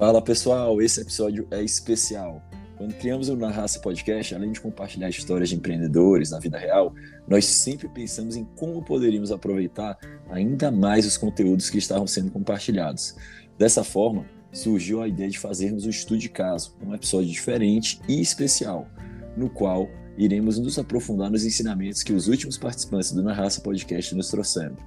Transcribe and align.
Fala 0.00 0.22
pessoal, 0.22 0.80
esse 0.80 0.98
episódio 1.02 1.46
é 1.50 1.62
especial. 1.62 2.42
Quando 2.78 2.94
criamos 2.94 3.28
o 3.28 3.36
Na 3.36 3.50
Raça 3.50 3.78
Podcast, 3.80 4.34
além 4.34 4.50
de 4.50 4.58
compartilhar 4.58 5.10
histórias 5.10 5.50
de 5.50 5.56
empreendedores 5.56 6.30
na 6.30 6.38
vida 6.38 6.56
real, 6.56 6.94
nós 7.28 7.44
sempre 7.44 7.86
pensamos 7.86 8.34
em 8.34 8.46
como 8.56 8.82
poderíamos 8.82 9.30
aproveitar 9.30 9.98
ainda 10.30 10.70
mais 10.70 11.04
os 11.04 11.18
conteúdos 11.18 11.68
que 11.68 11.76
estavam 11.76 12.06
sendo 12.06 12.30
compartilhados. 12.30 13.14
Dessa 13.58 13.84
forma, 13.84 14.24
surgiu 14.50 15.02
a 15.02 15.06
ideia 15.06 15.28
de 15.28 15.38
fazermos 15.38 15.84
um 15.84 15.90
estudo 15.90 16.18
de 16.18 16.30
caso, 16.30 16.74
um 16.82 16.94
episódio 16.94 17.28
diferente 17.28 18.00
e 18.08 18.22
especial, 18.22 18.88
no 19.36 19.50
qual 19.50 19.86
iremos 20.16 20.58
nos 20.58 20.78
aprofundar 20.78 21.30
nos 21.30 21.44
ensinamentos 21.44 22.02
que 22.02 22.14
os 22.14 22.26
últimos 22.26 22.56
participantes 22.56 23.12
do 23.12 23.22
Na 23.22 23.34
Raça 23.34 23.60
Podcast 23.60 24.14
nos 24.14 24.30
trouxeram. 24.30 24.78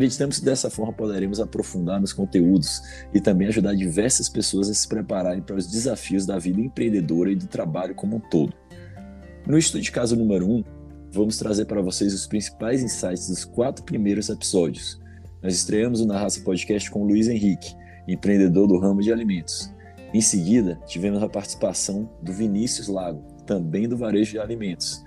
Acreditamos 0.00 0.38
que 0.38 0.46
dessa 0.46 0.70
forma 0.70 0.94
poderemos 0.94 1.40
aprofundar 1.40 2.00
nos 2.00 2.14
conteúdos 2.14 2.80
e 3.12 3.20
também 3.20 3.48
ajudar 3.48 3.74
diversas 3.74 4.30
pessoas 4.30 4.70
a 4.70 4.72
se 4.72 4.88
prepararem 4.88 5.42
para 5.42 5.56
os 5.56 5.66
desafios 5.66 6.24
da 6.24 6.38
vida 6.38 6.58
empreendedora 6.58 7.30
e 7.30 7.36
do 7.36 7.46
trabalho 7.46 7.94
como 7.94 8.16
um 8.16 8.20
todo. 8.30 8.54
No 9.46 9.58
estudo 9.58 9.82
de 9.82 9.92
caso 9.92 10.16
número 10.16 10.46
1, 10.46 10.56
um, 10.56 10.64
vamos 11.12 11.36
trazer 11.36 11.66
para 11.66 11.82
vocês 11.82 12.14
os 12.14 12.26
principais 12.26 12.82
insights 12.82 13.28
dos 13.28 13.44
quatro 13.44 13.84
primeiros 13.84 14.30
episódios. 14.30 14.98
Nós 15.42 15.54
estreamos 15.54 16.00
o 16.00 16.06
Na 16.06 16.18
Raça 16.18 16.40
Podcast 16.40 16.90
com 16.90 17.04
Luiz 17.04 17.28
Henrique, 17.28 17.74
empreendedor 18.08 18.68
do 18.68 18.78
ramo 18.78 19.02
de 19.02 19.12
alimentos. 19.12 19.70
Em 20.14 20.22
seguida, 20.22 20.80
tivemos 20.86 21.22
a 21.22 21.28
participação 21.28 22.08
do 22.22 22.32
Vinícius 22.32 22.88
Lago, 22.88 23.22
também 23.44 23.86
do 23.86 23.98
varejo 23.98 24.30
de 24.30 24.38
alimentos. 24.38 25.04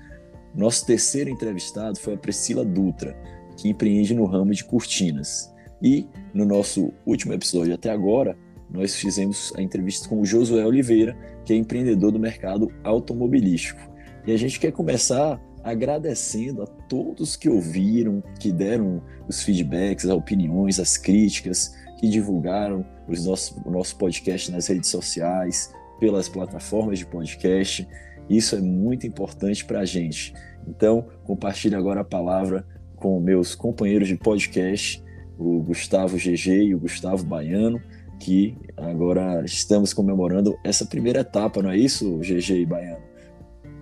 Nosso 0.54 0.86
terceiro 0.86 1.32
entrevistado 1.32 1.98
foi 1.98 2.14
a 2.14 2.18
Priscila 2.18 2.64
Dutra, 2.64 3.18
que 3.58 3.70
empreende 3.70 4.14
no 4.14 4.26
ramo 4.26 4.54
de 4.54 4.64
cortinas. 4.64 5.54
E 5.82 6.08
no 6.34 6.46
nosso 6.46 6.94
último 7.06 7.34
episódio 7.34 7.74
até 7.74 7.90
agora, 7.90 8.38
nós 8.70 8.96
fizemos 8.96 9.54
a 9.56 9.62
entrevista 9.62 10.10
com 10.10 10.20
o 10.20 10.26
Josué 10.26 10.66
Oliveira, 10.66 11.16
que 11.46 11.54
é 11.54 11.56
empreendedor 11.56 12.12
do 12.12 12.20
mercado 12.20 12.72
automobilístico. 12.84 13.82
E 14.26 14.32
a 14.32 14.38
gente 14.38 14.60
quer 14.60 14.72
começar 14.72 15.40
agradecendo 15.64 16.64
a 16.64 16.66
todos 16.66 17.36
que 17.36 17.50
ouviram, 17.50 18.22
que 18.40 18.52
deram 18.52 19.02
os 19.28 19.44
feedbacks, 19.44 20.06
as 20.06 20.12
opiniões, 20.12 20.80
as 20.80 20.98
críticas, 20.98 21.76
que 22.00 22.10
divulgaram 22.10 22.86
os 23.08 23.26
nossos, 23.26 23.56
o 23.66 23.72
nosso 23.72 23.98
podcast 23.98 24.52
nas 24.52 24.68
redes 24.68 24.90
sociais, 24.90 25.74
pelas 26.00 26.28
plataformas 26.28 27.00
de 27.00 27.06
podcast. 27.06 27.88
Isso 28.30 28.56
é 28.56 28.62
muito 28.62 29.08
importante 29.08 29.64
para 29.64 29.82
a 29.82 29.86
gente. 29.86 30.34
Então, 30.68 31.08
compartilhe 31.24 31.76
agora 31.76 32.02
a 32.02 32.06
palavra 32.06 32.66
com 33.04 33.20
meus 33.20 33.54
companheiros 33.54 34.08
de 34.08 34.16
podcast, 34.16 35.04
o 35.38 35.60
Gustavo 35.60 36.16
GG 36.16 36.68
e 36.68 36.74
o 36.74 36.80
Gustavo 36.80 37.26
Baiano, 37.26 37.82
que 38.18 38.58
agora 38.78 39.44
estamos 39.44 39.94
comemorando 39.94 40.58
essa 40.64 40.86
primeira 40.86 41.20
etapa, 41.20 41.62
não 41.62 41.70
é 41.70 41.76
isso, 41.76 42.20
GG 42.20 42.62
e 42.62 42.66
Baiano? 42.66 43.04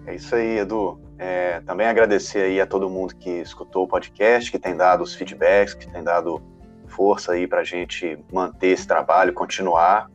É 0.07 0.15
isso 0.15 0.33
aí, 0.33 0.57
Edu. 0.57 0.99
É, 1.19 1.61
também 1.67 1.85
agradecer 1.85 2.39
aí 2.39 2.59
a 2.59 2.65
todo 2.65 2.89
mundo 2.89 3.15
que 3.15 3.29
escutou 3.29 3.83
o 3.83 3.87
podcast, 3.87 4.49
que 4.49 4.57
tem 4.57 4.75
dado 4.75 5.03
os 5.03 5.13
feedbacks, 5.13 5.75
que 5.75 5.87
tem 5.87 6.03
dado 6.03 6.41
força 6.87 7.33
aí 7.33 7.45
para 7.45 7.59
a 7.59 7.63
gente 7.63 8.17
manter 8.33 8.69
esse 8.69 8.87
trabalho, 8.87 9.33
continuar. 9.33 10.09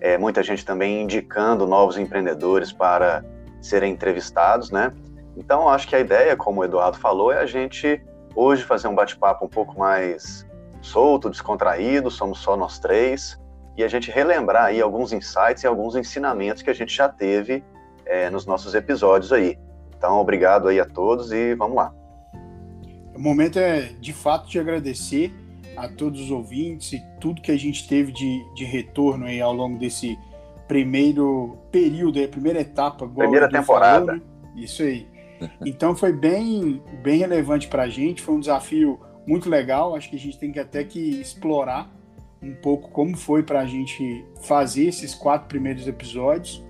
É, 0.00 0.18
muita 0.18 0.42
gente 0.42 0.64
também 0.64 1.04
indicando 1.04 1.64
novos 1.64 1.96
empreendedores 1.96 2.72
para 2.72 3.24
serem 3.62 3.92
entrevistados, 3.92 4.72
né? 4.72 4.92
Então, 5.36 5.68
acho 5.68 5.86
que 5.86 5.94
a 5.94 6.00
ideia, 6.00 6.36
como 6.36 6.60
o 6.60 6.64
Eduardo 6.64 6.98
falou, 6.98 7.30
é 7.30 7.38
a 7.38 7.46
gente 7.46 8.02
hoje 8.38 8.62
fazer 8.62 8.86
um 8.86 8.94
bate-papo 8.94 9.44
um 9.44 9.48
pouco 9.48 9.76
mais 9.76 10.46
solto, 10.80 11.28
descontraído, 11.28 12.08
somos 12.08 12.38
só 12.38 12.56
nós 12.56 12.78
três, 12.78 13.36
e 13.76 13.82
a 13.82 13.88
gente 13.88 14.12
relembrar 14.12 14.66
aí 14.66 14.80
alguns 14.80 15.12
insights 15.12 15.64
e 15.64 15.66
alguns 15.66 15.96
ensinamentos 15.96 16.62
que 16.62 16.70
a 16.70 16.74
gente 16.74 16.94
já 16.94 17.08
teve 17.08 17.64
é, 18.06 18.30
nos 18.30 18.46
nossos 18.46 18.74
episódios 18.74 19.32
aí. 19.32 19.58
Então, 19.96 20.20
obrigado 20.20 20.68
aí 20.68 20.78
a 20.78 20.84
todos 20.86 21.32
e 21.32 21.54
vamos 21.56 21.76
lá. 21.76 21.92
O 23.12 23.20
momento 23.20 23.58
é, 23.58 23.92
de 24.00 24.12
fato, 24.12 24.48
de 24.48 24.60
agradecer 24.60 25.34
a 25.76 25.88
todos 25.88 26.20
os 26.20 26.30
ouvintes 26.30 26.92
e 26.92 27.02
tudo 27.20 27.42
que 27.42 27.50
a 27.50 27.58
gente 27.58 27.88
teve 27.88 28.12
de, 28.12 28.44
de 28.54 28.64
retorno 28.64 29.26
aí 29.26 29.40
ao 29.40 29.52
longo 29.52 29.78
desse 29.78 30.16
primeiro 30.68 31.58
período, 31.72 32.22
a 32.22 32.28
primeira 32.28 32.60
etapa. 32.60 33.08
Primeira 33.08 33.48
temporada. 33.48 34.06
Falou, 34.06 34.20
né? 34.20 34.22
Isso 34.54 34.82
aí. 34.82 35.08
Então 35.64 35.94
foi 35.94 36.12
bem, 36.12 36.82
bem 37.02 37.18
relevante 37.18 37.68
para 37.68 37.84
a 37.84 37.88
gente, 37.88 38.22
foi 38.22 38.34
um 38.34 38.40
desafio 38.40 38.98
muito 39.26 39.48
legal. 39.48 39.94
Acho 39.94 40.10
que 40.10 40.16
a 40.16 40.18
gente 40.18 40.38
tem 40.38 40.50
que 40.50 40.58
até 40.58 40.82
que 40.84 41.20
explorar 41.20 41.92
um 42.42 42.54
pouco 42.54 42.90
como 42.90 43.16
foi 43.16 43.42
para 43.42 43.60
a 43.60 43.66
gente 43.66 44.24
fazer 44.42 44.86
esses 44.86 45.14
quatro 45.14 45.48
primeiros 45.48 45.86
episódios, 45.86 46.64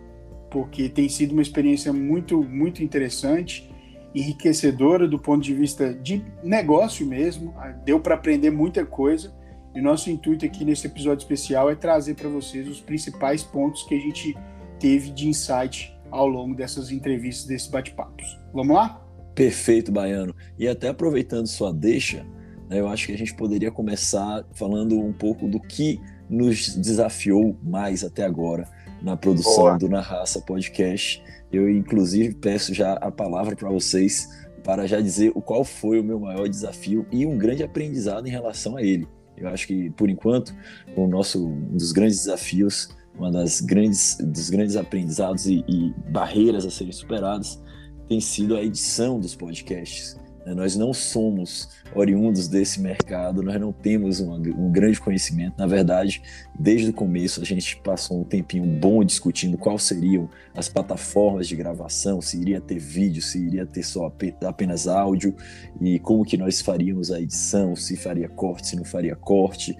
porque 0.50 0.88
tem 0.88 1.08
sido 1.08 1.32
uma 1.32 1.42
experiência 1.42 1.92
muito, 1.92 2.42
muito 2.42 2.82
interessante, 2.82 3.70
enriquecedora 4.14 5.06
do 5.06 5.18
ponto 5.18 5.42
de 5.42 5.54
vista 5.54 5.92
de 5.92 6.24
negócio 6.42 7.06
mesmo. 7.06 7.54
Deu 7.84 8.00
para 8.00 8.14
aprender 8.14 8.50
muita 8.50 8.84
coisa. 8.84 9.36
E 9.74 9.80
nosso 9.80 10.10
intuito 10.10 10.44
aqui 10.44 10.64
nesse 10.64 10.86
episódio 10.86 11.22
especial 11.22 11.70
é 11.70 11.74
trazer 11.74 12.14
para 12.14 12.28
vocês 12.28 12.66
os 12.66 12.80
principais 12.80 13.42
pontos 13.42 13.82
que 13.84 13.94
a 13.94 14.00
gente 14.00 14.36
teve 14.80 15.10
de 15.10 15.28
insight 15.28 15.94
ao 16.10 16.26
longo 16.26 16.54
dessas 16.54 16.90
entrevistas, 16.90 17.46
desses 17.46 17.68
bate-papos. 17.68 18.38
Vamos 18.52 18.74
lá? 18.74 19.02
Perfeito, 19.34 19.92
Baiano. 19.92 20.34
E 20.58 20.66
até 20.66 20.88
aproveitando 20.88 21.46
sua 21.46 21.72
deixa, 21.72 22.26
né, 22.68 22.80
eu 22.80 22.88
acho 22.88 23.06
que 23.06 23.12
a 23.12 23.18
gente 23.18 23.34
poderia 23.34 23.70
começar 23.70 24.44
falando 24.52 24.98
um 24.98 25.12
pouco 25.12 25.46
do 25.46 25.60
que 25.60 26.00
nos 26.28 26.76
desafiou 26.76 27.56
mais 27.62 28.04
até 28.04 28.24
agora 28.24 28.68
na 29.00 29.16
produção 29.16 29.54
Boa. 29.54 29.78
do 29.78 29.88
Na 29.88 30.00
Raça 30.00 30.40
Podcast. 30.40 31.22
Eu, 31.52 31.70
inclusive, 31.70 32.34
peço 32.34 32.74
já 32.74 32.94
a 32.94 33.10
palavra 33.10 33.56
para 33.56 33.70
vocês 33.70 34.28
para 34.64 34.86
já 34.86 35.00
dizer 35.00 35.32
o 35.34 35.40
qual 35.40 35.64
foi 35.64 35.98
o 35.98 36.04
meu 36.04 36.20
maior 36.20 36.48
desafio 36.48 37.06
e 37.10 37.24
um 37.24 37.38
grande 37.38 37.62
aprendizado 37.62 38.26
em 38.26 38.30
relação 38.30 38.76
a 38.76 38.82
ele. 38.82 39.08
Eu 39.36 39.48
acho 39.48 39.66
que, 39.66 39.88
por 39.90 40.10
enquanto, 40.10 40.54
o 40.96 41.06
nosso 41.06 41.46
um 41.46 41.76
dos 41.76 41.92
grandes 41.92 42.18
desafios 42.18 42.88
uma 43.18 43.30
das 43.30 43.60
grandes 43.60 44.16
dos 44.16 44.48
grandes 44.48 44.76
aprendizados 44.76 45.46
e, 45.46 45.64
e 45.68 45.92
barreiras 46.10 46.64
a 46.64 46.70
serem 46.70 46.92
superadas 46.92 47.60
tem 48.08 48.20
sido 48.20 48.56
a 48.56 48.62
edição 48.62 49.20
dos 49.20 49.34
podcasts. 49.34 50.18
Né? 50.48 50.54
Nós 50.54 50.74
não 50.76 50.94
somos 50.94 51.68
oriundos 51.94 52.48
desse 52.48 52.80
mercado, 52.80 53.42
nós 53.42 53.60
não 53.60 53.72
temos 53.72 54.18
uma, 54.20 54.36
um 54.36 54.72
grande 54.72 54.98
conhecimento. 55.00 55.54
Na 55.58 55.66
verdade, 55.66 56.22
desde 56.58 56.88
o 56.88 56.92
começo, 56.92 57.40
a 57.40 57.44
gente 57.44 57.76
passou 57.82 58.20
um 58.20 58.24
tempinho 58.24 58.64
bom 58.64 59.04
discutindo 59.04 59.58
quais 59.58 59.82
seriam 59.82 60.28
as 60.56 60.68
plataformas 60.68 61.46
de 61.46 61.54
gravação, 61.54 62.20
se 62.20 62.40
iria 62.40 62.60
ter 62.60 62.78
vídeo, 62.78 63.20
se 63.20 63.38
iria 63.38 63.66
ter 63.66 63.82
só 63.82 64.10
apenas 64.44 64.88
áudio, 64.88 65.34
e 65.80 65.98
como 65.98 66.24
que 66.24 66.36
nós 66.36 66.60
faríamos 66.60 67.10
a 67.10 67.20
edição, 67.20 67.76
se 67.76 67.96
faria 67.96 68.28
corte, 68.28 68.68
se 68.68 68.76
não 68.76 68.84
faria 68.84 69.14
corte. 69.14 69.76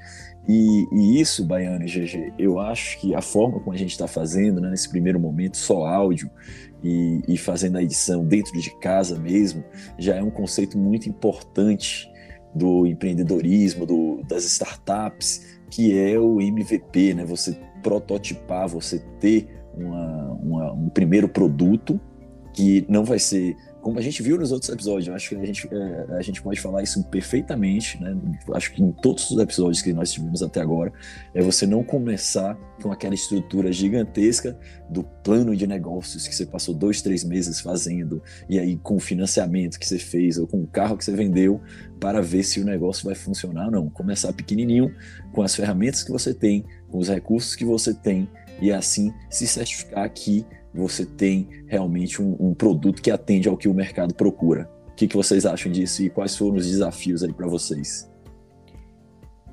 E, 0.49 0.89
e, 0.91 1.21
isso, 1.21 1.45
Baiano 1.45 1.85
e 1.85 1.87
GG, 1.87 2.33
eu 2.39 2.59
acho 2.59 2.99
que 2.99 3.15
a 3.15 3.21
forma 3.21 3.61
como 3.61 3.73
a 3.73 3.77
gente 3.77 3.91
está 3.91 4.07
fazendo, 4.09 4.63
né, 4.63 4.71
nesse 4.71 4.89
primeiro 4.89 5.21
momento, 5.21 5.59
só 5.59 5.85
áudio 5.85 6.31
e, 6.83 7.21
e, 7.29 7.37
fazendo 7.37 7.77
a 7.77 7.83
edição 7.83 8.25
dentro 8.25 8.59
de 8.59 8.71
casa 8.79 9.19
mesmo, 9.19 9.63
já 9.99 10.17
é 10.17 10.23
um 10.23 10.31
conceito 10.31 10.79
muito 10.79 11.07
importante 11.07 12.11
do 12.55 12.87
empreendedorismo, 12.87 13.85
do, 13.85 14.23
das 14.27 14.45
startups, 14.45 15.61
que 15.71 15.99
é 15.99 16.19
o 16.19 16.41
MVP, 16.41 17.13
né? 17.13 17.27
Você 17.27 17.53
prototipar, 17.83 18.67
você 18.69 19.01
ter 19.21 19.49
uma, 19.77 20.33
uma, 20.33 20.73
um 20.73 20.89
primeiro 20.89 21.29
produto 21.29 22.01
que 22.55 22.87
não 22.89 23.05
vai 23.05 23.19
ser 23.19 23.55
como 23.89 23.99
a 23.99 24.03
gente 24.03 24.23
viu 24.23 24.37
nos 24.37 24.53
outros 24.53 24.71
episódios, 24.71 25.09
acho 25.09 25.31
que 25.31 25.37
a 25.37 25.47
gente, 25.47 25.67
é, 25.73 26.17
a 26.19 26.21
gente 26.21 26.43
pode 26.43 26.61
falar 26.61 26.83
isso 26.83 27.03
perfeitamente, 27.05 27.99
né? 27.99 28.15
Acho 28.53 28.71
que 28.75 28.83
em 28.83 28.93
todos 28.93 29.31
os 29.31 29.39
episódios 29.39 29.81
que 29.81 29.95
nós 29.95 30.13
tivemos 30.13 30.43
até 30.43 30.61
agora, 30.61 30.93
é 31.33 31.41
você 31.41 31.67
não 31.67 31.83
começar 31.83 32.55
com 32.83 32.93
aquela 32.93 33.15
estrutura 33.15 33.73
gigantesca 33.73 34.59
do 34.91 35.03
plano 35.03 35.57
de 35.57 35.67
negócios 35.67 36.29
que 36.29 36.35
você 36.35 36.45
passou 36.45 36.75
dois, 36.75 37.01
três 37.01 37.25
meses 37.25 37.61
fazendo, 37.63 38.23
e 38.47 38.59
aí 38.59 38.77
com 38.77 38.97
o 38.97 39.01
financiamento 39.01 39.79
que 39.79 39.87
você 39.87 39.99
fez, 39.99 40.37
ou 40.37 40.47
com 40.47 40.61
o 40.61 40.67
carro 40.67 40.95
que 40.95 41.05
você 41.07 41.13
vendeu, 41.13 41.59
para 41.99 42.21
ver 42.21 42.43
se 42.43 42.61
o 42.61 42.67
negócio 42.67 43.07
vai 43.07 43.15
funcionar 43.15 43.65
ou 43.67 43.71
não. 43.71 43.89
Começar 43.89 44.35
pequenininho, 44.35 44.95
com 45.33 45.41
as 45.41 45.57
ferramentas 45.57 46.03
que 46.03 46.13
você 46.13 46.35
tem, 46.35 46.63
com 46.91 46.99
os 46.99 47.09
recursos 47.09 47.57
que 47.57 47.65
você 47.65 47.95
tem, 47.95 48.29
e 48.61 48.71
assim 48.71 49.15
se 49.31 49.47
certificar 49.47 50.11
que 50.13 50.45
você 50.73 51.05
tem 51.05 51.49
realmente 51.67 52.23
um, 52.23 52.37
um 52.39 52.55
produto 52.55 53.03
que 53.03 53.11
atende 53.11 53.49
ao 53.49 53.57
que 53.57 53.69
o 53.69 53.75
mercado 53.75 54.15
procura. 54.15 54.71
O 54.89 54.95
que, 54.95 55.07
que 55.07 55.17
vocês 55.17 55.47
acham 55.47 55.71
disso 55.71 56.03
e 56.03 56.11
quais 56.11 56.37
foram 56.37 56.57
os 56.57 56.67
desafios 56.67 57.23
aí 57.23 57.33
para 57.33 57.47
vocês? 57.47 58.11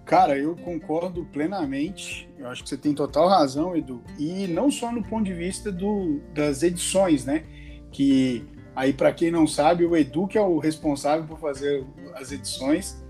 Cara, 0.06 0.38
eu 0.38 0.56
concordo 0.56 1.26
plenamente. 1.26 2.30
Eu 2.38 2.48
acho 2.48 2.62
que 2.62 2.70
você 2.70 2.78
tem 2.78 2.94
total 2.94 3.28
razão, 3.28 3.76
Edu. 3.76 4.04
E 4.20 4.48
não 4.48 4.70
só 4.70 4.92
no 4.92 5.04
ponto 5.04 5.24
de 5.24 5.34
vista 5.34 5.72
do, 5.72 6.22
das 6.34 6.62
edições, 6.62 7.26
né? 7.26 7.44
Que 7.92 8.46
aí, 8.76 8.94
para 8.94 9.12
quem 9.12 9.32
não 9.32 9.48
sabe, 9.48 9.84
o 9.84 9.98
Edu 9.98 10.28
que 10.28 10.38
é 10.38 10.42
o 10.42 10.60
responsável 10.60 11.26
por 11.26 11.40
fazer 11.40 11.84
as 12.14 12.32
edições. 12.32 13.04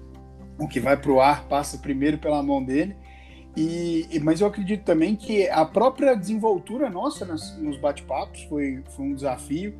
O 0.57 0.69
que 0.69 0.80
vai 0.80 0.96
para 0.96 1.12
o 1.12 1.19
ar 1.19 1.46
passa 1.50 1.78
primeiro 1.78 2.18
pela 2.18 2.42
mão 2.42 2.63
dele. 2.63 2.96
E, 3.56 4.19
mas 4.22 4.42
eu 4.42 4.48
acredito 4.48 4.84
também 4.84 5.16
que 5.16 5.48
a 5.50 5.63
própria 5.63 6.13
desenvoltura 6.13 6.90
nossa 6.90 7.25
nas, 7.25 7.57
nos 7.57 7.78
bate-papos 7.78 8.44
foi, 8.44 8.84
foi 8.96 9.06
um 9.06 9.13
desafio. 9.13 9.74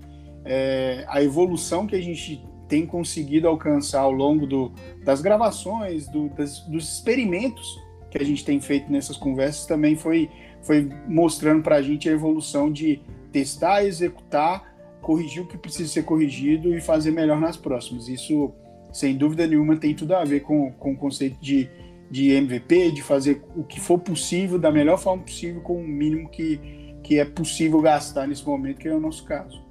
É, 0.46 1.04
a 1.08 1.22
evolução 1.22 1.86
que 1.86 1.96
a 1.96 2.02
gente 2.02 2.42
tem 2.70 2.86
conseguido 2.86 3.48
alcançar 3.48 4.02
ao 4.02 4.12
longo 4.12 4.48
do, 4.48 4.72
das 5.04 5.22
gravações, 5.22 6.08
do, 6.08 6.30
das, 6.30 6.62
dos 6.62 6.96
experimentos 6.96 7.84
que 8.10 8.18
a 8.18 8.24
gente 8.24 8.46
tem 8.46 8.62
feito 8.62 8.90
nessas 8.90 9.18
conversas 9.18 9.66
também 9.66 9.96
foi, 9.96 10.30
foi 10.62 10.90
mostrando 11.08 11.62
para 11.62 11.76
a 11.76 11.82
gente 11.82 12.08
a 12.08 12.14
evolução 12.14 12.72
de 12.72 13.02
testar, 13.32 13.84
executar, 13.84 14.74
corrigir 15.02 15.44
o 15.44 15.48
que 15.48 15.58
precisa 15.58 15.92
ser 15.92 16.04
corrigido 16.04 16.74
e 16.74 16.80
fazer 16.80 17.12
melhor 17.12 17.40
nas 17.40 17.58
próximas. 17.58 18.08
Isso, 18.08 18.54
sem 18.94 19.18
dúvida 19.18 19.46
nenhuma, 19.46 19.76
tem 19.76 19.94
tudo 19.94 20.16
a 20.16 20.24
ver 20.24 20.40
com, 20.40 20.72
com 20.72 20.94
o 20.94 20.98
conceito 20.98 21.38
de 21.42 21.70
de 22.10 22.32
MVP, 22.32 22.92
de 22.92 23.02
fazer 23.02 23.42
o 23.56 23.64
que 23.64 23.80
for 23.80 23.98
possível 24.00 24.60
da 24.60 24.72
melhor 24.72 24.98
forma 24.98 25.24
possível 25.24 25.62
com 25.62 25.80
o 25.80 25.88
mínimo 25.88 26.30
que, 26.30 26.60
que 27.04 27.20
é 27.20 27.26
possível 27.26 27.82
gastar 27.82 28.28
nesse 28.28 28.46
momento, 28.46 28.78
que 28.78 28.88
é 28.88 28.94
o 28.94 29.00
nosso 29.00 29.26
caso. 29.26 29.64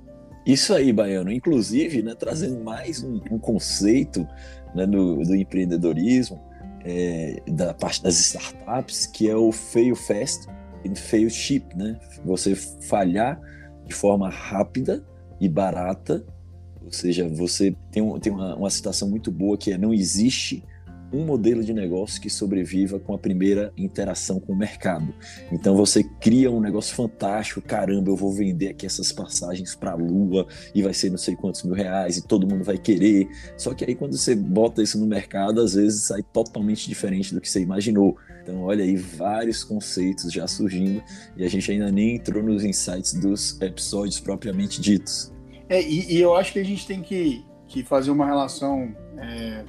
Isso 0.46 0.74
aí, 0.74 0.92
Baiano. 0.92 1.32
Inclusive, 1.32 2.02
né, 2.02 2.14
trazendo 2.14 2.62
mais 2.62 3.02
um, 3.02 3.20
um 3.30 3.38
conceito 3.38 4.26
né, 4.74 4.86
do, 4.86 5.16
do, 5.22 5.34
empreendedorismo, 5.34 6.40
é, 6.84 7.42
da 7.48 7.72
parte 7.72 8.02
das 8.02 8.18
startups, 8.18 9.06
que 9.06 9.28
é 9.28 9.34
o 9.34 9.50
fail 9.50 9.96
fast 9.96 10.46
e 10.84 10.94
fail 10.94 11.30
cheap, 11.30 11.74
né? 11.74 11.98
Você 12.26 12.54
falhar 12.54 13.40
de 13.86 13.94
forma 13.94 14.28
rápida 14.28 15.02
e 15.40 15.48
barata, 15.48 16.24
ou 16.84 16.92
seja, 16.92 17.26
você 17.26 17.74
tem, 17.90 18.20
tem 18.20 18.30
uma, 18.30 18.54
uma 18.54 18.70
citação 18.70 19.08
muito 19.08 19.32
boa 19.32 19.56
que 19.56 19.72
é 19.72 19.78
não 19.78 19.94
existe 19.94 20.62
um 21.14 21.24
modelo 21.24 21.62
de 21.62 21.72
negócio 21.72 22.20
que 22.20 22.28
sobreviva 22.28 22.98
com 22.98 23.14
a 23.14 23.18
primeira 23.18 23.72
interação 23.76 24.40
com 24.40 24.52
o 24.52 24.56
mercado. 24.56 25.14
Então 25.52 25.76
você 25.76 26.02
cria 26.02 26.50
um 26.50 26.60
negócio 26.60 26.94
fantástico, 26.94 27.62
caramba, 27.62 28.10
eu 28.10 28.16
vou 28.16 28.32
vender 28.32 28.68
aqui 28.68 28.84
essas 28.84 29.12
passagens 29.12 29.74
para 29.74 29.92
a 29.92 29.94
Lua 29.94 30.46
e 30.74 30.82
vai 30.82 30.92
ser 30.92 31.10
não 31.10 31.18
sei 31.18 31.36
quantos 31.36 31.62
mil 31.62 31.74
reais 31.74 32.16
e 32.16 32.26
todo 32.26 32.48
mundo 32.48 32.64
vai 32.64 32.76
querer. 32.76 33.28
Só 33.56 33.72
que 33.72 33.84
aí 33.84 33.94
quando 33.94 34.16
você 34.16 34.34
bota 34.34 34.82
isso 34.82 34.98
no 34.98 35.06
mercado, 35.06 35.60
às 35.60 35.74
vezes 35.74 36.02
sai 36.02 36.22
totalmente 36.22 36.88
diferente 36.88 37.32
do 37.32 37.40
que 37.40 37.48
você 37.48 37.60
imaginou. 37.60 38.16
Então 38.42 38.62
olha 38.62 38.84
aí 38.84 38.96
vários 38.96 39.62
conceitos 39.62 40.32
já 40.32 40.46
surgindo 40.46 41.02
e 41.36 41.44
a 41.44 41.48
gente 41.48 41.70
ainda 41.70 41.90
nem 41.90 42.16
entrou 42.16 42.42
nos 42.42 42.64
insights 42.64 43.14
dos 43.14 43.60
episódios 43.60 44.18
propriamente 44.18 44.80
ditos. 44.80 45.32
É, 45.68 45.80
e, 45.80 46.16
e 46.16 46.20
eu 46.20 46.34
acho 46.34 46.52
que 46.52 46.58
a 46.58 46.64
gente 46.64 46.86
tem 46.86 47.00
que, 47.00 47.44
que 47.68 47.82
fazer 47.82 48.10
uma 48.10 48.26
relação 48.26 48.94
é 49.16 49.64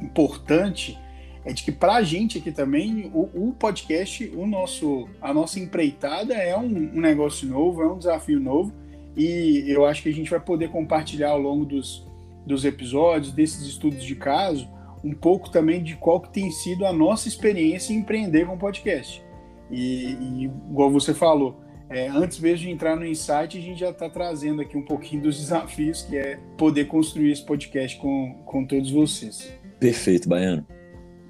importante 0.00 0.98
é 1.44 1.52
de 1.52 1.62
que 1.62 1.70
para 1.70 1.94
a 1.94 2.02
gente 2.02 2.38
aqui 2.38 2.50
também 2.50 3.10
o, 3.14 3.48
o, 3.48 3.52
podcast, 3.52 4.32
o 4.34 4.46
nosso, 4.46 5.08
a 5.22 5.32
nossa 5.32 5.60
empreitada 5.60 6.34
é 6.34 6.56
um, 6.56 6.64
um, 6.64 7.00
negócio 7.00 7.48
novo, 7.48 7.82
é 7.82 7.86
um 7.86 7.96
desafio 7.96 8.40
novo 8.40 8.72
e 9.16 9.64
eu 9.68 9.86
acho 9.86 10.02
que 10.02 10.08
a 10.08 10.12
gente 10.12 10.28
vai 10.28 10.40
poder 10.40 10.70
compartilhar 10.70 11.30
ao 11.30 11.40
longo 11.40 11.64
dos, 11.64 12.04
dos 12.44 12.64
episódios, 12.64 13.32
desses 13.32 13.64
estudos 13.64 14.02
de 14.02 14.16
caso, 14.16 14.68
um 15.04 15.14
pouco 15.14 15.48
também 15.48 15.82
de 15.82 15.94
qual 15.94 16.20
que 16.20 16.32
tem 16.32 16.50
sido 16.50 16.84
a 16.84 16.92
nossa 16.92 17.28
experiência 17.28 17.92
em 17.92 17.98
empreender 17.98 18.44
com 18.44 18.58
podcast. 18.58 19.24
E, 19.70 20.16
e 20.20 20.44
igual 20.44 20.90
você 20.90 21.14
falou, 21.14 21.60
é, 21.88 22.08
antes 22.08 22.40
mesmo 22.40 22.66
de 22.66 22.72
entrar 22.72 22.96
no 22.96 23.06
insight, 23.06 23.56
a 23.56 23.60
gente 23.60 23.78
já 23.78 23.90
está 23.90 24.10
trazendo 24.10 24.60
aqui 24.62 24.76
um 24.76 24.84
pouquinho 24.84 25.22
dos 25.22 25.38
desafios 25.38 26.02
que 26.02 26.16
é 26.16 26.40
poder 26.58 26.86
construir 26.86 27.30
esse 27.30 27.44
podcast 27.44 27.96
com, 27.98 28.34
com 28.44 28.64
todos 28.64 28.90
vocês. 28.90 29.52
Perfeito, 29.78 30.28
Baiano. 30.28 30.66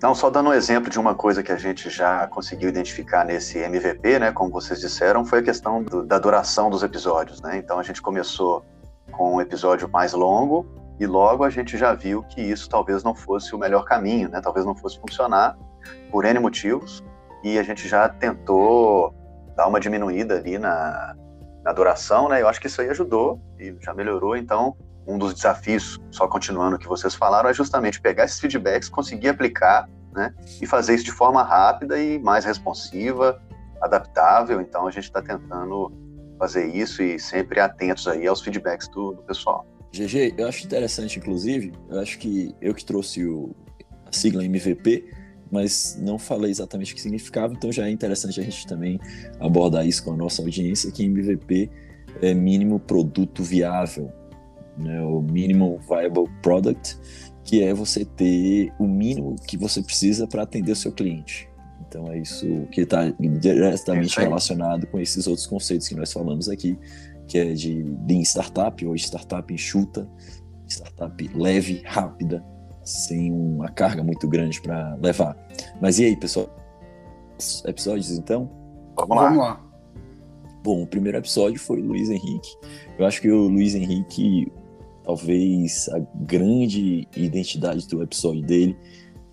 Não, 0.02 0.14
só 0.14 0.28
dando 0.28 0.50
um 0.50 0.52
exemplo 0.52 0.90
de 0.90 0.98
uma 0.98 1.14
coisa 1.14 1.42
que 1.42 1.50
a 1.50 1.56
gente 1.56 1.88
já 1.88 2.26
conseguiu 2.26 2.68
identificar 2.68 3.24
nesse 3.24 3.58
MVP, 3.58 4.18
né, 4.18 4.30
como 4.30 4.50
vocês 4.50 4.78
disseram, 4.78 5.24
foi 5.24 5.38
a 5.38 5.42
questão 5.42 5.82
do, 5.82 6.02
da 6.04 6.18
duração 6.18 6.68
dos 6.68 6.82
episódios, 6.82 7.40
né? 7.40 7.56
Então 7.56 7.78
a 7.78 7.82
gente 7.82 8.02
começou 8.02 8.64
com 9.10 9.36
um 9.36 9.40
episódio 9.40 9.88
mais 9.88 10.12
longo 10.12 10.66
e 11.00 11.06
logo 11.06 11.44
a 11.44 11.50
gente 11.50 11.78
já 11.78 11.94
viu 11.94 12.22
que 12.22 12.42
isso 12.42 12.68
talvez 12.68 13.02
não 13.02 13.14
fosse 13.14 13.54
o 13.54 13.58
melhor 13.58 13.84
caminho, 13.84 14.28
né? 14.28 14.40
Talvez 14.42 14.66
não 14.66 14.74
fosse 14.74 14.98
funcionar 15.00 15.56
por 16.10 16.26
N 16.26 16.38
motivos 16.40 17.02
e 17.42 17.58
a 17.58 17.62
gente 17.62 17.88
já 17.88 18.08
tentou 18.08 19.14
dar 19.56 19.66
uma 19.66 19.80
diminuída 19.80 20.36
ali 20.36 20.58
na, 20.58 21.14
na 21.64 21.72
duração, 21.72 22.28
né? 22.28 22.42
Eu 22.42 22.48
acho 22.48 22.60
que 22.60 22.66
isso 22.66 22.82
aí 22.82 22.90
ajudou 22.90 23.40
e 23.58 23.74
já 23.80 23.94
melhorou, 23.94 24.36
então 24.36 24.76
um 25.06 25.18
dos 25.18 25.34
desafios, 25.34 26.00
só 26.10 26.26
continuando 26.26 26.76
o 26.76 26.78
que 26.78 26.88
vocês 26.88 27.14
falaram, 27.14 27.48
é 27.48 27.54
justamente 27.54 28.00
pegar 28.00 28.24
esses 28.24 28.40
feedbacks, 28.40 28.88
conseguir 28.88 29.28
aplicar, 29.28 29.88
né, 30.12 30.34
e 30.60 30.66
fazer 30.66 30.94
isso 30.94 31.04
de 31.04 31.12
forma 31.12 31.42
rápida 31.42 31.98
e 31.98 32.18
mais 32.18 32.44
responsiva, 32.44 33.40
adaptável. 33.80 34.60
Então 34.60 34.86
a 34.86 34.90
gente 34.90 35.04
está 35.04 35.22
tentando 35.22 35.92
fazer 36.38 36.66
isso 36.66 37.02
e 37.02 37.18
sempre 37.18 37.60
atentos 37.60 38.06
aí 38.08 38.26
aos 38.26 38.40
feedbacks 38.40 38.88
do, 38.88 39.12
do, 39.12 39.22
pessoal. 39.22 39.66
GG, 39.92 40.34
eu 40.36 40.48
acho 40.48 40.64
interessante, 40.64 41.18
inclusive, 41.18 41.72
eu 41.88 42.00
acho 42.00 42.18
que 42.18 42.54
eu 42.60 42.74
que 42.74 42.84
trouxe 42.84 43.24
o, 43.24 43.54
a 44.06 44.12
sigla 44.12 44.44
MVP, 44.44 45.10
mas 45.50 45.96
não 46.00 46.18
falei 46.18 46.50
exatamente 46.50 46.92
o 46.92 46.96
que 46.96 47.00
significava, 47.00 47.54
então 47.54 47.70
já 47.70 47.86
é 47.86 47.90
interessante 47.90 48.40
a 48.40 48.42
gente 48.42 48.66
também 48.66 48.98
abordar 49.40 49.86
isso 49.86 50.04
com 50.04 50.12
a 50.12 50.16
nossa 50.16 50.42
audiência, 50.42 50.90
que 50.90 51.04
MVP 51.04 51.70
é 52.20 52.34
mínimo 52.34 52.80
produto 52.80 53.42
viável, 53.42 54.12
né, 54.78 55.00
o 55.00 55.20
Minimum 55.20 55.78
Viable 55.78 56.30
Product, 56.42 56.98
que 57.44 57.62
é 57.62 57.72
você 57.72 58.04
ter 58.04 58.72
o 58.78 58.86
mínimo 58.86 59.36
que 59.46 59.56
você 59.56 59.82
precisa 59.82 60.26
para 60.26 60.42
atender 60.42 60.72
o 60.72 60.76
seu 60.76 60.92
cliente. 60.92 61.48
Então 61.88 62.10
é 62.10 62.18
isso 62.18 62.46
que 62.72 62.80
está 62.80 63.08
diretamente 63.20 64.18
relacionado 64.18 64.86
com 64.88 64.98
esses 64.98 65.26
outros 65.26 65.46
conceitos 65.46 65.88
que 65.88 65.94
nós 65.94 66.12
falamos 66.12 66.48
aqui, 66.48 66.78
que 67.28 67.38
é 67.38 67.52
de 67.52 67.82
Lean 68.08 68.22
Startup 68.22 68.84
ou 68.84 68.94
Startup 68.96 69.52
enxuta, 69.52 70.08
startup 70.68 71.30
leve, 71.34 71.82
rápida, 71.84 72.44
sem 72.84 73.32
uma 73.32 73.68
carga 73.68 74.02
muito 74.02 74.28
grande 74.28 74.60
para 74.60 74.96
levar. 74.96 75.36
Mas 75.80 75.98
e 75.98 76.04
aí, 76.04 76.16
pessoal? 76.16 76.54
Episódios 77.64 78.10
então? 78.10 78.50
Vamos 78.96 79.16
lá. 79.16 79.22
Vamos 79.24 79.38
lá. 79.38 79.66
Bom, 80.64 80.82
o 80.82 80.86
primeiro 80.86 81.18
episódio 81.18 81.60
foi 81.60 81.80
o 81.80 81.84
Luiz 81.84 82.10
Henrique. 82.10 82.56
Eu 82.98 83.06
acho 83.06 83.20
que 83.20 83.30
o 83.30 83.46
Luiz 83.46 83.74
Henrique 83.74 84.50
talvez 85.06 85.88
a 85.90 86.00
grande 86.24 87.06
identidade 87.16 87.86
do 87.86 88.02
episódio 88.02 88.42
dele 88.42 88.76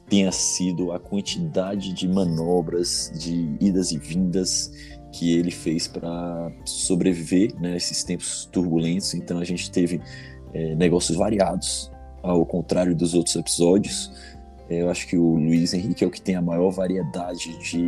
tenha 0.07 0.31
sido 0.31 0.91
a 0.91 0.99
quantidade 0.99 1.91
de 1.93 2.07
manobras, 2.07 3.11
de 3.17 3.57
idas 3.59 3.91
e 3.91 3.97
vindas 3.97 4.71
que 5.11 5.33
ele 5.35 5.49
fez 5.49 5.87
para 5.87 6.51
sobreviver 6.63 7.59
nesses 7.59 8.03
né, 8.03 8.09
tempos 8.09 8.47
turbulentos. 8.51 9.15
Então 9.15 9.39
a 9.39 9.43
gente 9.43 9.71
teve 9.71 9.99
é, 10.53 10.75
negócios 10.75 11.17
variados, 11.17 11.91
ao 12.21 12.45
contrário 12.45 12.95
dos 12.95 13.15
outros 13.15 13.35
episódios. 13.35 14.11
É, 14.69 14.83
eu 14.83 14.89
acho 14.91 15.07
que 15.07 15.17
o 15.17 15.35
Luiz 15.35 15.73
Henrique 15.73 16.03
é 16.03 16.07
o 16.07 16.11
que 16.11 16.21
tem 16.21 16.35
a 16.35 16.41
maior 16.41 16.69
variedade 16.69 17.57
de 17.59 17.81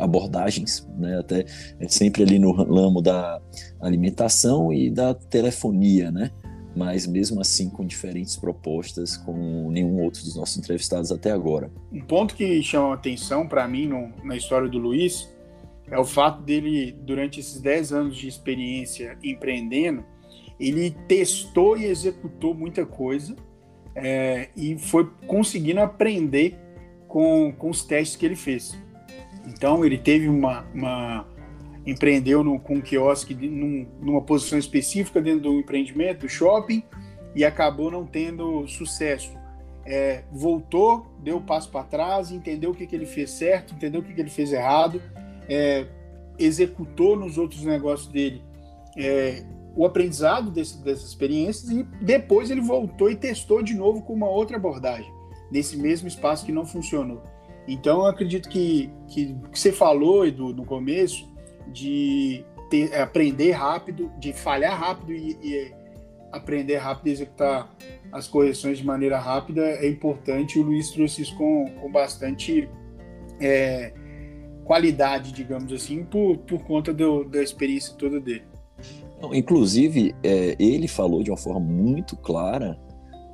abordagens, 0.00 0.88
né? 0.96 1.18
Até 1.18 1.44
é 1.80 1.88
sempre 1.88 2.22
ali 2.22 2.38
no 2.38 2.52
ramo 2.52 3.02
da 3.02 3.40
alimentação 3.80 4.72
e 4.72 4.88
da 4.88 5.14
telefonia, 5.14 6.12
né? 6.12 6.30
Mas 6.74 7.06
mesmo 7.06 7.40
assim 7.40 7.68
com 7.68 7.84
diferentes 7.84 8.36
propostas, 8.36 9.16
como 9.16 9.70
nenhum 9.70 10.00
outro 10.00 10.22
dos 10.22 10.36
nossos 10.36 10.56
entrevistados 10.56 11.10
até 11.10 11.30
agora. 11.30 11.70
Um 11.92 12.00
ponto 12.00 12.34
que 12.34 12.62
chama 12.62 12.94
atenção 12.94 13.46
para 13.46 13.66
mim 13.66 13.86
no, 13.86 14.12
na 14.24 14.36
história 14.36 14.68
do 14.68 14.78
Luiz 14.78 15.28
é 15.90 15.98
o 15.98 16.04
fato 16.04 16.42
dele, 16.42 16.92
durante 17.02 17.40
esses 17.40 17.60
10 17.60 17.92
anos 17.92 18.16
de 18.16 18.28
experiência 18.28 19.18
empreendendo, 19.22 20.04
ele 20.58 20.90
testou 21.08 21.76
e 21.76 21.86
executou 21.86 22.54
muita 22.54 22.86
coisa 22.86 23.34
é, 23.94 24.50
e 24.56 24.78
foi 24.78 25.10
conseguindo 25.26 25.80
aprender 25.80 26.56
com, 27.08 27.52
com 27.52 27.70
os 27.70 27.82
testes 27.82 28.16
que 28.16 28.24
ele 28.24 28.36
fez. 28.36 28.78
Então, 29.48 29.84
ele 29.84 29.98
teve 29.98 30.28
uma, 30.28 30.64
uma 30.72 31.26
empreendeu 31.86 32.44
no, 32.44 32.58
com 32.58 32.76
um 32.76 32.80
quiosque 32.80 33.34
num, 33.34 33.86
numa 34.00 34.22
posição 34.22 34.58
específica 34.58 35.20
dentro 35.20 35.42
do 35.42 35.58
empreendimento, 35.58 36.20
do 36.20 36.28
shopping, 36.28 36.82
e 37.34 37.44
acabou 37.44 37.90
não 37.90 38.06
tendo 38.06 38.66
sucesso. 38.66 39.38
É, 39.86 40.24
voltou, 40.30 41.06
deu 41.22 41.36
o 41.36 41.38
um 41.38 41.42
passo 41.42 41.70
para 41.70 41.84
trás, 41.84 42.30
entendeu 42.30 42.70
o 42.70 42.74
que, 42.74 42.86
que 42.86 42.94
ele 42.94 43.06
fez 43.06 43.30
certo, 43.30 43.74
entendeu 43.74 44.00
o 44.00 44.04
que, 44.04 44.12
que 44.12 44.20
ele 44.20 44.30
fez 44.30 44.52
errado, 44.52 45.00
é, 45.48 45.86
executou 46.38 47.16
nos 47.16 47.38
outros 47.38 47.64
negócios 47.64 48.08
dele 48.08 48.42
é, 48.96 49.42
o 49.74 49.84
aprendizado 49.84 50.50
desse, 50.50 50.82
dessas 50.82 51.08
experiências 51.08 51.70
e 51.70 51.82
depois 52.02 52.50
ele 52.50 52.60
voltou 52.60 53.10
e 53.10 53.16
testou 53.16 53.62
de 53.62 53.74
novo 53.74 54.02
com 54.02 54.12
uma 54.12 54.28
outra 54.28 54.56
abordagem, 54.56 55.10
nesse 55.50 55.76
mesmo 55.76 56.08
espaço 56.08 56.44
que 56.44 56.52
não 56.52 56.66
funcionou. 56.66 57.22
Então, 57.68 58.00
eu 58.00 58.06
acredito 58.06 58.48
que, 58.48 58.90
que 59.08 59.34
que 59.52 59.58
você 59.58 59.70
falou, 59.70 60.26
Edu, 60.26 60.52
no 60.52 60.64
começo, 60.64 61.29
de 61.72 62.44
ter, 62.68 62.94
aprender 62.94 63.52
rápido, 63.52 64.10
de 64.18 64.32
falhar 64.32 64.78
rápido 64.78 65.12
e, 65.12 65.38
e, 65.42 65.72
aprender 66.32 66.76
rápido 66.76 67.08
e 67.08 67.10
executar 67.10 67.74
as 68.12 68.28
correções 68.28 68.78
de 68.78 68.86
maneira 68.86 69.18
rápida 69.18 69.62
é 69.62 69.88
importante. 69.88 70.58
O 70.58 70.62
Luiz 70.62 70.90
trouxe 70.90 71.22
isso 71.22 71.36
com, 71.36 71.66
com 71.80 71.90
bastante 71.90 72.68
é, 73.40 73.92
qualidade, 74.64 75.32
digamos 75.32 75.72
assim, 75.72 76.04
por, 76.04 76.38
por 76.38 76.62
conta 76.64 76.92
do, 76.92 77.24
da 77.24 77.42
experiência 77.42 77.94
toda 77.96 78.20
dele. 78.20 78.44
Inclusive, 79.32 80.14
é, 80.22 80.56
ele 80.58 80.88
falou 80.88 81.22
de 81.22 81.30
uma 81.30 81.36
forma 81.36 81.60
muito 81.60 82.16
clara 82.16 82.78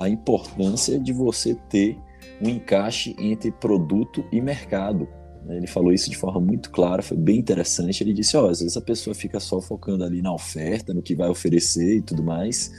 a 0.00 0.08
importância 0.08 0.98
de 0.98 1.12
você 1.12 1.54
ter 1.68 1.98
um 2.40 2.48
encaixe 2.48 3.14
entre 3.18 3.50
produto 3.50 4.24
e 4.32 4.40
mercado. 4.40 5.08
Né? 5.46 5.56
Ele 5.56 5.66
falou 5.66 5.92
isso 5.92 6.10
de 6.10 6.16
forma 6.16 6.40
muito 6.40 6.70
clara, 6.70 7.02
foi 7.02 7.16
bem 7.16 7.38
interessante. 7.38 8.02
Ele 8.02 8.12
disse: 8.12 8.36
ó, 8.36 8.50
às 8.50 8.60
vezes 8.60 8.76
a 8.76 8.80
pessoa 8.80 9.14
fica 9.14 9.38
só 9.38 9.60
focando 9.60 10.04
ali 10.04 10.20
na 10.20 10.34
oferta, 10.34 10.92
no 10.92 11.00
que 11.00 11.14
vai 11.14 11.28
oferecer 11.28 11.96
e 11.96 12.02
tudo 12.02 12.22
mais. 12.22 12.72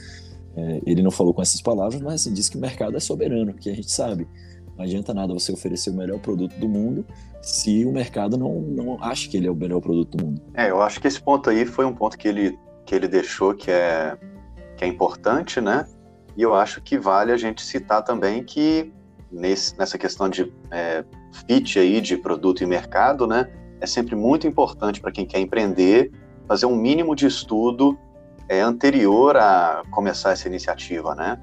É, 0.54 0.80
ele 0.86 1.02
não 1.02 1.10
falou 1.10 1.32
com 1.32 1.40
essas 1.40 1.60
palavras, 1.60 2.00
mas 2.00 2.14
assim, 2.14 2.32
disse 2.32 2.50
que 2.50 2.58
o 2.58 2.60
mercado 2.60 2.96
é 2.96 3.00
soberano, 3.00 3.54
que 3.54 3.70
a 3.70 3.74
gente 3.74 3.90
sabe. 3.90 4.28
Não 4.76 4.84
adianta 4.84 5.12
nada 5.12 5.32
você 5.34 5.50
oferecer 5.52 5.90
o 5.90 5.94
melhor 5.94 6.20
produto 6.20 6.56
do 6.56 6.68
mundo 6.68 7.04
se 7.42 7.84
o 7.84 7.92
mercado 7.92 8.36
não, 8.36 8.60
não 8.60 9.02
acha 9.02 9.28
que 9.28 9.36
ele 9.36 9.46
é 9.46 9.50
o 9.50 9.54
melhor 9.54 9.80
produto 9.80 10.16
do 10.16 10.24
mundo. 10.24 10.42
É, 10.54 10.70
eu 10.70 10.82
acho 10.82 11.00
que 11.00 11.08
esse 11.08 11.20
ponto 11.20 11.50
aí 11.50 11.64
foi 11.64 11.84
um 11.84 11.94
ponto 11.94 12.16
que 12.16 12.28
ele, 12.28 12.58
que 12.84 12.94
ele 12.94 13.08
deixou 13.08 13.54
que 13.54 13.70
é, 13.70 14.16
que 14.76 14.84
é 14.84 14.88
importante, 14.88 15.60
né? 15.60 15.86
E 16.36 16.42
eu 16.42 16.54
acho 16.54 16.80
que 16.80 16.96
vale 16.98 17.32
a 17.32 17.36
gente 17.36 17.62
citar 17.62 18.02
também 18.04 18.44
que 18.44 18.92
nesse, 19.30 19.76
nessa 19.78 19.98
questão 19.98 20.28
de 20.28 20.52
é, 20.70 21.04
fit 21.46 21.78
aí 21.78 22.00
de 22.00 22.16
produto 22.16 22.62
e 22.62 22.66
mercado, 22.66 23.26
né? 23.26 23.50
É 23.80 23.86
sempre 23.86 24.16
muito 24.16 24.46
importante 24.46 25.00
para 25.00 25.12
quem 25.12 25.26
quer 25.26 25.38
empreender 25.38 26.10
fazer 26.48 26.64
um 26.64 26.74
mínimo 26.74 27.14
de 27.14 27.26
estudo 27.26 27.96
é, 28.48 28.60
anterior 28.60 29.36
a 29.36 29.82
começar 29.90 30.32
essa 30.32 30.48
iniciativa, 30.48 31.14
né? 31.14 31.38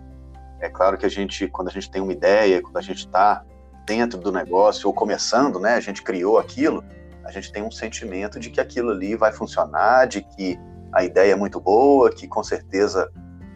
É 0.60 0.68
claro 0.68 0.98
que 0.98 1.06
a 1.06 1.10
gente, 1.10 1.48
quando 1.48 1.68
a 1.68 1.72
gente 1.72 1.92
tem 1.92 2.02
uma 2.02 2.12
ideia, 2.12 2.62
quando 2.62 2.78
a 2.78 2.82
gente 2.82 3.06
está 3.06 3.46
dentro 3.86 4.20
do 4.20 4.32
negócio 4.32 4.88
ou 4.88 4.94
começando, 4.94 5.60
né, 5.60 5.76
a 5.76 5.80
gente 5.80 6.02
criou 6.02 6.40
aquilo, 6.40 6.84
a 7.24 7.32
gente 7.32 7.52
tem 7.52 7.62
um 7.62 7.70
sentimento 7.70 8.40
de 8.40 8.50
que 8.50 8.60
aquilo 8.60 8.90
ali 8.90 9.16
vai 9.16 9.32
funcionar, 9.32 10.08
de 10.08 10.22
que 10.22 10.60
a 10.92 11.04
ideia 11.04 11.34
é 11.34 11.36
muito 11.36 11.60
boa, 11.60 12.10
que 12.10 12.28
com 12.28 12.42
certeza 12.42 13.12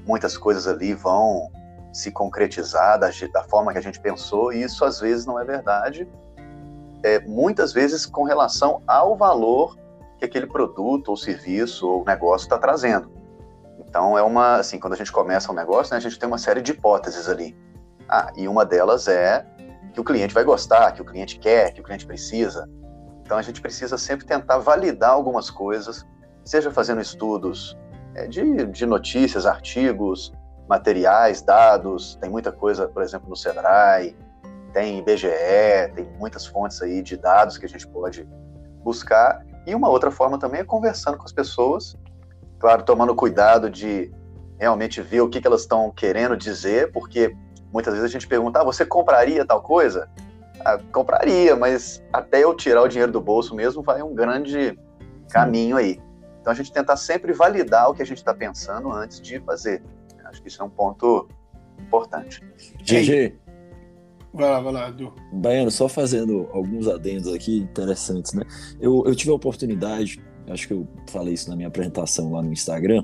muitas 0.06 0.38
coisas 0.38 0.68
ali 0.68 0.94
vão 0.94 1.50
se 2.00 2.12
concretizar 2.12 2.98
da, 2.98 3.10
da 3.34 3.44
forma 3.44 3.72
que 3.72 3.78
a 3.78 3.82
gente 3.82 4.00
pensou, 4.00 4.54
e 4.54 4.64
isso 4.64 4.86
às 4.86 5.00
vezes 5.00 5.26
não 5.26 5.40
é 5.40 5.44
verdade, 5.44 6.08
é, 7.04 7.20
muitas 7.20 7.74
vezes 7.74 8.06
com 8.06 8.24
relação 8.24 8.82
ao 8.88 9.16
valor 9.16 9.78
que 10.18 10.26
aquele 10.26 10.48
produto 10.48 11.10
ou 11.10 11.18
serviço 11.18 11.88
ou 11.88 12.06
negócio 12.06 12.46
está 12.46 12.58
trazendo. 12.58 13.12
Então 13.80 14.18
é 14.18 14.22
uma, 14.22 14.58
assim, 14.58 14.80
quando 14.80 14.94
a 14.94 14.96
gente 14.96 15.12
começa 15.12 15.52
um 15.52 15.56
negócio, 15.56 15.92
né, 15.94 15.98
a 15.98 16.02
gente 16.02 16.20
tem 16.20 16.28
uma 16.28 16.38
série 16.38 16.62
de 16.62 16.72
hipóteses 16.72 17.28
ali. 17.28 17.56
Ah, 18.08 18.32
e 18.36 18.48
uma 18.48 18.66
delas 18.66 19.08
é 19.08 19.46
que 19.94 20.00
o 20.00 20.04
cliente 20.04 20.34
vai 20.34 20.44
gostar, 20.44 20.92
que 20.92 21.02
o 21.02 21.06
cliente 21.06 21.40
quer, 21.40 21.74
que 21.74 21.82
o 21.82 21.84
cliente 21.84 22.06
precisa. 22.06 22.70
Então 23.22 23.38
a 23.38 23.42
gente 23.42 23.62
precisa 23.62 23.98
sempre 23.98 24.26
tentar 24.26 24.58
validar 24.58 25.12
algumas 25.12 25.50
coisas, 25.50 26.06
seja 26.44 26.72
fazendo 26.72 27.02
estudos 27.02 27.78
é, 28.16 28.28
de, 28.28 28.66
de 28.68 28.86
notícias, 28.86 29.46
artigos, 29.46 30.34
materiais, 30.70 31.42
dados, 31.42 32.16
tem 32.22 32.30
muita 32.30 32.52
coisa, 32.52 32.88
por 32.88 33.02
exemplo, 33.02 33.28
no 33.28 33.36
Sebrae, 33.36 34.16
tem 34.72 35.00
IBGE, 35.00 35.92
tem 35.96 36.08
muitas 36.20 36.46
fontes 36.46 36.82
aí 36.82 37.02
de 37.02 37.18
dados 37.18 37.58
que 37.58 37.66
a 37.66 37.70
gente 37.70 37.88
pode 37.88 38.24
buscar. 38.84 39.44
E 39.66 39.74
uma 39.74 39.90
outra 39.90 40.12
forma 40.12 40.38
também 40.38 40.62
é 40.62 40.64
conversando 40.64 41.18
com 41.18 41.26
as 41.26 41.34
pessoas 41.34 41.98
claro, 42.60 42.84
tomando 42.84 43.16
cuidado 43.16 43.70
de 43.70 44.12
realmente 44.60 45.02
ver 45.02 45.22
o 45.22 45.30
que, 45.30 45.40
que 45.40 45.48
elas 45.48 45.62
estão 45.62 45.90
querendo 45.90 46.36
dizer, 46.36 46.92
porque 46.92 47.36
muitas 47.72 47.94
vezes 47.94 48.10
a 48.10 48.12
gente 48.12 48.28
pergunta, 48.28 48.60
ah, 48.60 48.64
você 48.64 48.86
compraria 48.86 49.46
tal 49.46 49.62
coisa? 49.62 50.10
Ah, 50.64 50.78
compraria, 50.92 51.56
mas 51.56 52.04
até 52.12 52.44
eu 52.44 52.54
tirar 52.54 52.82
o 52.82 52.88
dinheiro 52.88 53.12
do 53.12 53.22
bolso 53.22 53.56
mesmo 53.56 53.82
vai 53.82 54.04
um 54.04 54.14
grande 54.14 54.78
caminho 55.32 55.78
aí. 55.78 56.00
Então 56.42 56.52
a 56.52 56.56
gente 56.56 56.72
tentar 56.72 56.98
sempre 56.98 57.32
validar 57.32 57.90
o 57.90 57.94
que 57.94 58.02
a 58.02 58.06
gente 58.06 58.18
está 58.18 58.34
pensando 58.34 58.92
antes 58.92 59.22
de 59.22 59.40
fazer. 59.40 59.82
Acho 60.30 60.42
que 60.42 60.48
isso 60.48 60.62
é 60.62 60.66
um 60.66 60.70
ponto 60.70 61.28
importante. 61.80 62.42
GG. 62.84 63.36
Vai 64.32 64.50
lá, 64.50 64.62
vai 64.62 64.74
lá, 64.74 64.90
Edu. 64.90 65.14
Baiano, 65.34 65.72
só 65.72 65.90
fazendo 65.90 66.48
alguns 66.54 66.88
adendos 66.88 67.34
aqui 67.34 67.58
interessantes, 67.58 68.34
né? 68.34 68.44
Eu, 68.80 69.04
eu 69.06 69.16
tive 69.16 69.32
a 69.32 69.34
oportunidade 69.34 70.22
acho 70.52 70.68
que 70.68 70.74
eu 70.74 70.88
falei 71.08 71.34
isso 71.34 71.50
na 71.50 71.56
minha 71.56 71.68
apresentação 71.68 72.32
lá 72.32 72.42
no 72.42 72.52
Instagram, 72.52 73.04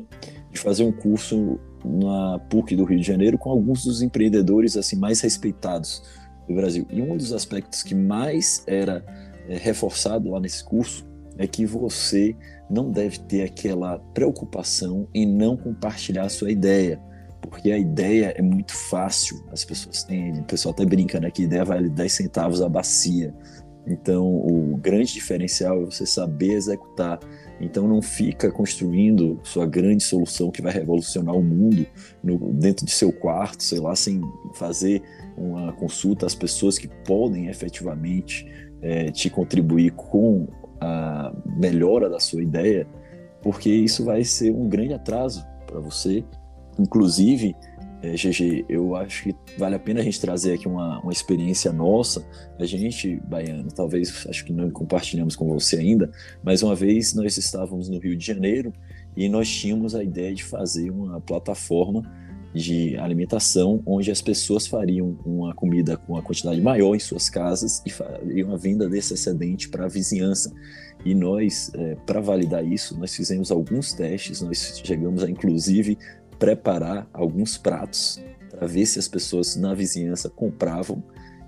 de 0.52 0.60
fazer 0.60 0.84
um 0.84 0.92
curso 0.92 1.60
na 1.84 2.40
PUC 2.50 2.76
do 2.76 2.84
Rio 2.84 3.00
de 3.00 3.06
Janeiro 3.06 3.38
com 3.38 3.50
alguns 3.50 3.84
dos 3.84 4.02
empreendedores 4.02 4.76
assim 4.76 4.96
mais 4.96 5.22
respeitados 5.22 6.04
do 6.48 6.56
Brasil. 6.56 6.88
E 6.90 7.02
um 7.02 7.16
dos 7.16 7.34
aspectos 7.34 7.84
que 7.84 7.94
mais 7.94 8.64
era 8.66 9.04
é, 9.48 9.58
reforçado 9.58 10.32
lá 10.32 10.40
nesse 10.40 10.64
curso 10.64 11.06
é 11.38 11.46
que 11.46 11.66
você 11.66 12.36
não 12.70 12.90
deve 12.90 13.20
ter 13.20 13.44
aquela 13.44 14.00
preocupação 14.14 15.08
em 15.14 15.26
não 15.26 15.58
compartilhar 15.58 16.24
a 16.24 16.30
sua 16.30 16.52
ideia, 16.52 17.00
porque 17.48 17.72
a 17.72 17.78
ideia 17.78 18.34
é 18.36 18.42
muito 18.42 18.74
fácil. 18.74 19.44
As 19.52 19.64
pessoas 19.64 20.04
têm, 20.04 20.40
o 20.40 20.44
pessoal 20.44 20.74
até 20.74 20.86
brinca, 20.86 21.20
né, 21.20 21.30
que 21.32 21.44
a 21.44 21.46
ideia 21.46 21.66
vale 21.66 21.90
10 21.90 22.12
centavos 22.12 22.62
a 22.62 22.70
bacia. 22.70 23.34
Então, 23.88 24.26
o 24.26 24.78
grande 24.78 25.14
diferencial 25.14 25.82
é 25.82 25.86
você 25.86 26.06
saber 26.06 26.54
executar. 26.54 27.20
Então, 27.62 27.88
não 27.88 28.02
fica 28.02 28.52
construindo 28.52 29.40
sua 29.44 29.66
grande 29.66 30.04
solução 30.04 30.50
que 30.50 30.62
vai 30.62 30.74
revolucionar 30.74 31.36
o 31.36 31.44
mundo 31.44 31.86
no, 32.24 32.52
dentro 32.54 32.86
de 32.86 32.92
seu 32.92 33.12
quarto, 33.12 33.62
sei 33.64 33.80
lá, 33.80 33.96
sem 33.96 34.22
fazer 34.56 35.04
uma 35.38 35.72
consulta 35.74 36.26
às 36.26 36.34
pessoas 36.34 36.78
que 36.78 36.88
podem 36.88 37.48
efetivamente 37.48 38.48
é, 38.82 39.12
te 39.12 39.30
contribuir 39.30 39.92
com 39.92 40.48
a 40.80 41.34
melhora 41.58 42.10
da 42.10 42.20
sua 42.20 42.42
ideia, 42.42 42.88
porque 43.42 43.70
isso 43.70 44.04
vai 44.04 44.24
ser 44.24 44.52
um 44.52 44.68
grande 44.68 44.94
atraso 44.94 45.46
para 45.68 45.80
você. 45.80 46.24
Inclusive, 46.80 47.56
é, 48.02 48.14
GG, 48.14 48.66
eu 48.70 48.96
acho 48.96 49.24
que 49.24 49.36
vale 49.58 49.76
a 49.76 49.80
pena 49.80 50.00
a 50.00 50.04
gente 50.04 50.20
trazer 50.20 50.54
aqui 50.54 50.68
uma, 50.68 51.00
uma 51.00 51.12
experiência 51.12 51.72
nossa. 51.74 52.26
A 52.60 52.66
gente, 52.66 53.20
baiano, 53.28 53.72
talvez, 53.72 54.26
acho 54.30 54.46
que 54.46 54.54
não 54.54 54.70
compartilhamos 54.70 55.36
com 55.36 55.48
você 55.48 55.78
ainda, 55.78 56.12
mas 56.44 56.62
uma 56.62 56.76
vez 56.76 57.14
nós 57.14 57.38
estávamos 57.38 57.90
no 57.90 57.98
Rio 57.98 58.16
de 58.16 58.26
Janeiro 58.26 58.72
e 59.16 59.28
nós 59.30 59.50
tínhamos 59.50 59.96
a 59.96 60.04
ideia 60.04 60.34
de 60.34 60.44
fazer 60.44 60.92
uma 60.92 61.20
plataforma 61.20 62.04
de 62.54 62.96
alimentação 62.98 63.82
onde 63.86 64.10
as 64.10 64.22
pessoas 64.22 64.66
fariam 64.66 65.18
uma 65.26 65.54
comida 65.54 65.98
com 65.98 66.14
uma 66.14 66.22
quantidade 66.22 66.62
maior 66.62 66.96
em 66.96 67.00
suas 67.00 67.30
casas 67.30 67.82
e 67.86 67.90
fariam 67.90 68.54
a 68.54 68.58
venda 68.58 68.88
desse 68.88 69.14
excedente 69.14 69.68
para 69.68 69.86
a 69.86 69.90
vizinhança. 69.90 70.54
E 71.04 71.14
nós, 71.14 71.70
é, 71.74 71.96
para 72.06 72.22
validar 72.22 72.66
isso, 72.66 72.98
nós 72.98 73.14
fizemos 73.14 73.52
alguns 73.52 73.94
testes, 73.94 74.42
nós 74.42 74.82
chegamos 74.84 75.24
a 75.24 75.30
inclusive 75.30 75.98
preparar 76.40 77.08
alguns 77.14 77.58
pratos 77.58 78.22
para 78.50 78.68
ver 78.68 78.86
se 78.86 79.00
as 79.00 79.08
pessoas 79.08 79.56
na 79.56 79.74
vizinhança 79.74 80.30
compravam 80.30 81.04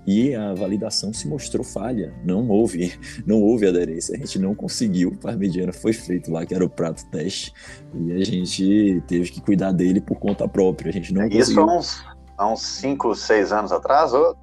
e 0.06 0.34
a 0.34 0.54
validação 0.54 1.12
se 1.12 1.28
mostrou 1.28 1.62
falha, 1.62 2.14
não 2.24 2.48
houve, 2.48 2.98
não 3.26 3.42
houve 3.42 3.66
aderência, 3.66 4.14
a 4.14 4.18
gente 4.18 4.38
não 4.38 4.54
conseguiu, 4.54 5.10
o 5.10 5.16
parmegiana 5.16 5.72
foi 5.72 5.92
feito 5.92 6.30
lá, 6.30 6.46
que 6.46 6.54
era 6.54 6.64
o 6.64 6.68
prato 6.68 7.04
teste, 7.10 7.52
e 7.94 8.12
a 8.12 8.24
gente 8.24 9.02
teve 9.06 9.30
que 9.30 9.40
cuidar 9.40 9.72
dele 9.72 10.00
por 10.00 10.18
conta 10.18 10.48
própria, 10.48 10.88
a 10.88 10.92
gente 10.92 11.12
não 11.12 11.26
Isso 11.26 11.54
conseguiu. 11.54 11.62
há 11.62 11.78
uns, 11.78 12.04
há 12.38 12.52
uns 12.52 12.62
5, 12.62 13.14
6 13.14 13.52
anos 13.52 13.70
atrás, 13.70 14.14
ou 14.14 14.34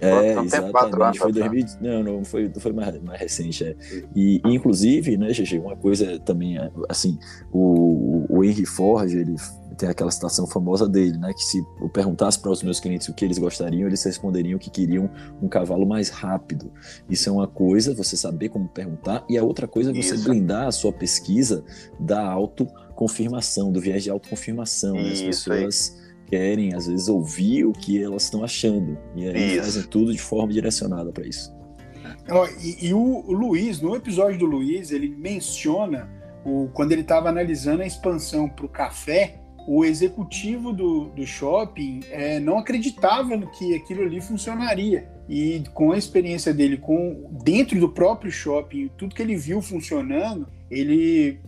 é, 0.00 0.34
não 0.34 0.44
exatamente. 0.44 1.18
Foi 1.18 1.32
2000, 1.32 1.66
não, 1.80 2.02
não 2.02 2.24
foi, 2.24 2.52
foi 2.58 2.72
mais, 2.72 3.00
mais 3.00 3.20
recente. 3.20 3.64
É. 3.64 3.74
E 4.14 4.42
inclusive, 4.44 5.16
né, 5.16 5.28
GG, 5.28 5.58
uma 5.58 5.76
coisa 5.76 6.18
também, 6.18 6.58
assim, 6.88 7.18
o, 7.50 8.26
o 8.28 8.44
Henry 8.44 8.66
Ford, 8.66 9.10
ele 9.10 9.36
tem 9.76 9.88
aquela 9.88 10.10
citação 10.10 10.46
famosa 10.46 10.88
dele, 10.88 11.18
né, 11.18 11.32
que 11.32 11.44
se 11.44 11.64
eu 11.80 11.88
perguntasse 11.88 12.38
para 12.38 12.50
os 12.50 12.62
meus 12.62 12.80
clientes 12.80 13.08
o 13.08 13.14
que 13.14 13.24
eles 13.24 13.38
gostariam, 13.38 13.86
eles 13.86 14.02
responderiam 14.02 14.58
que 14.58 14.70
queriam 14.70 15.10
um 15.40 15.48
cavalo 15.48 15.86
mais 15.86 16.08
rápido. 16.08 16.72
Isso 17.08 17.28
é 17.28 17.32
uma 17.32 17.46
coisa, 17.46 17.94
você 17.94 18.16
saber 18.16 18.48
como 18.48 18.68
perguntar, 18.68 19.24
e 19.28 19.36
a 19.36 19.44
outra 19.44 19.68
coisa 19.68 19.90
é 19.90 19.94
você 19.94 20.14
Isso. 20.14 20.24
blindar 20.24 20.66
a 20.66 20.72
sua 20.72 20.92
pesquisa 20.92 21.64
da 22.00 22.26
autoconfirmação, 22.26 23.70
do 23.70 23.80
viés 23.80 24.02
de 24.02 24.10
autoconfirmação. 24.10 24.94
Né? 24.94 25.12
As 25.12 25.20
pessoas 25.20 25.96
aí 26.00 26.06
querem, 26.26 26.74
às 26.74 26.86
vezes, 26.86 27.08
ouvir 27.08 27.64
o 27.64 27.72
que 27.72 28.02
elas 28.02 28.24
estão 28.24 28.44
achando. 28.44 28.98
E 29.14 29.28
aí 29.28 29.54
isso. 29.54 29.64
fazem 29.64 29.82
tudo 29.84 30.12
de 30.12 30.20
forma 30.20 30.52
direcionada 30.52 31.12
para 31.12 31.26
isso. 31.26 31.54
E, 32.60 32.88
e, 32.88 32.94
o 32.94 33.30
Luiz, 33.30 33.80
no 33.80 33.94
episódio 33.94 34.38
do 34.38 34.46
Luiz, 34.46 34.90
ele 34.90 35.08
menciona 35.08 36.08
o, 36.44 36.68
quando 36.72 36.92
ele 36.92 37.02
estava 37.02 37.28
analisando 37.28 37.82
a 37.82 37.86
expansão 37.86 38.48
para 38.48 38.66
o 38.66 38.68
café, 38.68 39.40
o 39.66 39.84
executivo 39.84 40.72
do, 40.72 41.06
do 41.06 41.26
shopping 41.26 42.00
é, 42.10 42.38
não 42.38 42.58
acreditava 42.58 43.36
no 43.36 43.48
que 43.50 43.74
aquilo 43.74 44.02
ali 44.02 44.20
funcionaria. 44.20 45.08
E 45.28 45.64
com 45.74 45.90
a 45.90 45.98
experiência 45.98 46.54
dele 46.54 46.76
com 46.76 47.28
dentro 47.42 47.78
do 47.80 47.88
próprio 47.88 48.30
shopping, 48.30 48.88
tudo 48.96 49.14
que 49.14 49.20
ele 49.20 49.34
viu 49.34 49.60
funcionando, 49.60 50.46
ele, 50.70 51.40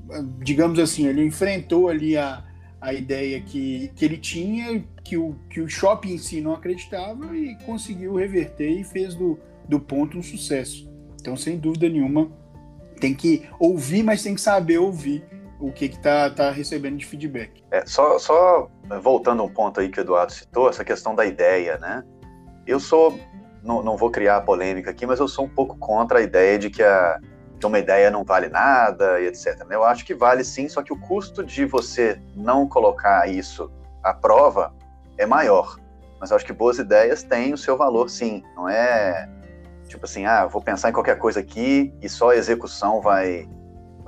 digamos 0.43 0.81
assim, 0.81 1.07
ele 1.07 1.25
enfrentou 1.25 1.89
ali 1.89 2.17
a, 2.17 2.45
a 2.81 2.93
ideia 2.93 3.41
que, 3.41 3.93
que 3.95 4.05
ele 4.05 4.17
tinha, 4.17 4.85
que 5.05 5.17
o, 5.17 5.37
que 5.49 5.61
o 5.61 5.69
shopping 5.69 6.15
em 6.15 6.19
si 6.19 6.41
não 6.41 6.55
acreditava 6.55 7.37
e 7.37 7.55
conseguiu 7.65 8.17
reverter 8.17 8.81
e 8.81 8.83
fez 8.83 9.15
do, 9.15 9.39
do 9.69 9.79
ponto 9.79 10.19
um 10.19 10.23
sucesso. 10.23 10.91
Então, 11.21 11.37
sem 11.37 11.57
dúvida 11.57 11.89
nenhuma, 11.89 12.31
tem 13.01 13.15
que 13.15 13.43
ouvir, 13.61 14.03
mas 14.03 14.25
tem 14.25 14.35
que 14.35 14.41
saber 14.41 14.79
ouvir 14.79 15.23
o 15.61 15.73
que 15.73 15.87
está 15.87 16.31
tá 16.31 16.51
recebendo 16.51 16.97
de 16.97 17.07
feedback. 17.07 17.65
É, 17.71 17.85
só, 17.85 18.19
só 18.19 18.71
voltando 19.03 19.43
um 19.43 19.49
ponto 19.49 19.81
aí 19.81 19.89
que 19.89 20.01
o 20.01 20.03
Eduardo 20.03 20.33
citou, 20.33 20.69
essa 20.69 20.85
questão 20.85 21.15
da 21.15 21.27
ideia, 21.27 21.79
né? 21.79 22.05
Eu 22.67 22.79
sou, 22.79 23.19
não, 23.63 23.83
não 23.83 23.97
vou 23.97 24.11
criar 24.11 24.41
polêmica 24.43 24.91
aqui, 24.91 25.07
mas 25.07 25.19
eu 25.19 25.27
sou 25.27 25.47
um 25.47 25.49
pouco 25.49 25.77
contra 25.77 26.21
a 26.21 26.23
ideia 26.23 26.59
de 26.59 26.71
que, 26.71 26.83
a, 26.83 27.19
uma 27.65 27.79
ideia 27.79 28.11
não 28.11 28.23
vale 28.25 28.49
nada 28.49 29.21
e 29.21 29.27
etc. 29.27 29.67
Eu 29.69 29.83
acho 29.83 30.05
que 30.05 30.15
vale 30.15 30.45
sim, 30.45 30.69
só 30.69 30.83
que 30.83 30.93
o 30.93 31.01
custo 31.01 31.45
de 31.45 31.65
você 31.65 32.21
não 32.37 32.69
colocar 32.69 33.29
isso 33.29 33.71
à 34.03 34.15
prova 34.15 34.73
é 35.17 35.27
maior. 35.27 35.77
Mas 36.21 36.31
eu 36.31 36.37
acho 36.37 36.47
que 36.47 36.53
boas 36.53 36.79
ideias 36.79 37.23
têm 37.23 37.53
o 37.53 37.59
seu 37.59 37.77
valor 37.77 38.09
sim, 38.09 38.43
não 38.55 38.69
é 38.69 39.29
tipo 39.89 40.05
assim, 40.05 40.27
ah, 40.27 40.47
vou 40.47 40.61
pensar 40.63 40.91
em 40.91 40.93
qualquer 40.93 41.19
coisa 41.19 41.41
aqui 41.41 41.93
e 42.01 42.09
só 42.09 42.31
a 42.31 42.37
execução 42.37 43.01
vai, 43.01 43.49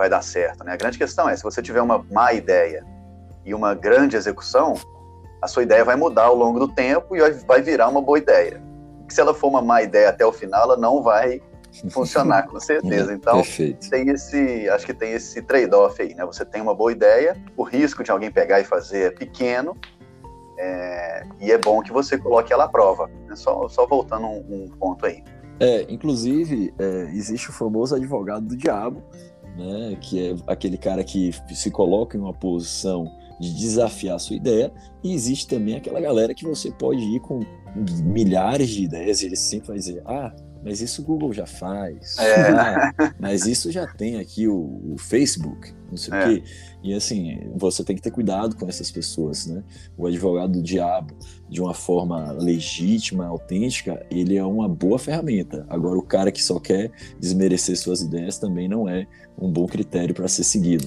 vai 0.00 0.08
dar 0.08 0.22
certo. 0.22 0.64
Né? 0.64 0.72
A 0.72 0.76
grande 0.76 0.96
questão 0.96 1.28
é, 1.28 1.36
se 1.36 1.42
você 1.42 1.60
tiver 1.60 1.82
uma 1.82 2.02
má 2.10 2.32
ideia 2.32 2.82
e 3.44 3.52
uma 3.52 3.74
grande 3.74 4.16
execução, 4.16 4.74
a 5.42 5.46
sua 5.46 5.62
ideia 5.62 5.84
vai 5.84 5.94
mudar 5.94 6.24
ao 6.24 6.34
longo 6.34 6.58
do 6.58 6.68
tempo 6.68 7.14
e 7.14 7.20
vai 7.46 7.60
virar 7.60 7.86
uma 7.88 8.00
boa 8.00 8.18
ideia. 8.18 8.62
Porque 8.98 9.12
se 9.12 9.20
ela 9.20 9.34
for 9.34 9.48
uma 9.48 9.60
má 9.60 9.82
ideia 9.82 10.08
até 10.08 10.24
o 10.24 10.32
final, 10.32 10.62
ela 10.62 10.76
não 10.78 11.02
vai 11.02 11.42
funcionar, 11.90 12.46
com 12.46 12.58
certeza. 12.60 13.12
Então, 13.12 13.36
Perfeito. 13.36 13.90
tem 13.90 14.08
esse, 14.08 14.70
acho 14.70 14.86
que 14.86 14.94
tem 14.94 15.12
esse 15.12 15.42
trade-off 15.42 16.00
aí, 16.00 16.14
né? 16.14 16.24
Você 16.24 16.46
tem 16.46 16.62
uma 16.62 16.74
boa 16.74 16.92
ideia, 16.92 17.36
o 17.54 17.62
risco 17.62 18.02
de 18.02 18.10
alguém 18.10 18.30
pegar 18.30 18.58
e 18.58 18.64
fazer 18.64 19.08
é 19.08 19.10
pequeno, 19.10 19.76
é, 20.58 21.26
e 21.40 21.52
é 21.52 21.58
bom 21.58 21.82
que 21.82 21.92
você 21.92 22.16
coloque 22.16 22.54
ela 22.54 22.64
à 22.64 22.68
prova. 22.68 23.06
Né? 23.28 23.36
Só, 23.36 23.68
só 23.68 23.86
voltando 23.86 24.26
um, 24.26 24.64
um 24.64 24.68
ponto 24.78 25.04
aí. 25.04 25.22
É, 25.60 25.84
inclusive, 25.90 26.72
é, 26.78 26.84
existe 27.14 27.50
o 27.50 27.52
famoso 27.52 27.94
advogado 27.94 28.46
do 28.46 28.56
diabo, 28.56 29.02
né, 29.60 29.96
que 30.00 30.30
é 30.30 30.36
aquele 30.46 30.78
cara 30.78 31.04
que 31.04 31.32
se 31.52 31.70
coloca 31.70 32.16
em 32.16 32.20
uma 32.20 32.32
posição 32.32 33.10
de 33.38 33.54
desafiar 33.54 34.16
a 34.16 34.18
sua 34.18 34.36
ideia, 34.36 34.72
e 35.02 35.12
existe 35.12 35.46
também 35.46 35.74
aquela 35.74 36.00
galera 36.00 36.34
que 36.34 36.44
você 36.44 36.70
pode 36.70 37.00
ir 37.00 37.20
com 37.20 37.40
milhares 38.02 38.68
de 38.68 38.84
ideias 38.84 39.22
e 39.22 39.26
ele 39.26 39.36
sempre 39.36 39.68
vai 39.68 39.76
dizer: 39.76 40.02
Ah, 40.04 40.34
mas 40.62 40.80
isso 40.80 41.00
o 41.00 41.04
Google 41.04 41.32
já 41.32 41.46
faz, 41.46 42.18
é. 42.18 42.52
mas 43.18 43.46
isso 43.46 43.72
já 43.72 43.86
tem 43.86 44.18
aqui 44.18 44.46
o, 44.46 44.92
o 44.92 44.96
Facebook, 44.98 45.72
não 45.88 45.96
sei 45.96 46.12
é. 46.14 46.18
o 46.18 46.28
quê. 46.28 46.42
E 46.82 46.94
assim, 46.94 47.50
você 47.56 47.82
tem 47.82 47.96
que 47.96 48.02
ter 48.02 48.10
cuidado 48.10 48.56
com 48.56 48.68
essas 48.68 48.90
pessoas, 48.90 49.46
né? 49.46 49.62
O 49.96 50.06
advogado 50.06 50.52
do 50.52 50.62
diabo, 50.62 51.14
de 51.48 51.60
uma 51.62 51.72
forma 51.72 52.32
legítima, 52.32 53.26
autêntica, 53.26 54.04
ele 54.10 54.36
é 54.36 54.44
uma 54.44 54.68
boa 54.68 54.98
ferramenta. 54.98 55.66
Agora, 55.68 55.98
o 55.98 56.02
cara 56.02 56.30
que 56.30 56.42
só 56.42 56.60
quer 56.60 56.90
desmerecer 57.18 57.76
suas 57.76 58.02
ideias 58.02 58.38
também 58.38 58.68
não 58.68 58.88
é 58.88 59.06
um 59.38 59.50
bom 59.50 59.66
critério 59.66 60.14
para 60.14 60.28
ser 60.28 60.44
seguido. 60.44 60.86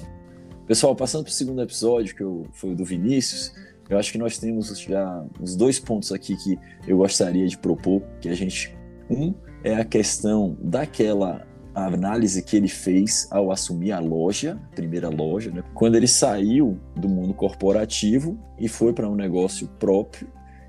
Pessoal, 0.66 0.94
passando 0.94 1.24
para 1.24 1.30
o 1.30 1.34
segundo 1.34 1.60
episódio, 1.60 2.14
que 2.14 2.22
eu, 2.22 2.46
foi 2.52 2.72
o 2.72 2.76
do 2.76 2.84
Vinícius, 2.84 3.52
eu 3.90 3.98
acho 3.98 4.12
que 4.12 4.18
nós 4.18 4.38
temos 4.38 4.68
já 4.78 5.26
uns 5.38 5.54
dois 5.54 5.78
pontos 5.78 6.10
aqui 6.10 6.36
que 6.36 6.58
eu 6.86 6.96
gostaria 6.96 7.46
de 7.46 7.58
propor, 7.58 8.02
que 8.20 8.28
a 8.28 8.34
gente... 8.34 8.74
Um 9.10 9.34
é 9.64 9.74
a 9.74 9.84
questão 9.84 10.56
daquela 10.60 11.46
análise 11.74 12.42
que 12.42 12.56
ele 12.56 12.68
fez 12.68 13.26
ao 13.32 13.50
assumir 13.50 13.90
a 13.90 13.98
loja, 13.98 14.60
a 14.72 14.76
primeira 14.76 15.08
loja, 15.08 15.50
né? 15.50 15.64
quando 15.74 15.96
ele 15.96 16.06
saiu 16.06 16.78
do 16.94 17.08
mundo 17.08 17.34
corporativo 17.34 18.38
e 18.60 18.68
foi 18.68 18.92
para 18.92 19.08
um 19.08 19.16
negócio 19.16 19.66
próprio, 19.80 20.28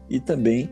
e 0.09 0.19
também 0.19 0.69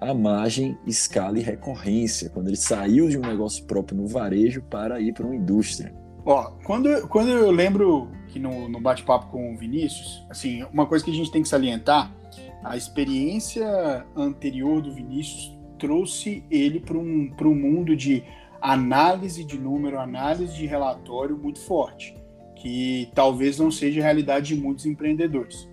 a 0.00 0.14
margem, 0.14 0.78
escala 0.86 1.38
e 1.38 1.42
recorrência, 1.42 2.30
quando 2.30 2.48
ele 2.48 2.56
saiu 2.56 3.08
de 3.08 3.18
um 3.18 3.22
negócio 3.22 3.64
próprio 3.64 3.96
no 3.96 4.06
varejo 4.06 4.62
para 4.62 5.00
ir 5.00 5.12
para 5.12 5.26
uma 5.26 5.36
indústria. 5.36 5.94
Ó, 6.24 6.52
quando, 6.64 7.06
quando 7.08 7.28
eu 7.28 7.50
lembro 7.50 8.08
que 8.28 8.38
no, 8.38 8.68
no 8.68 8.80
bate-papo 8.80 9.26
com 9.26 9.54
o 9.54 9.58
Vinícius, 9.58 10.24
assim, 10.30 10.62
uma 10.72 10.86
coisa 10.86 11.04
que 11.04 11.10
a 11.10 11.14
gente 11.14 11.30
tem 11.30 11.42
que 11.42 11.48
salientar, 11.48 12.10
a 12.62 12.76
experiência 12.76 14.06
anterior 14.16 14.80
do 14.80 14.92
Vinícius 14.92 15.53
trouxe 15.78 16.44
ele 16.50 16.80
para 16.80 16.96
um, 16.96 17.30
um 17.42 17.54
mundo 17.54 17.96
de 17.96 18.22
análise 18.60 19.44
de 19.44 19.58
número, 19.58 19.98
análise 19.98 20.54
de 20.54 20.66
relatório 20.66 21.36
muito 21.36 21.60
forte, 21.60 22.16
que 22.56 23.10
talvez 23.14 23.58
não 23.58 23.70
seja 23.70 24.00
a 24.00 24.04
realidade 24.04 24.54
de 24.54 24.60
muitos 24.60 24.86
empreendedores. 24.86 25.68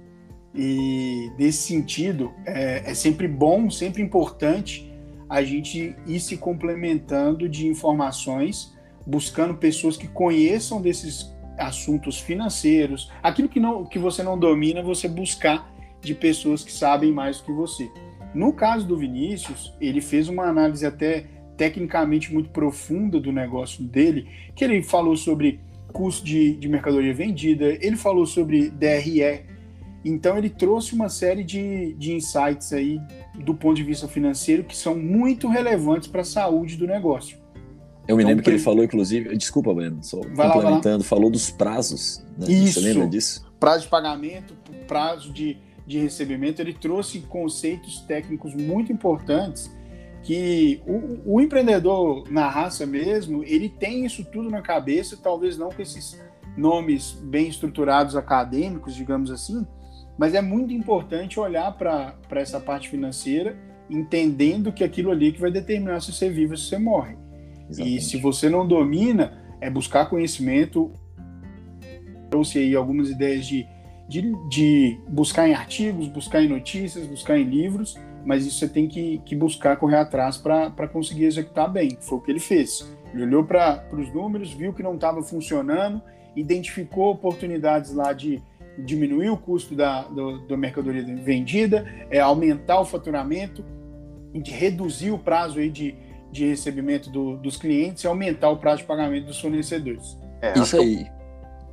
E 0.54 1.32
nesse 1.38 1.60
sentido, 1.60 2.34
é, 2.46 2.92
é 2.92 2.94
sempre 2.94 3.28
bom, 3.28 3.70
sempre 3.70 4.02
importante 4.02 4.92
a 5.30 5.42
gente 5.42 5.96
ir 6.06 6.20
se 6.20 6.36
complementando 6.36 7.48
de 7.48 7.66
informações, 7.66 8.76
buscando 9.08 9.56
pessoas 9.56 9.96
que 9.96 10.10
conheçam 10.10 10.82
desses 10.82 11.34
assuntos 11.58 12.20
financeiros, 12.20 13.10
aquilo 13.24 13.48
que, 13.48 13.60
não, 13.60 13.86
que 13.86 13.98
você 13.98 14.22
não 14.22 14.38
domina, 14.38 14.84
você 14.84 15.08
buscar 15.08 15.72
de 16.02 16.14
pessoas 16.14 16.64
que 16.64 16.72
sabem 16.72 17.14
mais 17.14 17.40
que 17.40 17.52
você. 17.52 17.90
No 18.34 18.54
caso 18.54 18.88
do 18.88 18.98
Vinícius, 18.98 19.74
ele 19.80 20.02
fez 20.02 20.30
uma 20.30 20.46
análise 20.46 20.86
até 20.86 21.26
tecnicamente 21.58 22.34
muito 22.34 22.50
profunda 22.50 23.20
do 23.20 23.32
negócio 23.32 23.84
dele, 23.84 24.28
que 24.56 24.63
ele 24.63 24.82
falou 24.82 25.15
sobre 25.15 25.60
custo 25.91 26.26
de, 26.26 26.56
de 26.56 26.70
mercadoria 26.70 27.13
vendida, 27.13 27.78
ele 27.82 27.98
falou 27.98 28.26
sobre 28.26 28.70
DRE, 28.70 29.46
então 30.04 30.38
ele 30.38 30.50
trouxe 30.50 30.96
uma 30.96 31.10
série 31.10 31.44
de, 31.44 31.94
de 31.94 32.13
insights 32.13 32.74
aí 32.74 33.00
do 33.36 33.54
ponto 33.54 33.76
de 33.76 33.84
vista 33.84 34.08
financeiro 34.08 34.63
que 34.63 34.76
são 34.76 34.96
muito 34.96 35.48
relevantes 35.48 36.08
para 36.08 36.22
a 36.22 36.26
saúde 36.26 36.76
do 36.76 36.88
negócio. 36.88 37.38
Eu 38.08 38.17
me 38.17 38.24
então, 38.24 38.30
lembro 38.32 38.44
que 38.44 38.50
ele 38.50 38.60
falou, 38.60 38.84
inclusive, 38.84 39.38
desculpa, 39.38 39.74
Breno, 39.74 40.04
só 40.04 40.20
vai 40.34 40.52
complementando, 40.52 41.00
lá, 41.00 41.04
falou 41.04 41.30
dos 41.30 41.52
prazos. 41.52 42.24
Né? 42.38 42.52
Isso, 42.52 42.80
Você 42.80 42.88
lembra 42.88 43.08
disso? 43.08 43.46
Prazo 43.60 43.84
de 43.84 43.89
pagamento, 43.89 44.56
prazo 44.88 45.32
de, 45.32 45.58
de 45.92 46.00
recebimento. 46.00 46.62
Ele 46.62 46.74
trouxe 46.74 47.22
conceitos 47.22 48.02
técnicos 48.02 48.56
muito 48.56 48.92
importantes 48.92 49.72
que 50.24 50.82
o, 50.86 51.36
o, 51.36 51.42
empreendedor 51.42 52.32
na 52.32 52.48
raça 52.48 52.86
mesmo, 52.86 53.44
ele 53.44 53.70
tem 53.70 54.06
isso 54.06 54.24
tudo 54.26 54.50
na 54.50 54.62
cabeça, 54.62 55.18
talvez 55.18 55.58
não 55.58 55.70
com 55.70 55.82
esses 55.82 56.22
nomes 56.56 57.12
bem 57.12 57.48
estruturados 57.48 58.16
acadêmicos, 58.16 58.94
digamos 58.94 59.32
assim, 59.32 59.66
mas 60.18 60.36
é 60.36 60.42
muito 60.42 60.74
importante 60.74 61.40
olhar 61.40 61.72
para 61.76 62.16
essa 62.32 62.60
parte 62.60 62.90
financeira, 62.90 63.58
entendendo 63.90 64.72
que 64.72 64.84
aquilo 64.84 65.10
ali 65.10 65.32
que 65.32 65.42
vai 65.42 65.50
determinar 65.50 66.02
se 66.02 66.14
você 66.14 66.30
vive 66.30 66.52
ou 66.52 66.58
se 66.58 66.66
você 66.66 66.78
morre. 66.78 67.18
Exatamente. 67.70 67.98
E 67.98 68.02
se 68.02 68.18
você 68.18 68.50
não 68.50 68.68
domina, 68.68 69.42
é 69.60 69.70
buscar 69.70 70.08
conhecimento. 70.08 70.92
Trouxe 72.30 72.60
aí 72.60 72.76
algumas 72.76 73.10
ideias 73.10 73.46
de, 73.46 73.66
de, 74.12 74.36
de 74.50 75.00
buscar 75.08 75.47
em 75.47 75.54
artigos, 75.54 76.10
buscar 76.10 76.43
em 76.43 76.50
notícias, 76.50 77.08
buscar 77.08 77.39
em 77.39 77.45
livros, 77.45 77.97
mas 78.26 78.45
isso 78.45 78.60
você 78.60 78.67
tem 78.67 78.86
que, 78.86 79.19
que 79.19 79.34
buscar 79.34 79.78
correr 79.78 79.95
atrás 79.95 80.36
para 80.38 80.86
conseguir 80.89 81.24
executar 81.24 81.71
bem. 81.71 81.97
Foi 82.02 82.17
o 82.17 82.21
que 82.21 82.30
ele 82.30 82.39
fez. 82.41 82.93
Ele 83.13 83.24
olhou 83.24 83.45
para 83.45 83.88
os 83.93 84.13
números, 84.13 84.52
viu 84.52 84.74
que 84.74 84.84
não 84.84 84.95
estava 84.95 85.24
funcionando, 85.24 86.02
identificou 86.36 87.10
oportunidades 87.10 87.93
lá 87.93 88.12
de 88.12 88.43
diminuir 88.80 89.30
o 89.30 89.38
custo 89.38 89.76
da, 89.76 90.02
do, 90.04 90.45
da 90.45 90.58
mercadoria 90.58 91.04
vendida, 91.24 91.86
é, 92.10 92.19
aumentar 92.19 92.82
o 92.82 92.86
faturamento, 92.86 93.63
de 94.34 94.52
reduzir 94.52 95.12
o 95.12 95.17
prazo 95.17 95.60
aí 95.60 95.69
de, 95.69 95.95
de 96.34 96.47
recebimento 96.47 97.10
do, 97.10 97.38
dos 97.38 97.56
clientes 97.56 98.04
e 98.04 98.08
aumentar 98.08 98.50
o 98.50 98.58
prazo 98.58 98.80
de 98.80 98.88
pagamento 98.88 99.28
dos 99.28 99.39
fornecedores. 99.39 100.17
É, 100.41 100.60
isso 100.60 100.76
aí. 100.76 101.08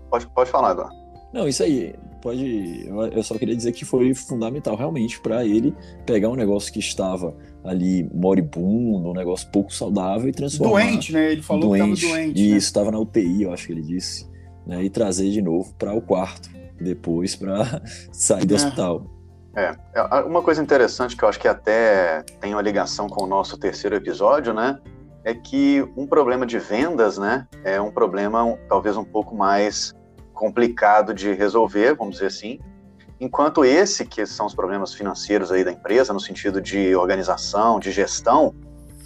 Pode, 0.09 0.27
pode 0.29 0.51
falar, 0.51 0.71
agora. 0.71 0.91
Não, 1.33 1.49
isso 1.49 1.63
aí. 1.63 1.95
Pode. 2.21 2.87
Eu 3.13 3.23
só 3.23 3.39
queria 3.39 3.55
dizer 3.55 3.73
que 3.73 3.85
foi 3.85 4.13
fundamental 4.15 4.77
realmente 4.77 5.21
para 5.21 5.45
ele 5.45 5.75
pegar 6.05 6.29
um 6.29 6.35
negócio 6.35 6.73
que 6.73 6.81
estava 6.81 7.37
ali 7.65 8.09
moribundo, 8.13 9.11
um 9.11 9.15
negócio 9.15 9.49
pouco 9.51 9.73
saudável 9.73 10.29
e 10.29 10.33
transformar. 10.33 10.85
Doente, 10.85 11.13
né? 11.13 11.33
Ele 11.33 11.43
falou 11.43 11.69
doente, 11.69 12.01
que 12.01 12.07
estava 12.07 12.15
doente. 12.15 12.41
Isso, 12.41 12.51
né? 12.51 12.57
estava 12.57 12.91
na 12.91 12.99
UTI, 12.99 13.43
eu 13.43 13.53
acho 13.53 13.67
que 13.67 13.73
ele 13.73 13.83
disse. 13.83 14.29
Né? 14.67 14.85
E 14.85 14.91
trazer 14.91 15.31
de 15.31 15.41
novo 15.41 15.73
para 15.79 15.95
o 15.95 16.01
quarto 16.01 16.51
depois 16.81 17.37
para 17.37 17.83
sair 18.13 18.45
do 18.45 18.55
é. 18.55 18.57
hospital. 18.57 19.19
É, 19.57 19.75
uma 20.23 20.43
coisa 20.43 20.63
interessante 20.63 21.17
que 21.17 21.25
eu 21.25 21.29
acho 21.29 21.41
que 21.41 21.49
até 21.49 22.23
tem 22.41 22.53
uma 22.53 22.63
ligação 22.63 23.09
com 23.09 23.25
o 23.25 23.27
nosso 23.27 23.59
terceiro 23.59 23.97
episódio, 23.97 24.55
né? 24.55 24.79
É 25.25 25.35
que 25.35 25.85
um 25.97 26.07
problema 26.07 26.47
de 26.47 26.59
vendas, 26.59 27.19
né? 27.19 27.47
É 27.65 27.81
um 27.81 27.91
problema 27.91 28.57
talvez 28.69 28.97
um 28.97 29.05
pouco 29.05 29.35
mais 29.35 29.95
complicado 30.39 31.13
de 31.13 31.33
resolver, 31.33 31.95
vamos 31.95 32.15
dizer 32.15 32.27
assim. 32.27 32.61
Enquanto 33.21 33.65
esse, 33.65 34.07
que 34.07 34.25
são 34.25 34.47
os 34.47 34.55
problemas 34.55 34.95
financeiros 34.95 35.51
aí 35.51 35.65
da 35.65 35.73
empresa, 35.73 36.13
no 36.13 36.21
sentido 36.21 36.63
de 36.63 36.95
organização, 36.95 37.81
de 37.81 37.91
gestão, 37.91 38.55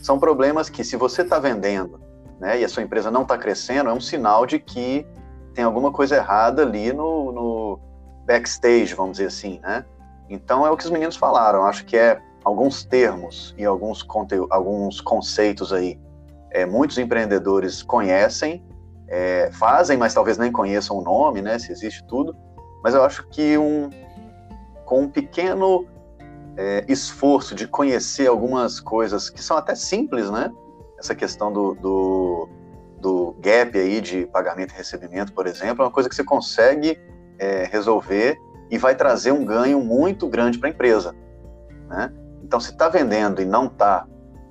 são 0.02 0.18
problemas 0.18 0.68
que, 0.68 0.84
se 0.84 0.94
você 0.96 1.22
está 1.22 1.38
vendendo 1.38 1.98
né, 2.38 2.60
e 2.60 2.64
a 2.64 2.68
sua 2.68 2.82
empresa 2.82 3.10
não 3.10 3.22
está 3.22 3.38
crescendo, 3.38 3.88
é 3.88 3.92
um 3.92 4.00
sinal 4.00 4.44
de 4.44 4.58
que 4.58 5.06
tem 5.54 5.64
alguma 5.64 5.90
coisa 5.90 6.16
errada 6.16 6.62
ali 6.62 6.92
no, 6.92 7.32
no 7.32 7.80
backstage, 8.26 8.94
vamos 8.94 9.12
dizer 9.12 9.28
assim, 9.28 9.58
né? 9.62 9.84
Então 10.28 10.66
é 10.66 10.70
o 10.70 10.76
que 10.76 10.84
os 10.84 10.90
meninos 10.90 11.16
falaram. 11.16 11.64
Acho 11.64 11.84
que 11.84 11.96
é 11.96 12.20
alguns 12.44 12.84
termos 12.84 13.54
e 13.56 13.64
alguns, 13.64 14.06
alguns 14.50 15.00
conceitos 15.00 15.72
aí. 15.72 15.98
É, 16.50 16.66
muitos 16.66 16.98
empreendedores 16.98 17.82
conhecem, 17.82 18.62
é, 19.12 19.50
fazem, 19.52 19.98
mas 19.98 20.14
talvez 20.14 20.38
nem 20.38 20.50
conheçam 20.50 20.96
o 20.96 21.02
nome, 21.02 21.42
né? 21.42 21.58
Se 21.58 21.70
existe 21.70 22.02
tudo. 22.06 22.34
Mas 22.82 22.94
eu 22.94 23.04
acho 23.04 23.28
que 23.28 23.58
um, 23.58 23.90
com 24.86 25.02
um 25.02 25.08
pequeno 25.08 25.86
é, 26.56 26.82
esforço 26.88 27.54
de 27.54 27.68
conhecer 27.68 28.26
algumas 28.26 28.80
coisas 28.80 29.28
que 29.28 29.42
são 29.42 29.54
até 29.54 29.74
simples, 29.74 30.30
né? 30.30 30.50
Essa 30.98 31.14
questão 31.14 31.52
do, 31.52 31.74
do, 31.74 32.48
do 32.98 33.36
gap 33.38 33.78
aí 33.78 34.00
de 34.00 34.24
pagamento 34.24 34.72
e 34.72 34.78
recebimento, 34.78 35.34
por 35.34 35.46
exemplo, 35.46 35.82
é 35.82 35.86
uma 35.86 35.92
coisa 35.92 36.08
que 36.08 36.14
você 36.14 36.24
consegue 36.24 36.98
é, 37.38 37.68
resolver 37.70 38.38
e 38.70 38.78
vai 38.78 38.94
trazer 38.94 39.32
um 39.32 39.44
ganho 39.44 39.78
muito 39.80 40.26
grande 40.26 40.58
para 40.58 40.70
a 40.70 40.72
empresa, 40.72 41.14
né? 41.86 42.10
Então, 42.42 42.58
se 42.58 42.70
está 42.70 42.88
vendendo 42.88 43.42
e 43.42 43.44
não 43.44 43.66
está 43.66 44.06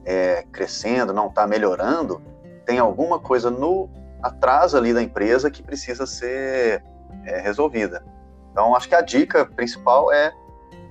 é, 0.05 0.45
crescendo, 0.51 1.11
não 1.13 1.27
está 1.27 1.47
melhorando, 1.47 2.21
tem 2.63 2.77
alguma 2.77 3.19
coisa 3.19 3.49
no 3.49 3.89
atrás 4.21 4.75
ali 4.75 4.93
da 4.93 5.01
empresa 5.01 5.49
que 5.49 5.63
precisa 5.63 6.05
ser 6.05 6.83
é, 7.25 7.39
resolvida. 7.41 8.03
Então, 8.51 8.75
acho 8.75 8.87
que 8.87 8.95
a 8.95 9.01
dica 9.01 9.45
principal 9.45 10.11
é 10.11 10.33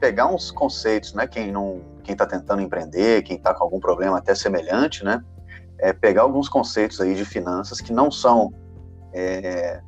pegar 0.01 0.27
uns 0.27 0.51
conceitos, 0.51 1.12
né? 1.12 1.27
Quem 1.27 1.53
não, 1.53 1.83
quem 2.03 2.12
está 2.12 2.27
tentando 2.27 2.62
empreender, 2.62 3.23
quem 3.23 3.37
está 3.37 3.53
com 3.55 3.62
algum 3.62 3.79
problema 3.79 4.19
até 4.19 4.35
semelhante, 4.35 5.05
né? 5.05 5.23
É 5.79 5.93
pegar 5.93 6.23
alguns 6.23 6.49
conceitos 6.49 7.01
aí 7.01 7.14
de 7.14 7.25
finanças 7.25 7.81
que 7.81 7.93
não 7.93 8.11
são 8.11 8.53
é, 9.12 9.81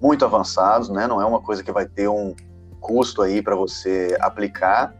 muito 0.00 0.24
avançados, 0.24 0.88
né? 0.88 1.06
Não 1.06 1.20
é 1.20 1.26
uma 1.26 1.40
coisa 1.40 1.62
que 1.62 1.70
vai 1.70 1.86
ter 1.86 2.08
um 2.08 2.34
custo 2.80 3.20
aí 3.20 3.42
para 3.42 3.54
você 3.54 4.16
aplicar 4.20 4.94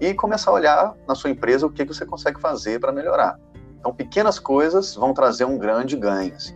e 0.00 0.14
começar 0.14 0.50
a 0.50 0.54
olhar 0.54 0.94
na 1.06 1.14
sua 1.14 1.30
empresa 1.30 1.66
o 1.66 1.70
que, 1.70 1.84
que 1.84 1.92
você 1.92 2.06
consegue 2.06 2.40
fazer 2.40 2.78
para 2.80 2.92
melhorar. 2.92 3.38
Então, 3.78 3.92
pequenas 3.92 4.38
coisas 4.38 4.94
vão 4.94 5.12
trazer 5.12 5.44
um 5.44 5.58
grande 5.58 5.96
ganho, 5.96 6.34
assim? 6.34 6.54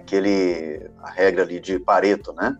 Aquele, 0.00 0.90
a 1.02 1.10
regra 1.10 1.42
ali 1.42 1.60
de 1.60 1.78
Pareto, 1.78 2.32
né? 2.32 2.56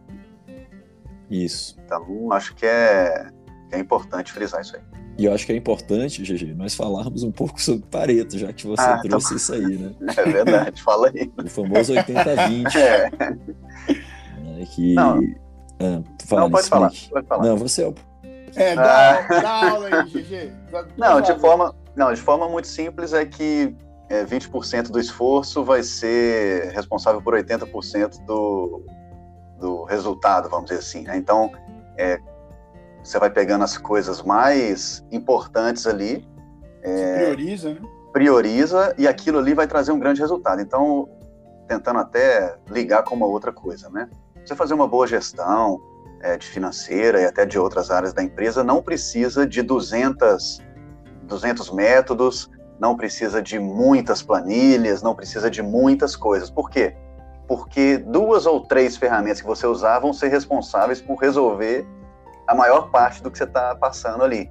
Isso. 1.30 1.76
Então, 1.84 2.32
acho 2.32 2.54
que 2.54 2.66
é, 2.66 3.28
é 3.72 3.78
importante 3.78 4.32
frisar 4.32 4.60
isso 4.60 4.76
aí. 4.76 4.82
E 5.18 5.24
eu 5.24 5.34
acho 5.34 5.44
que 5.44 5.52
é 5.52 5.56
importante, 5.56 6.22
GG, 6.22 6.54
nós 6.54 6.74
falarmos 6.74 7.22
um 7.22 7.32
pouco 7.32 7.60
sobre 7.60 7.86
Pareto, 7.86 8.38
já 8.38 8.52
que 8.52 8.66
você 8.66 8.82
ah, 8.82 8.96
tá 8.96 9.02
trouxe 9.02 9.36
isso 9.36 9.52
aí, 9.52 9.78
né? 9.78 9.94
É 10.16 10.24
verdade, 10.24 10.82
fala 10.82 11.08
aí. 11.08 11.30
O 11.42 11.48
famoso 11.48 11.94
80-20. 11.94 12.76
É. 12.76 13.10
Né, 14.40 14.66
que... 14.74 14.94
Não, 14.94 15.20
ah, 15.80 16.02
fala, 16.26 16.42
não 16.42 16.50
pode, 16.50 16.68
falar, 16.68 16.92
pode 17.10 17.26
falar. 17.26 17.46
Não, 17.46 17.56
você 17.56 17.82
é 17.82 17.88
o... 17.88 17.94
É, 18.54 18.74
dá, 18.74 19.26
ah. 19.28 19.40
dá 19.40 19.70
aula 19.70 19.88
aí, 19.88 20.10
GG. 20.10 20.52
Não, 20.96 21.20
de 21.20 21.38
forma, 21.38 21.74
não, 21.96 22.12
de 22.12 22.20
forma 22.20 22.48
muito 22.48 22.68
simples 22.68 23.12
é 23.12 23.24
que 23.24 23.74
é, 24.10 24.24
20% 24.24 24.90
do 24.90 24.98
esforço 24.98 25.64
vai 25.64 25.84
ser 25.84 26.72
responsável 26.72 27.22
por 27.22 27.34
80% 27.34 28.24
do, 28.24 28.84
do 29.58 29.84
resultado, 29.84 30.50
vamos 30.50 30.68
dizer 30.68 30.80
assim. 30.80 31.02
Né? 31.02 31.16
Então, 31.16 31.52
é, 31.96 32.18
você 33.02 33.20
vai 33.20 33.30
pegando 33.30 33.62
as 33.62 33.78
coisas 33.78 34.20
mais 34.20 35.06
importantes 35.12 35.86
ali. 35.86 36.28
É, 36.82 37.18
prioriza, 37.18 37.74
né? 37.74 37.80
Prioriza 38.12 38.94
e 38.98 39.06
aquilo 39.06 39.38
ali 39.38 39.54
vai 39.54 39.68
trazer 39.68 39.92
um 39.92 39.98
grande 39.98 40.20
resultado. 40.20 40.60
Então, 40.60 41.08
tentando 41.68 42.00
até 42.00 42.56
ligar 42.68 43.04
com 43.04 43.14
uma 43.14 43.26
outra 43.26 43.52
coisa, 43.52 43.88
né? 43.90 44.10
Você 44.44 44.56
fazer 44.56 44.74
uma 44.74 44.88
boa 44.88 45.06
gestão 45.06 45.80
é, 46.20 46.36
de 46.36 46.48
financeira 46.48 47.20
e 47.20 47.26
até 47.26 47.46
de 47.46 47.60
outras 47.60 47.92
áreas 47.92 48.12
da 48.12 48.24
empresa 48.24 48.64
não 48.64 48.82
precisa 48.82 49.46
de 49.46 49.62
200, 49.62 50.60
200 51.22 51.70
métodos, 51.70 52.50
não 52.80 52.96
precisa 52.96 53.42
de 53.42 53.58
muitas 53.58 54.22
planilhas, 54.22 55.02
não 55.02 55.14
precisa 55.14 55.50
de 55.50 55.62
muitas 55.62 56.16
coisas. 56.16 56.48
Por 56.48 56.70
quê? 56.70 56.96
Porque 57.46 57.98
duas 57.98 58.46
ou 58.46 58.60
três 58.60 58.96
ferramentas 58.96 59.42
que 59.42 59.46
você 59.46 59.66
usar 59.66 59.98
vão 59.98 60.14
ser 60.14 60.28
responsáveis 60.28 61.00
por 61.00 61.16
resolver 61.16 61.86
a 62.48 62.54
maior 62.54 62.90
parte 62.90 63.22
do 63.22 63.30
que 63.30 63.36
você 63.36 63.44
está 63.44 63.74
passando 63.74 64.24
ali. 64.24 64.50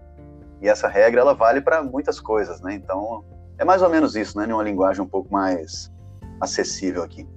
E 0.62 0.70
essa 0.70 0.88
regra 0.88 1.22
ela 1.22 1.34
vale 1.34 1.60
para 1.60 1.82
muitas 1.82 2.20
coisas, 2.20 2.62
né? 2.62 2.76
Então 2.76 3.24
é 3.58 3.66
mais 3.66 3.82
ou 3.82 3.90
menos 3.90 4.16
isso, 4.16 4.38
né? 4.38 4.46
Em 4.46 4.54
uma 4.54 4.64
linguagem 4.64 5.02
um 5.02 5.08
pouco 5.08 5.34
mais 5.34 5.92
acessível 6.40 7.02
aqui. 7.02 7.28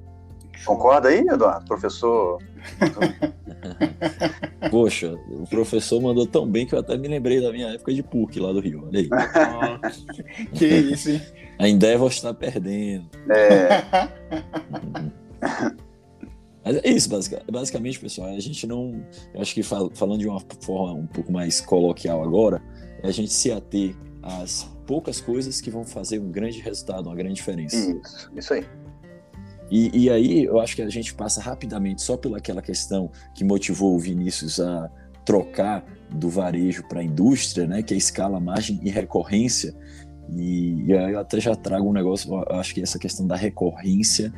Concorda 0.67 1.09
aí, 1.09 1.21
Eduardo? 1.27 1.65
Professor. 1.65 2.39
Poxa, 4.71 5.15
o 5.29 5.47
professor 5.47 6.01
mandou 6.01 6.27
tão 6.27 6.47
bem 6.47 6.67
que 6.67 6.75
eu 6.75 6.79
até 6.79 6.97
me 6.97 7.09
lembrei 7.09 7.41
da 7.41 7.53
minha 7.53 7.69
época 7.69 7.93
de 7.93 8.03
PUC 8.03 8.41
lá 8.41 8.53
do 8.53 8.61
Rio. 8.61 8.87
Olha 8.87 9.01
aí. 9.01 9.09
que 10.55 10.67
isso, 10.67 11.11
hein? 11.11 11.23
A 11.59 11.69
Endeavor 11.69 12.09
está 12.09 12.33
perdendo. 12.35 13.09
É. 13.31 13.83
Mas 16.65 16.77
é 16.77 16.89
isso, 16.89 17.11
basicamente, 17.51 17.99
pessoal. 17.99 18.29
A 18.29 18.41
gente 18.41 18.67
não. 18.67 19.05
Eu 19.35 19.41
acho 19.41 19.53
que 19.53 19.63
falando 19.63 20.19
de 20.19 20.29
uma 20.29 20.41
forma 20.61 20.93
um 20.93 21.07
pouco 21.07 21.33
mais 21.33 21.61
coloquial 21.61 22.23
agora, 22.23 22.63
é 23.03 23.09
a 23.09 23.11
gente 23.11 23.33
se 23.33 23.51
ater 23.51 23.97
às 24.23 24.71
poucas 24.87 25.21
coisas 25.21 25.61
que 25.61 25.71
vão 25.71 25.85
fazer 25.85 26.21
um 26.21 26.31
grande 26.31 26.61
resultado, 26.61 27.09
uma 27.09 27.17
grande 27.17 27.35
diferença. 27.35 27.77
Isso, 27.77 28.31
isso 28.37 28.55
aí. 28.55 28.65
E, 29.73 30.05
e 30.05 30.11
aí 30.11 30.45
eu 30.45 30.61
acho 30.61 30.77
que 30.77 30.83
a 30.83 30.89
gente 30.91 31.15
passa 31.15 31.41
rapidamente 31.41 32.03
só 32.03 32.15
pelaquela 32.15 32.61
questão 32.61 33.11
que 33.35 33.43
motivou 33.43 33.97
o 33.97 33.99
Vinícius 33.99 34.61
a 34.61 34.91
trocar 35.25 35.83
do 36.11 36.29
varejo 36.29 36.87
para 36.87 37.01
a 37.01 37.03
indústria, 37.03 37.67
né? 37.67 37.83
Que 37.83 37.95
é 37.95 37.97
escala, 37.97 38.39
margem 38.39 38.79
e 38.83 38.91
recorrência. 38.91 39.75
E, 40.29 40.85
e, 40.85 40.93
aí 40.93 41.15
eu 41.15 41.19
até 41.19 41.41
já 41.41 41.57
trago 41.57 41.89
um 41.89 41.93
negócio, 41.93 42.31
acho 42.51 42.75
que 42.75 42.83
essa 42.83 42.99
questão 42.99 43.27
da 43.27 43.35
recorrência 43.35 44.31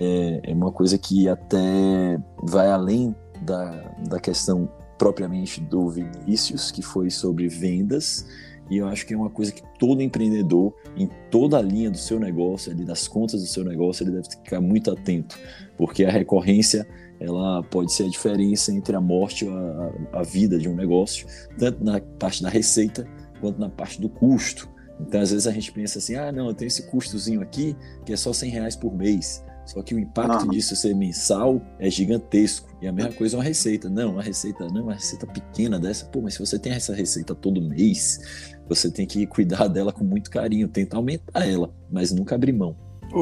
é, 0.00 0.40
é 0.44 0.54
uma 0.54 0.70
coisa 0.70 0.96
que 0.96 1.28
até 1.28 2.20
vai 2.44 2.70
além 2.70 3.12
da, 3.42 3.70
da 4.08 4.20
questão 4.20 4.70
propriamente 4.96 5.60
do 5.60 5.90
Vinícius, 5.90 6.70
que 6.70 6.80
foi 6.80 7.10
sobre 7.10 7.48
vendas, 7.48 8.24
e 8.68 8.78
eu 8.78 8.88
acho 8.88 9.06
que 9.06 9.14
é 9.14 9.16
uma 9.16 9.30
coisa 9.30 9.52
que 9.52 9.62
todo 9.78 10.02
empreendedor, 10.02 10.74
em 10.96 11.08
toda 11.30 11.58
a 11.58 11.62
linha 11.62 11.90
do 11.90 11.98
seu 11.98 12.18
negócio, 12.18 12.72
ali 12.72 12.84
das 12.84 13.06
contas 13.06 13.40
do 13.40 13.46
seu 13.46 13.64
negócio, 13.64 14.02
ele 14.02 14.12
deve 14.12 14.28
ficar 14.28 14.60
muito 14.60 14.90
atento, 14.90 15.38
porque 15.76 16.04
a 16.04 16.10
recorrência 16.10 16.86
ela 17.20 17.62
pode 17.62 17.92
ser 17.92 18.04
a 18.04 18.08
diferença 18.08 18.72
entre 18.72 18.94
a 18.94 19.00
morte 19.00 19.44
e 19.44 19.48
a, 19.48 20.20
a 20.20 20.22
vida 20.22 20.58
de 20.58 20.68
um 20.68 20.74
negócio, 20.74 21.26
tanto 21.58 21.82
na 21.82 22.00
parte 22.00 22.42
da 22.42 22.48
receita 22.48 23.06
quanto 23.40 23.58
na 23.58 23.68
parte 23.68 24.00
do 24.00 24.08
custo. 24.08 24.68
Então, 25.00 25.20
às 25.20 25.30
vezes 25.30 25.46
a 25.46 25.52
gente 25.52 25.70
pensa 25.72 25.98
assim, 25.98 26.14
ah, 26.14 26.32
não, 26.32 26.48
eu 26.48 26.54
tenho 26.54 26.68
esse 26.68 26.90
custozinho 26.90 27.40
aqui 27.40 27.76
que 28.04 28.12
é 28.12 28.16
só 28.16 28.32
100 28.32 28.50
reais 28.50 28.76
por 28.76 28.94
mês. 28.94 29.44
Só 29.66 29.82
que 29.82 29.94
o 29.94 29.98
impacto 29.98 30.48
disso 30.48 30.76
ser 30.76 30.94
mensal 30.94 31.60
é 31.80 31.90
gigantesco. 31.90 32.68
E 32.80 32.86
a 32.86 32.92
mesma 32.92 33.12
coisa 33.12 33.36
é 33.36 33.38
uma 33.38 33.44
receita. 33.44 33.90
Não, 33.90 34.12
uma 34.12 34.22
receita 34.22 34.68
não, 34.68 34.84
uma 34.84 34.94
receita 34.94 35.26
pequena 35.26 35.78
dessa. 35.78 36.06
Pô, 36.06 36.20
mas 36.20 36.34
se 36.34 36.40
você 36.40 36.56
tem 36.56 36.72
essa 36.72 36.94
receita 36.94 37.34
todo 37.34 37.60
mês, 37.60 38.55
você 38.68 38.90
tem 38.90 39.06
que 39.06 39.26
cuidar 39.26 39.68
dela 39.68 39.92
com 39.92 40.04
muito 40.04 40.30
carinho, 40.30 40.68
tentar 40.68 40.96
aumentar 40.96 41.46
ela, 41.46 41.72
mas 41.90 42.12
nunca 42.12 42.34
abrir 42.34 42.52
mão. 42.52 42.76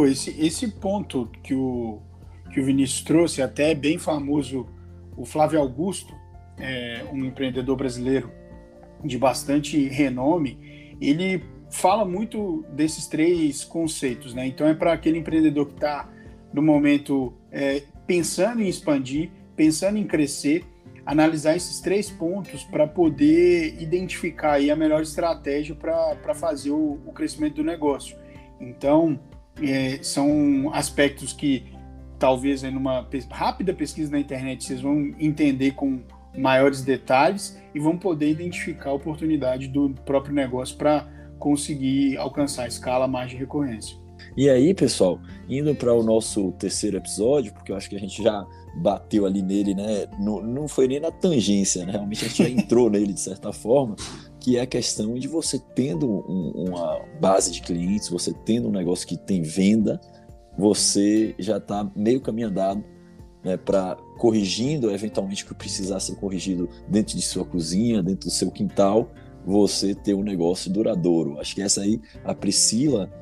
Esse, 0.07 0.30
esse 0.40 0.68
ponto 0.68 1.28
que 1.42 1.54
o, 1.54 2.00
que 2.52 2.61
o 2.61 2.64
Vinícius 2.64 3.02
trouxe, 3.02 3.42
até 3.42 3.72
é 3.72 3.74
bem 3.74 3.98
famoso, 3.98 4.66
o 5.16 5.24
Flávio 5.24 5.61
Augusto, 5.61 6.14
é, 6.59 7.04
um 7.12 7.24
empreendedor 7.24 7.76
brasileiro 7.76 8.30
de 9.04 9.18
bastante 9.18 9.88
renome, 9.88 10.96
ele 11.00 11.42
fala 11.70 12.04
muito 12.04 12.64
desses 12.72 13.07
três 13.07 13.64
conceitos, 13.64 14.33
né? 14.33 14.46
Então 14.46 14.66
é 14.66 14.74
para 14.74 14.92
aquele 14.92 15.18
empreendedor 15.18 15.66
que 15.66 15.74
está 15.74 16.09
no 16.52 16.62
momento 16.62 17.35
é, 17.50 17.83
pensando 18.07 18.62
em 18.62 18.68
expandir, 18.68 19.30
pensando 19.57 19.98
em 19.98 20.04
crescer, 20.04 20.64
analisar 21.06 21.56
esses 21.56 21.80
três 21.80 22.10
pontos 22.10 22.64
para 22.64 22.86
poder 22.86 23.80
identificar 23.80 24.52
aí 24.52 24.70
a 24.70 24.76
melhor 24.76 25.02
estratégia 25.02 25.74
para 25.74 26.34
fazer 26.34 26.70
o, 26.70 27.00
o, 27.04 27.12
crescimento 27.12 27.56
do 27.56 27.64
negócio. 27.64 28.16
Então, 28.60 29.18
é, 29.62 29.98
são 30.02 30.70
aspectos 30.72 31.32
que 31.32 31.72
talvez 32.18 32.64
em 32.64 32.76
uma 32.76 33.06
rápida 33.30 33.74
pesquisa 33.74 34.10
na 34.10 34.18
internet 34.18 34.64
vocês 34.64 34.80
vão 34.80 35.14
entender 35.18 35.72
com 35.72 36.02
maiores 36.36 36.82
detalhes 36.82 37.60
e 37.74 37.78
vão 37.78 37.98
poder 37.98 38.30
identificar 38.30 38.90
a 38.90 38.94
oportunidade 38.94 39.68
do 39.68 39.90
próprio 40.04 40.34
negócio 40.34 40.76
para 40.76 41.06
conseguir 41.38 42.16
alcançar 42.16 42.64
a 42.64 42.68
escala, 42.68 43.06
margem 43.06 43.36
de 43.36 43.44
recorrência. 43.44 43.96
E 44.36 44.48
aí, 44.48 44.74
pessoal, 44.74 45.20
indo 45.48 45.74
para 45.74 45.92
o 45.92 46.02
nosso 46.02 46.52
terceiro 46.52 46.96
episódio, 46.96 47.52
porque 47.52 47.70
eu 47.70 47.76
acho 47.76 47.88
que 47.88 47.96
a 47.96 48.00
gente 48.00 48.22
já 48.22 48.44
bateu 48.76 49.26
ali 49.26 49.42
nele, 49.42 49.74
né? 49.74 50.06
Não, 50.18 50.40
não 50.40 50.68
foi 50.68 50.88
nem 50.88 51.00
na 51.00 51.10
tangência, 51.10 51.84
né? 51.84 51.92
Realmente 51.92 52.24
a 52.24 52.28
gente 52.28 52.42
já 52.42 52.48
entrou 52.48 52.90
nele 52.90 53.12
de 53.12 53.20
certa 53.20 53.52
forma, 53.52 53.96
que 54.40 54.56
é 54.56 54.62
a 54.62 54.66
questão 54.66 55.14
de 55.14 55.28
você 55.28 55.58
tendo 55.74 56.06
um, 56.06 56.68
uma 56.68 57.00
base 57.20 57.50
de 57.50 57.62
clientes, 57.62 58.08
você 58.08 58.32
tendo 58.44 58.68
um 58.68 58.72
negócio 58.72 59.06
que 59.06 59.16
tem 59.16 59.42
venda, 59.42 60.00
você 60.58 61.34
já 61.38 61.58
está 61.58 61.90
meio 61.96 62.20
caminho 62.20 62.48
andado 62.48 62.84
né, 63.44 63.56
para 63.56 63.96
corrigindo 64.18 64.90
eventualmente 64.90 65.44
o 65.44 65.48
que 65.48 65.54
precisar 65.54 66.00
ser 66.00 66.16
corrigido 66.16 66.68
dentro 66.88 67.16
de 67.16 67.22
sua 67.22 67.44
cozinha, 67.44 68.02
dentro 68.02 68.28
do 68.28 68.32
seu 68.32 68.50
quintal, 68.50 69.12
você 69.44 69.94
ter 69.94 70.14
um 70.14 70.22
negócio 70.22 70.72
duradouro. 70.72 71.38
Acho 71.38 71.54
que 71.54 71.62
essa 71.62 71.82
aí, 71.82 72.00
a 72.24 72.34
Priscila 72.34 73.12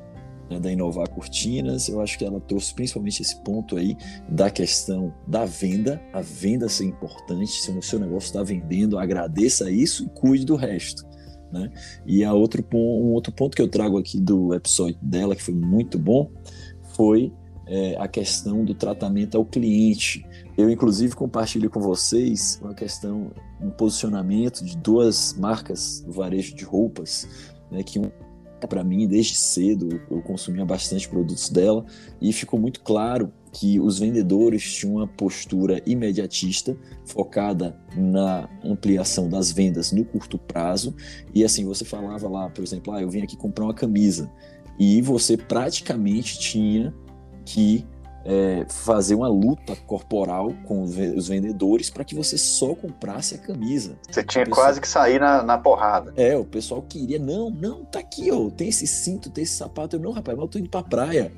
né, 0.53 0.59
da 0.59 0.71
Inovar 0.71 1.09
Cortinas, 1.09 1.87
eu 1.87 2.01
acho 2.01 2.17
que 2.17 2.25
ela 2.25 2.39
trouxe 2.39 2.73
principalmente 2.73 3.21
esse 3.21 3.35
ponto 3.43 3.75
aí 3.75 3.97
da 4.29 4.49
questão 4.49 5.13
da 5.27 5.45
venda, 5.45 6.01
a 6.13 6.21
venda 6.21 6.69
ser 6.69 6.85
importante, 6.85 7.51
se 7.51 7.71
o 7.71 7.81
seu 7.81 7.99
negócio 7.99 8.27
está 8.27 8.43
vendendo, 8.43 8.97
agradeça 8.97 9.69
isso 9.71 10.05
e 10.05 10.09
cuide 10.09 10.45
do 10.45 10.55
resto. 10.55 11.05
Né? 11.51 11.71
E 12.05 12.23
a 12.23 12.33
outro, 12.33 12.65
um 12.73 13.11
outro 13.11 13.31
ponto 13.31 13.55
que 13.55 13.61
eu 13.61 13.67
trago 13.67 13.97
aqui 13.97 14.19
do 14.19 14.53
episódio 14.53 14.97
dela, 15.01 15.35
que 15.35 15.43
foi 15.43 15.53
muito 15.53 15.99
bom, 15.99 16.31
foi 16.95 17.31
é, 17.67 17.95
a 17.97 18.07
questão 18.07 18.63
do 18.63 18.73
tratamento 18.73 19.37
ao 19.37 19.45
cliente. 19.45 20.25
Eu, 20.57 20.69
inclusive, 20.69 21.15
compartilho 21.15 21.69
com 21.69 21.79
vocês 21.79 22.59
uma 22.61 22.73
questão, 22.73 23.31
um 23.61 23.69
posicionamento 23.69 24.63
de 24.63 24.77
duas 24.77 25.33
marcas 25.33 26.01
do 26.01 26.11
varejo 26.11 26.55
de 26.55 26.63
roupas, 26.63 27.27
né, 27.71 27.83
que 27.83 27.99
um 27.99 28.11
para 28.67 28.83
mim 28.83 29.07
desde 29.07 29.35
cedo, 29.35 30.01
eu 30.09 30.21
consumia 30.21 30.65
bastante 30.65 31.07
produtos 31.07 31.49
dela 31.49 31.85
e 32.21 32.31
ficou 32.33 32.59
muito 32.59 32.81
claro 32.81 33.31
que 33.51 33.79
os 33.79 33.99
vendedores 33.99 34.63
tinham 34.73 34.95
uma 34.95 35.07
postura 35.07 35.81
imediatista, 35.85 36.75
focada 37.05 37.79
na 37.95 38.49
ampliação 38.63 39.29
das 39.29 39.51
vendas 39.51 39.91
no 39.91 40.03
curto 40.03 40.39
prazo. 40.39 40.95
E 41.35 41.43
assim, 41.43 41.63
você 41.63 41.85
falava 41.85 42.27
lá, 42.27 42.49
por 42.49 42.63
exemplo, 42.63 42.91
ah, 42.93 43.01
eu 43.01 43.09
vim 43.09 43.21
aqui 43.21 43.37
comprar 43.37 43.65
uma 43.65 43.73
camisa. 43.73 44.31
E 44.79 45.01
você 45.01 45.37
praticamente 45.37 46.39
tinha 46.39 46.93
que 47.45 47.85
é, 48.25 48.65
fazer 48.69 49.15
uma 49.15 49.27
luta 49.27 49.75
corporal 49.87 50.53
com 50.65 50.83
os 50.83 51.27
vendedores 51.27 51.89
para 51.89 52.03
que 52.03 52.15
você 52.15 52.37
só 52.37 52.73
comprasse 52.73 53.35
a 53.35 53.37
camisa. 53.37 53.97
Você 54.09 54.23
tinha 54.23 54.45
pessoal... 54.45 54.65
quase 54.65 54.81
que 54.81 54.87
sair 54.87 55.19
na, 55.19 55.43
na, 55.43 55.57
porrada. 55.57 56.13
É, 56.15 56.35
o 56.37 56.45
pessoal 56.45 56.81
queria, 56.81 57.19
não, 57.19 57.49
não, 57.49 57.83
tá 57.83 57.99
aqui, 57.99 58.31
ó, 58.31 58.49
tem 58.49 58.69
esse 58.69 58.87
cinto, 58.87 59.29
tem 59.29 59.43
esse 59.43 59.55
sapato. 59.55 59.95
Eu, 59.95 59.99
não, 59.99 60.11
rapaz, 60.11 60.37
mas 60.37 60.45
eu 60.45 60.49
tô 60.49 60.59
indo 60.59 60.69
pra 60.69 60.83
praia. 60.83 61.31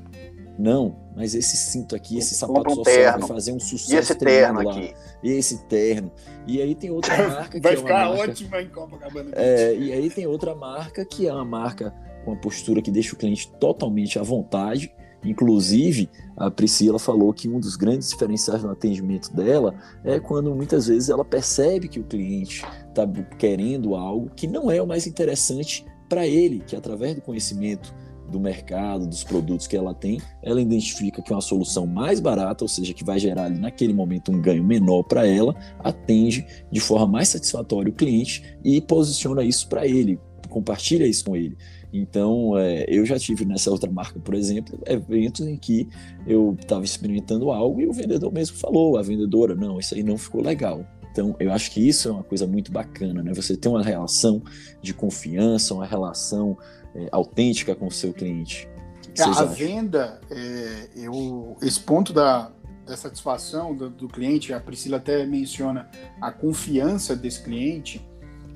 Não, 0.58 0.96
mas 1.14 1.34
esse 1.34 1.56
cinto 1.56 1.94
aqui, 1.94 2.16
esse 2.16 2.34
sapato 2.34 2.70
um 2.70 2.76
social 2.76 3.18
vai 3.18 3.28
fazer 3.28 3.52
um 3.52 3.60
sucesso. 3.60 3.94
E 3.94 3.96
esse 3.96 4.14
terno 4.14 4.62
lá. 4.62 4.72
aqui. 4.72 4.94
E 5.22 5.30
esse 5.30 5.58
terno. 5.64 6.10
E 6.46 6.62
aí 6.62 6.74
tem 6.74 6.90
outra 6.90 7.16
marca 7.28 7.60
vai 7.60 7.74
que 7.74 7.82
ficar 7.82 8.06
é 8.06 8.08
marca... 8.08 8.30
ótima 8.30 8.62
em 8.62 8.68
Copacabana. 8.68 9.30
É, 9.34 9.74
e 9.74 9.92
aí 9.92 10.08
tem 10.08 10.26
outra 10.26 10.54
marca 10.54 11.04
que 11.04 11.26
é 11.28 11.32
uma 11.32 11.44
marca 11.44 11.92
com 12.24 12.30
uma 12.30 12.40
postura 12.40 12.80
que 12.80 12.90
deixa 12.90 13.14
o 13.14 13.18
cliente 13.18 13.50
totalmente 13.60 14.18
à 14.18 14.22
vontade 14.22 14.94
Inclusive, 15.26 16.08
a 16.36 16.50
Priscila 16.50 16.98
falou 16.98 17.32
que 17.32 17.48
um 17.48 17.58
dos 17.58 17.76
grandes 17.76 18.10
diferenciais 18.10 18.62
no 18.62 18.70
atendimento 18.70 19.34
dela 19.34 19.74
é 20.04 20.20
quando 20.20 20.54
muitas 20.54 20.86
vezes 20.86 21.08
ela 21.08 21.24
percebe 21.24 21.88
que 21.88 21.98
o 21.98 22.04
cliente 22.04 22.64
está 22.88 23.06
querendo 23.38 23.94
algo 23.94 24.30
que 24.34 24.46
não 24.46 24.70
é 24.70 24.80
o 24.80 24.86
mais 24.86 25.06
interessante 25.06 25.84
para 26.08 26.26
ele, 26.26 26.60
que 26.60 26.76
através 26.76 27.14
do 27.14 27.20
conhecimento 27.20 27.92
do 28.30 28.40
mercado, 28.40 29.06
dos 29.06 29.22
produtos 29.22 29.66
que 29.66 29.76
ela 29.76 29.94
tem, 29.94 30.20
ela 30.42 30.60
identifica 30.60 31.22
que 31.22 31.32
uma 31.32 31.40
solução 31.40 31.86
mais 31.86 32.20
barata, 32.20 32.64
ou 32.64 32.68
seja, 32.68 32.92
que 32.92 33.04
vai 33.04 33.18
gerar 33.18 33.44
ali 33.44 33.58
naquele 33.58 33.92
momento 33.92 34.32
um 34.32 34.40
ganho 34.40 34.64
menor 34.64 35.04
para 35.04 35.26
ela, 35.26 35.54
atende 35.78 36.44
de 36.70 36.80
forma 36.80 37.06
mais 37.06 37.28
satisfatória 37.28 37.90
o 37.90 37.94
cliente 37.94 38.42
e 38.64 38.80
posiciona 38.80 39.44
isso 39.44 39.68
para 39.68 39.86
ele, 39.86 40.18
compartilha 40.48 41.06
isso 41.06 41.24
com 41.24 41.36
ele. 41.36 41.56
Então, 41.92 42.58
é, 42.58 42.84
eu 42.88 43.06
já 43.06 43.18
tive 43.18 43.44
nessa 43.44 43.70
outra 43.70 43.90
marca, 43.90 44.18
por 44.20 44.34
exemplo, 44.34 44.78
eventos 44.86 45.46
em 45.46 45.56
que 45.56 45.88
eu 46.26 46.56
estava 46.60 46.84
experimentando 46.84 47.50
algo 47.50 47.80
e 47.80 47.86
o 47.86 47.92
vendedor 47.92 48.32
mesmo 48.32 48.56
falou, 48.56 48.98
a 48.98 49.02
vendedora, 49.02 49.54
não, 49.54 49.78
isso 49.78 49.94
aí 49.94 50.02
não 50.02 50.18
ficou 50.18 50.42
legal. 50.42 50.84
Então, 51.10 51.34
eu 51.40 51.50
acho 51.50 51.70
que 51.70 51.80
isso 51.80 52.08
é 52.08 52.12
uma 52.12 52.22
coisa 52.22 52.46
muito 52.46 52.70
bacana, 52.70 53.22
né? 53.22 53.32
Você 53.32 53.56
ter 53.56 53.68
uma 53.68 53.82
relação 53.82 54.42
de 54.82 54.92
confiança, 54.92 55.72
uma 55.72 55.86
relação 55.86 56.58
é, 56.94 57.08
autêntica 57.10 57.74
com 57.74 57.86
o 57.86 57.90
seu 57.90 58.12
cliente. 58.12 58.68
Que 59.14 59.22
a 59.22 59.28
acham? 59.28 59.48
venda, 59.48 60.20
é, 60.30 60.88
eu, 60.94 61.56
esse 61.62 61.80
ponto 61.80 62.12
da, 62.12 62.52
da 62.84 62.96
satisfação 62.96 63.74
do, 63.74 63.88
do, 63.88 64.08
cliente, 64.08 64.52
a 64.52 64.60
Priscila 64.60 64.98
até 64.98 65.24
menciona 65.24 65.88
a 66.20 66.30
confiança 66.30 67.16
desse 67.16 67.42
cliente, 67.42 68.06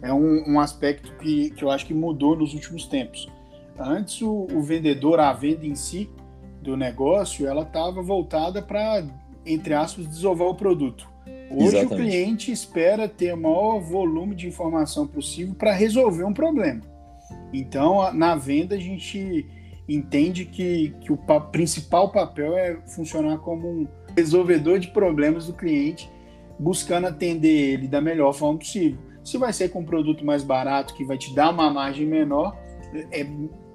é 0.03 0.13
um, 0.13 0.55
um 0.55 0.61
aspecto 0.61 1.13
que, 1.17 1.51
que 1.51 1.63
eu 1.63 1.71
acho 1.71 1.87
que 1.87 1.95
mudou 1.95 2.37
nos 2.37 2.55
últimos 2.55 2.87
tempos. 2.87 3.29
Antes, 3.79 4.21
o, 4.23 4.47
o 4.53 4.63
vendedor, 4.63 5.21
a 5.21 5.33
venda 5.33 5.67
em 5.67 5.75
si 5.75 6.11
do 6.61 6.77
negócio, 6.77 7.47
ela 7.47 7.63
estava 7.63 8.03
voltada 8.03 8.61
para, 8.61 9.05
entre 9.45 9.75
aspas, 9.75 10.07
desovar 10.07 10.49
o 10.49 10.55
produto. 10.55 11.09
Hoje 11.51 11.79
Exatamente. 11.79 11.93
o 11.93 11.97
cliente 11.97 12.53
espera 12.53 13.09
ter 13.09 13.35
o 13.35 13.37
maior 13.37 13.81
volume 13.81 14.35
de 14.35 14.47
informação 14.47 15.07
possível 15.07 15.55
para 15.55 15.73
resolver 15.73 16.25
um 16.25 16.33
problema. 16.33 16.83
Então, 17.53 18.13
na 18.13 18.37
venda, 18.37 18.77
a 18.77 18.79
gente 18.79 19.47
entende 19.89 20.45
que, 20.45 20.95
que 21.01 21.13
o 21.13 21.17
pa 21.17 21.41
principal 21.41 22.11
papel 22.11 22.57
é 22.57 22.77
funcionar 22.87 23.39
como 23.39 23.69
um 23.69 23.89
resolvedor 24.17 24.79
de 24.79 24.89
problemas 24.89 25.47
do 25.47 25.53
cliente, 25.53 26.09
buscando 26.59 27.09
atender 27.09 27.73
ele 27.73 27.89
da 27.89 28.01
melhor 28.01 28.33
forma 28.33 28.59
possível. 28.59 28.99
Se 29.31 29.39
vai 29.39 29.53
ser 29.53 29.69
com 29.69 29.79
um 29.79 29.85
produto 29.85 30.25
mais 30.25 30.43
barato, 30.43 30.93
que 30.93 31.05
vai 31.05 31.17
te 31.17 31.33
dar 31.33 31.51
uma 31.51 31.71
margem 31.71 32.05
menor, 32.05 32.59
é, 33.13 33.25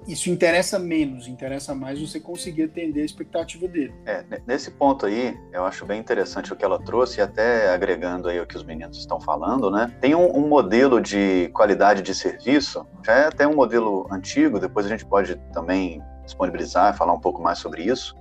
isso 0.06 0.28
interessa 0.28 0.78
menos, 0.78 1.26
interessa 1.26 1.74
mais 1.74 1.98
você 1.98 2.20
conseguir 2.20 2.64
atender 2.64 3.00
a 3.00 3.04
expectativa 3.06 3.66
dele. 3.66 3.94
É, 4.04 4.22
nesse 4.46 4.70
ponto 4.70 5.06
aí, 5.06 5.34
eu 5.54 5.64
acho 5.64 5.86
bem 5.86 5.98
interessante 5.98 6.52
o 6.52 6.56
que 6.56 6.62
ela 6.62 6.78
trouxe, 6.78 7.20
e 7.20 7.22
até 7.22 7.70
agregando 7.70 8.28
aí 8.28 8.38
o 8.38 8.46
que 8.46 8.54
os 8.54 8.64
meninos 8.64 8.98
estão 8.98 9.18
falando, 9.18 9.70
né? 9.70 9.90
Tem 9.98 10.14
um, 10.14 10.30
um 10.36 10.46
modelo 10.46 11.00
de 11.00 11.48
qualidade 11.54 12.02
de 12.02 12.14
serviço, 12.14 12.86
já 13.02 13.14
é 13.14 13.26
até 13.28 13.48
um 13.48 13.54
modelo 13.54 14.06
antigo, 14.12 14.60
depois 14.60 14.84
a 14.84 14.90
gente 14.90 15.06
pode 15.06 15.36
também 15.54 16.02
disponibilizar 16.26 16.92
e 16.92 16.98
falar 16.98 17.14
um 17.14 17.20
pouco 17.20 17.40
mais 17.40 17.60
sobre 17.60 17.82
isso, 17.82 18.14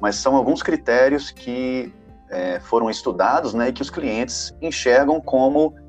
mas 0.00 0.16
são 0.16 0.34
alguns 0.34 0.64
critérios 0.64 1.30
que 1.30 1.94
é, 2.28 2.58
foram 2.58 2.90
estudados 2.90 3.54
né, 3.54 3.68
e 3.68 3.72
que 3.72 3.82
os 3.82 3.90
clientes 3.90 4.52
enxergam 4.60 5.20
como 5.20 5.80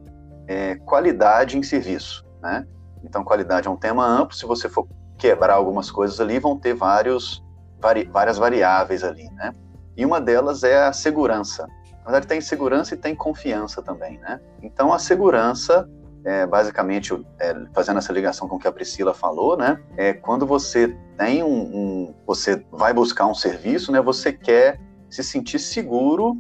é, 0.53 0.75
qualidade 0.75 1.57
em 1.57 1.63
serviço, 1.63 2.23
né? 2.41 2.65
Então, 3.03 3.23
qualidade 3.23 3.67
é 3.67 3.71
um 3.71 3.75
tema 3.75 4.05
amplo. 4.05 4.35
Se 4.35 4.45
você 4.45 4.69
for 4.69 4.87
quebrar 5.17 5.55
algumas 5.55 5.89
coisas 5.89 6.19
ali, 6.21 6.39
vão 6.39 6.57
ter 6.57 6.73
vários, 6.73 7.43
vari, 7.79 8.05
várias 8.05 8.37
variáveis 8.37 9.03
ali, 9.03 9.29
né? 9.31 9.51
E 9.97 10.05
uma 10.05 10.21
delas 10.21 10.63
é 10.63 10.85
a 10.85 10.93
segurança. 10.93 11.67
Na 11.97 12.11
verdade, 12.11 12.27
tem 12.27 12.39
segurança 12.39 12.93
e 12.93 12.97
tem 12.97 13.15
confiança 13.15 13.81
também, 13.81 14.19
né? 14.19 14.39
Então, 14.61 14.93
a 14.93 14.99
segurança, 14.99 15.89
é, 16.23 16.45
basicamente, 16.45 17.13
é, 17.39 17.55
fazendo 17.73 17.97
essa 17.97 18.13
ligação 18.13 18.47
com 18.47 18.55
o 18.55 18.59
que 18.59 18.67
a 18.67 18.71
Priscila 18.71 19.13
falou, 19.13 19.57
né? 19.57 19.81
É 19.97 20.13
quando 20.13 20.45
você 20.45 20.95
tem 21.17 21.43
um, 21.43 21.47
um 21.49 22.13
você 22.25 22.63
vai 22.71 22.93
buscar 22.93 23.25
um 23.25 23.35
serviço, 23.35 23.91
né? 23.91 24.01
Você 24.01 24.31
quer 24.31 24.79
se 25.09 25.23
sentir 25.23 25.59
seguro 25.59 26.37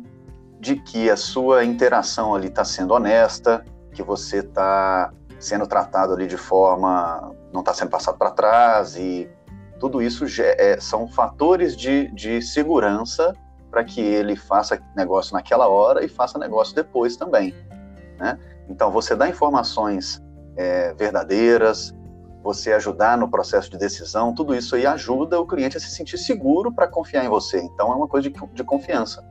de 0.59 0.77
que 0.77 1.09
a 1.09 1.17
sua 1.17 1.65
interação 1.65 2.33
ali 2.33 2.47
está 2.47 2.63
sendo 2.63 2.93
honesta, 2.93 3.63
que 3.93 4.03
você 4.03 4.39
está 4.39 5.11
sendo 5.39 5.67
tratado 5.67 6.13
ali 6.13 6.27
de 6.27 6.37
forma, 6.37 7.33
não 7.51 7.61
está 7.61 7.73
sendo 7.73 7.89
passado 7.89 8.17
para 8.17 8.31
trás 8.31 8.95
e 8.95 9.29
tudo 9.79 10.01
isso 10.01 10.25
é, 10.41 10.79
são 10.79 11.07
fatores 11.07 11.75
de, 11.75 12.07
de 12.13 12.41
segurança 12.41 13.33
para 13.69 13.83
que 13.83 13.99
ele 13.99 14.35
faça 14.35 14.81
negócio 14.95 15.33
naquela 15.33 15.67
hora 15.67 16.05
e 16.05 16.07
faça 16.07 16.39
negócio 16.39 16.73
depois 16.75 17.17
também, 17.17 17.53
né? 18.17 18.39
Então 18.69 18.91
você 18.91 19.15
dá 19.15 19.27
informações 19.27 20.21
é, 20.55 20.93
verdadeiras, 20.93 21.93
você 22.43 22.71
ajudar 22.73 23.17
no 23.17 23.29
processo 23.29 23.69
de 23.69 23.77
decisão, 23.77 24.33
tudo 24.33 24.55
isso 24.55 24.75
aí 24.75 24.85
ajuda 24.85 25.39
o 25.39 25.45
cliente 25.45 25.75
a 25.75 25.79
se 25.79 25.89
sentir 25.89 26.17
seguro 26.17 26.71
para 26.71 26.87
confiar 26.87 27.25
em 27.25 27.29
você. 27.29 27.59
Então 27.59 27.91
é 27.91 27.95
uma 27.95 28.07
coisa 28.07 28.29
de, 28.29 28.35
de 28.53 28.63
confiança, 28.63 29.25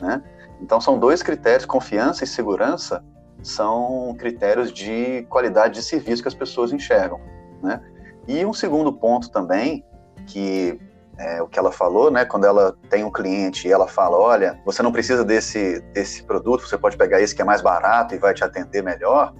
né? 0.00 0.22
Então 0.60 0.80
são 0.80 0.98
dois 0.98 1.22
critérios, 1.22 1.64
confiança 1.64 2.24
e 2.24 2.26
segurança, 2.26 3.02
são 3.44 4.16
critérios 4.18 4.72
de 4.72 5.22
qualidade 5.28 5.74
de 5.74 5.82
serviço 5.82 6.22
que 6.22 6.28
as 6.28 6.34
pessoas 6.34 6.72
enxergam, 6.72 7.20
né? 7.62 7.80
E 8.26 8.44
um 8.44 8.54
segundo 8.54 8.92
ponto 8.92 9.30
também, 9.30 9.84
que 10.26 10.80
é 11.18 11.42
o 11.42 11.46
que 11.46 11.58
ela 11.58 11.70
falou, 11.70 12.10
né? 12.10 12.24
Quando 12.24 12.46
ela 12.46 12.74
tem 12.88 13.04
um 13.04 13.10
cliente 13.10 13.68
e 13.68 13.72
ela 13.72 13.86
fala, 13.86 14.16
olha, 14.16 14.58
você 14.64 14.82
não 14.82 14.90
precisa 14.90 15.24
desse, 15.24 15.80
desse 15.92 16.24
produto, 16.24 16.66
você 16.66 16.78
pode 16.78 16.96
pegar 16.96 17.20
esse 17.20 17.34
que 17.34 17.42
é 17.42 17.44
mais 17.44 17.60
barato 17.60 18.14
e 18.14 18.18
vai 18.18 18.34
te 18.34 18.42
atender 18.42 18.82
melhor. 18.82 19.32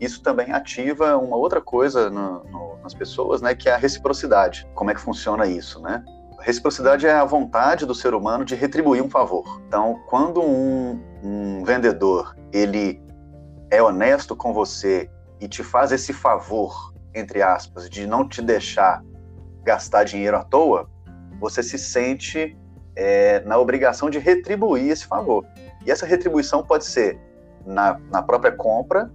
Isso 0.00 0.20
também 0.22 0.52
ativa 0.52 1.16
uma 1.16 1.36
outra 1.36 1.60
coisa 1.60 2.10
no, 2.10 2.42
no, 2.44 2.78
nas 2.82 2.92
pessoas, 2.92 3.40
né? 3.40 3.54
Que 3.54 3.68
é 3.68 3.74
a 3.74 3.76
reciprocidade. 3.76 4.68
Como 4.74 4.90
é 4.90 4.94
que 4.94 5.00
funciona 5.00 5.46
isso, 5.46 5.80
né? 5.80 6.04
Reciprocidade 6.40 7.06
é 7.06 7.12
a 7.12 7.24
vontade 7.24 7.86
do 7.86 7.94
ser 7.94 8.12
humano 8.12 8.44
de 8.44 8.56
retribuir 8.56 9.00
um 9.00 9.08
favor. 9.08 9.44
Então, 9.68 10.00
quando 10.08 10.42
um, 10.42 11.00
um 11.22 11.62
vendedor 11.62 12.34
ele 12.52 13.00
é 13.72 13.82
honesto 13.82 14.36
com 14.36 14.52
você 14.52 15.08
e 15.40 15.48
te 15.48 15.64
faz 15.64 15.92
esse 15.92 16.12
favor, 16.12 16.92
entre 17.14 17.40
aspas, 17.40 17.88
de 17.88 18.06
não 18.06 18.28
te 18.28 18.42
deixar 18.42 19.02
gastar 19.64 20.04
dinheiro 20.04 20.36
à 20.36 20.44
toa, 20.44 20.90
você 21.40 21.62
se 21.62 21.78
sente 21.78 22.54
é, 22.94 23.40
na 23.40 23.58
obrigação 23.58 24.10
de 24.10 24.18
retribuir 24.18 24.90
esse 24.90 25.06
favor. 25.06 25.46
E 25.86 25.90
essa 25.90 26.04
retribuição 26.04 26.62
pode 26.62 26.84
ser 26.84 27.18
na, 27.64 27.98
na 28.10 28.22
própria 28.22 28.52
compra, 28.52 29.10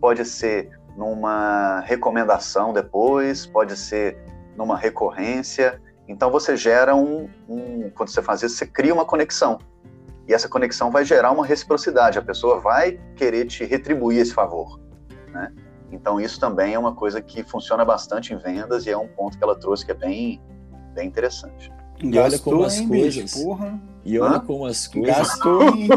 pode 0.00 0.24
ser 0.24 0.70
numa 0.96 1.78
recomendação 1.78 2.72
depois, 2.72 3.46
pode 3.46 3.76
ser 3.76 4.18
numa 4.56 4.76
recorrência. 4.76 5.80
Então 6.08 6.32
você 6.32 6.56
gera 6.56 6.96
um, 6.96 7.30
um, 7.48 7.88
quando 7.90 8.08
você 8.08 8.20
faz 8.20 8.42
isso, 8.42 8.56
você 8.56 8.66
cria 8.66 8.92
uma 8.92 9.04
conexão. 9.04 9.60
E 10.28 10.34
essa 10.34 10.48
conexão 10.48 10.90
vai 10.90 11.04
gerar 11.04 11.32
uma 11.32 11.44
reciprocidade. 11.44 12.18
A 12.18 12.22
pessoa 12.22 12.60
vai 12.60 13.00
querer 13.16 13.46
te 13.46 13.64
retribuir 13.64 14.18
esse 14.18 14.32
favor, 14.32 14.80
né? 15.32 15.52
Então 15.92 16.20
isso 16.20 16.38
também 16.38 16.74
é 16.74 16.78
uma 16.78 16.94
coisa 16.94 17.20
que 17.20 17.42
funciona 17.42 17.84
bastante 17.84 18.32
em 18.32 18.38
vendas 18.38 18.86
e 18.86 18.90
é 18.90 18.96
um 18.96 19.08
ponto 19.08 19.36
que 19.36 19.42
ela 19.42 19.58
trouxe 19.58 19.84
que 19.84 19.90
é 19.90 19.94
bem, 19.94 20.40
bem 20.94 21.08
interessante. 21.08 21.72
E 22.02 22.18
olha 22.18 22.38
como 22.38 22.64
as 22.64 22.80
coisas. 22.80 23.34
Porra. 23.34 23.80
E 24.04 24.18
olha 24.18 24.36
Hã? 24.36 24.40
como 24.40 24.66
as 24.66 24.86
coisas. 24.86 25.16
Gastou 25.16 25.62
em. 25.76 25.88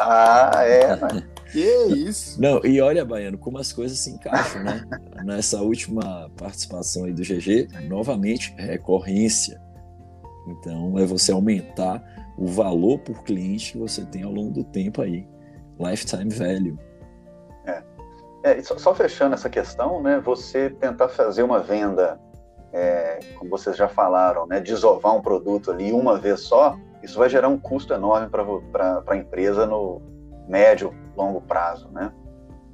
ah, 0.00 0.62
é, 0.64 0.96
né? 0.96 1.28
Que 1.52 1.86
isso? 1.94 2.40
Não, 2.40 2.60
e 2.64 2.80
olha, 2.80 3.04
Baiano, 3.04 3.38
como 3.38 3.58
as 3.58 3.72
coisas 3.72 3.98
se 3.98 4.10
encaixam, 4.10 4.64
né? 4.64 4.82
Nessa 5.24 5.60
última 5.62 6.28
participação 6.36 7.04
aí 7.04 7.12
do 7.12 7.22
GG, 7.22 7.68
novamente, 7.88 8.52
recorrência. 8.58 9.60
Então, 10.48 10.98
é 10.98 11.04
você 11.06 11.30
aumentar 11.30 12.02
o 12.36 12.46
valor 12.46 12.98
por 12.98 13.22
cliente 13.22 13.72
que 13.72 13.78
você 13.78 14.04
tem 14.04 14.22
ao 14.22 14.32
longo 14.32 14.50
do 14.50 14.64
tempo 14.64 15.02
aí. 15.02 15.26
Lifetime 15.78 16.30
value. 16.30 16.78
É. 17.64 17.82
é 18.42 18.62
só, 18.62 18.78
só, 18.78 18.94
fechando 18.94 19.34
essa 19.34 19.48
questão, 19.48 20.02
né? 20.02 20.20
Você 20.20 20.70
tentar 20.70 21.08
fazer 21.08 21.42
uma 21.42 21.60
venda, 21.60 22.20
é, 22.72 23.18
como 23.38 23.50
vocês 23.50 23.76
já 23.76 23.88
falaram, 23.88 24.46
né? 24.46 24.60
Desovar 24.60 25.14
um 25.14 25.20
produto 25.20 25.70
ali 25.70 25.92
uma 25.92 26.18
vez 26.18 26.40
só, 26.40 26.78
isso 27.02 27.18
vai 27.18 27.28
gerar 27.28 27.48
um 27.48 27.58
custo 27.58 27.92
enorme 27.92 28.28
para 28.28 29.02
a 29.06 29.16
empresa 29.16 29.66
no 29.66 30.00
médio, 30.48 30.94
longo 31.16 31.40
prazo, 31.40 31.88
né? 31.90 32.12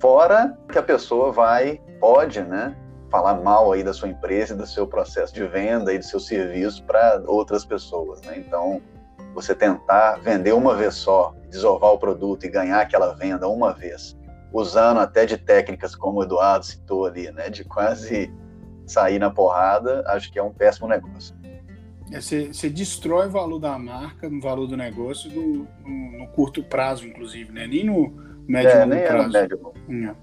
Fora 0.01 0.59
que 0.71 0.79
a 0.79 0.83
pessoa 0.83 1.31
vai, 1.31 1.81
pode, 2.01 2.41
né? 2.43 2.77
Falar 3.11 3.35
mal 3.35 3.71
aí 3.71 3.85
da 3.85 3.93
sua 3.93 4.09
empresa 4.09 4.55
e 4.55 4.57
do 4.57 4.67
seu 4.67 4.87
processo 4.87 5.35
de 5.35 5.47
venda 5.47 5.93
e 5.93 5.99
do 5.99 6.05
seu 6.05 6.19
serviço 6.19 6.83
para 6.85 7.23
outras 7.27 7.65
pessoas, 7.65 8.21
né? 8.23 8.39
Então, 8.39 8.81
você 9.35 9.55
tentar 9.55 10.17
vender 10.17 10.53
uma 10.53 10.75
vez 10.75 10.95
só, 10.95 11.35
desovar 11.49 11.93
o 11.93 11.99
produto 11.99 12.45
e 12.45 12.49
ganhar 12.49 12.81
aquela 12.81 13.15
venda 13.15 13.49
uma 13.49 13.73
vez, 13.73 14.17
usando 14.53 15.01
até 15.01 15.27
de 15.27 15.37
técnicas 15.37 15.95
como 15.95 16.21
o 16.21 16.23
Eduardo 16.23 16.65
citou 16.65 17.07
ali, 17.07 17.31
né? 17.33 17.49
De 17.49 17.65
quase 17.65 18.33
sair 18.87 19.19
na 19.19 19.31
porrada, 19.31 20.05
acho 20.09 20.31
que 20.31 20.39
é 20.39 20.43
um 20.43 20.53
péssimo 20.53 20.89
negócio. 20.89 21.35
É, 22.11 22.21
você, 22.21 22.49
você 22.49 22.69
destrói 22.69 23.29
o 23.29 23.31
valor 23.31 23.59
da 23.59 23.79
marca, 23.79 24.29
o 24.29 24.41
valor 24.41 24.67
do 24.67 24.77
negócio 24.77 25.31
no, 25.31 25.67
no, 25.83 26.19
no 26.19 26.29
curto 26.29 26.63
prazo, 26.63 27.07
inclusive, 27.07 27.51
né? 27.51 27.67
Nem 27.67 27.85
no 27.85 28.13
médio 28.47 28.71
é, 28.71 28.87
nem 28.87 29.03
prazo. 29.03 29.37
É, 29.37 29.49
no 29.49 29.93
médio. 29.93 30.17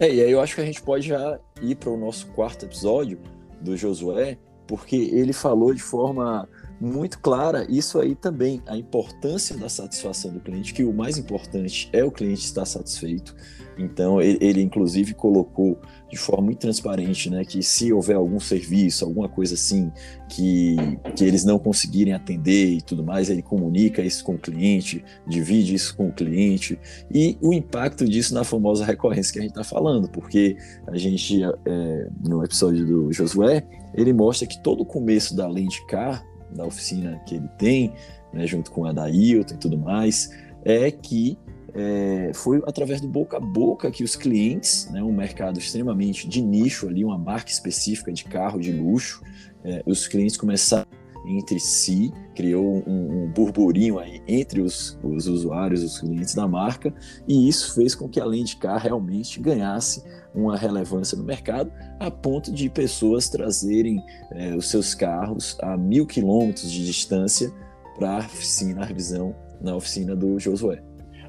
É. 0.00 0.06
é, 0.06 0.14
e 0.14 0.22
aí 0.22 0.30
eu 0.30 0.40
acho 0.40 0.54
que 0.54 0.60
a 0.60 0.64
gente 0.64 0.80
pode 0.80 1.08
já 1.08 1.38
ir 1.60 1.74
para 1.74 1.90
o 1.90 1.96
nosso 1.96 2.28
quarto 2.28 2.64
episódio 2.64 3.18
do 3.60 3.76
Josué, 3.76 4.38
porque 4.68 4.96
ele 4.96 5.32
falou 5.32 5.74
de 5.74 5.82
forma 5.82 6.48
muito 6.80 7.18
clara 7.18 7.66
isso 7.68 7.98
aí 7.98 8.14
também, 8.14 8.62
a 8.66 8.76
importância 8.76 9.56
da 9.56 9.68
satisfação 9.68 10.32
do 10.32 10.40
cliente, 10.40 10.74
que 10.74 10.84
o 10.84 10.92
mais 10.92 11.16
importante 11.18 11.88
é 11.92 12.04
o 12.04 12.10
cliente 12.10 12.44
estar 12.44 12.66
satisfeito. 12.66 13.34
Então, 13.78 14.20
ele, 14.20 14.38
ele, 14.40 14.62
inclusive 14.62 15.12
colocou 15.14 15.78
de 16.10 16.16
forma 16.16 16.46
muito 16.46 16.60
transparente, 16.60 17.28
né, 17.28 17.44
que 17.44 17.62
se 17.62 17.92
houver 17.92 18.16
algum 18.16 18.38
serviço, 18.38 19.04
alguma 19.04 19.28
coisa 19.28 19.54
assim, 19.54 19.90
que, 20.28 20.76
que 21.14 21.24
eles 21.24 21.44
não 21.44 21.58
conseguirem 21.58 22.14
atender 22.14 22.72
e 22.72 22.80
tudo 22.80 23.02
mais, 23.02 23.28
ele 23.28 23.42
comunica 23.42 24.02
isso 24.02 24.24
com 24.24 24.34
o 24.34 24.38
cliente, 24.38 25.04
divide 25.26 25.74
isso 25.74 25.96
com 25.96 26.08
o 26.08 26.12
cliente, 26.12 26.78
e 27.12 27.36
o 27.40 27.52
impacto 27.52 28.08
disso 28.08 28.32
na 28.34 28.44
famosa 28.44 28.84
recorrência 28.84 29.32
que 29.32 29.38
a 29.40 29.42
gente 29.42 29.50
está 29.50 29.64
falando, 29.64 30.08
porque 30.08 30.56
a 30.86 30.96
gente, 30.96 31.42
é, 31.42 32.08
no 32.24 32.44
episódio 32.44 32.86
do 32.86 33.12
Josué, 33.12 33.66
ele 33.94 34.12
mostra 34.12 34.46
que 34.46 34.62
todo 34.62 34.82
o 34.82 34.86
começo 34.86 35.36
da 35.36 35.48
Lendcar, 35.48 36.24
da 36.50 36.64
oficina 36.64 37.20
que 37.26 37.34
ele 37.34 37.48
tem, 37.58 37.92
né, 38.32 38.46
junto 38.46 38.70
com 38.70 38.84
a 38.84 38.92
da 38.92 39.08
Hilton 39.10 39.54
e 39.54 39.58
tudo 39.58 39.78
mais, 39.78 40.30
é 40.64 40.90
que 40.90 41.38
é, 41.74 42.30
foi 42.34 42.62
através 42.66 43.00
do 43.00 43.08
boca 43.08 43.36
a 43.36 43.40
boca 43.40 43.90
que 43.90 44.02
os 44.02 44.16
clientes, 44.16 44.88
né, 44.90 45.02
um 45.02 45.12
mercado 45.12 45.58
extremamente 45.58 46.26
de 46.28 46.40
nicho 46.40 46.88
ali, 46.88 47.04
uma 47.04 47.18
marca 47.18 47.50
específica 47.50 48.12
de 48.12 48.24
carro 48.24 48.58
de 48.58 48.72
luxo, 48.72 49.22
é, 49.62 49.82
os 49.84 50.08
clientes 50.08 50.36
começaram 50.36 50.86
entre 51.26 51.58
si, 51.58 52.12
criou 52.34 52.82
um, 52.86 53.24
um 53.24 53.32
burburinho 53.32 53.98
aí 53.98 54.22
entre 54.28 54.60
os, 54.60 54.98
os, 55.02 55.26
usuários, 55.26 55.82
os 55.82 55.98
clientes 55.98 56.34
da 56.34 56.46
marca, 56.46 56.94
e 57.26 57.48
isso 57.48 57.74
fez 57.74 57.94
com 57.94 58.08
que 58.08 58.20
a 58.20 58.24
Lendcar 58.24 58.80
realmente 58.80 59.40
ganhasse 59.40 60.04
uma 60.34 60.56
relevância 60.56 61.16
no 61.16 61.24
mercado, 61.24 61.72
a 61.98 62.10
ponto 62.10 62.52
de 62.52 62.68
pessoas 62.68 63.28
trazerem 63.28 64.02
é, 64.32 64.54
os 64.54 64.68
seus 64.68 64.94
carros 64.94 65.56
a 65.62 65.76
mil 65.76 66.06
quilômetros 66.06 66.70
de 66.70 66.84
distância 66.84 67.52
para 67.98 68.16
a 68.16 68.18
oficina, 68.18 68.82
a 68.82 68.84
revisão 68.84 69.34
na 69.60 69.74
oficina 69.74 70.14
do 70.14 70.38
Josué. 70.38 70.82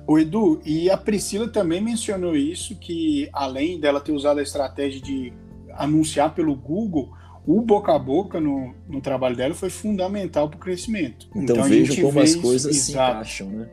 O 0.06 0.18
Edu, 0.18 0.62
e 0.66 0.90
a 0.90 0.98
Priscila 0.98 1.50
também 1.50 1.82
mencionou 1.82 2.36
isso, 2.36 2.76
que 2.76 3.30
além 3.34 3.80
dela 3.80 4.00
ter 4.00 4.14
usado 4.14 4.40
a 4.40 4.44
estratégia 4.44 5.02
de 5.02 5.34
anunciar 5.74 6.34
pelo 6.34 6.56
Google, 6.56 7.10
o 7.48 7.62
boca 7.62 7.96
a 7.96 8.00
boca 8.00 8.42
no, 8.42 8.76
no 8.90 9.00
trabalho 9.00 9.36
dela 9.38 9.56
foi 9.56 9.70
fundamental 9.70 10.50
para 10.50 10.58
o 10.58 10.60
crescimento. 10.60 11.30
Então, 11.34 11.56
então 11.56 11.64
vejo 11.64 12.02
como 12.02 12.20
as 12.20 12.36
coisas 12.36 12.76
exato, 12.76 13.26
se 13.26 13.44
encaixam, 13.44 13.50
né? 13.50 13.70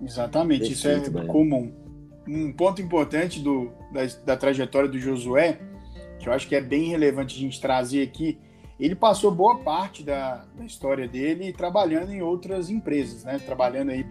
Exatamente, 0.00 0.68
Perfeito, 0.68 1.08
isso 1.08 1.18
é 1.18 1.26
comum. 1.26 1.72
Um 2.28 2.52
ponto 2.52 2.80
importante 2.80 3.40
do, 3.40 3.72
da, 3.92 4.06
da 4.24 4.36
trajetória 4.36 4.88
do 4.88 5.00
Josué, 5.00 5.58
que 6.20 6.28
eu 6.28 6.32
acho 6.32 6.46
que 6.46 6.54
é 6.54 6.60
bem 6.60 6.90
relevante 6.90 7.34
a 7.34 7.40
gente 7.40 7.60
trazer 7.60 8.02
aqui, 8.02 8.38
ele 8.78 8.94
passou 8.94 9.32
boa 9.32 9.58
parte 9.58 10.04
da, 10.04 10.44
da 10.56 10.64
história 10.64 11.08
dele 11.08 11.52
trabalhando 11.52 12.12
em 12.12 12.22
outras 12.22 12.70
empresas, 12.70 13.24
né? 13.24 13.40
Trabalhando 13.44 13.90
aí 13.90 14.06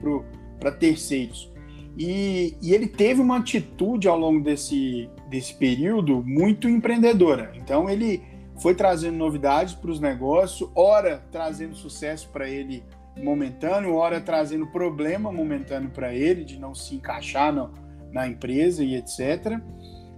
para 0.60 0.72
terceiros. 0.72 1.50
E, 1.98 2.56
e, 2.62 2.74
ele 2.74 2.88
teve 2.88 3.22
uma 3.22 3.38
atitude 3.38 4.08
ao 4.08 4.20
longo 4.20 4.44
desse, 4.44 5.10
desse 5.30 5.54
período 5.54 6.22
muito 6.24 6.68
empreendedora. 6.68 7.54
Então 7.56 7.90
ele 7.90 8.22
foi 8.60 8.74
trazendo 8.74 9.18
novidades 9.18 9.74
para 9.74 9.92
os 9.92 10.00
negócios, 10.00 10.70
ora 10.76 11.24
trazendo 11.32 11.76
sucesso 11.76 12.30
para 12.30 12.50
ele 12.50 12.84
momentâneo, 13.16 13.96
ora 13.96 14.22
trazendo 14.22 14.68
problema 14.68 15.32
momentâneo 15.32 15.90
para 15.90 16.14
ele 16.14 16.44
de 16.44 16.60
não 16.60 16.74
se 16.74 16.96
encaixar 16.96 17.54
no, 17.54 17.72
na 18.12 18.28
empresa 18.28 18.84
e 18.84 18.96
etc. 18.96 19.60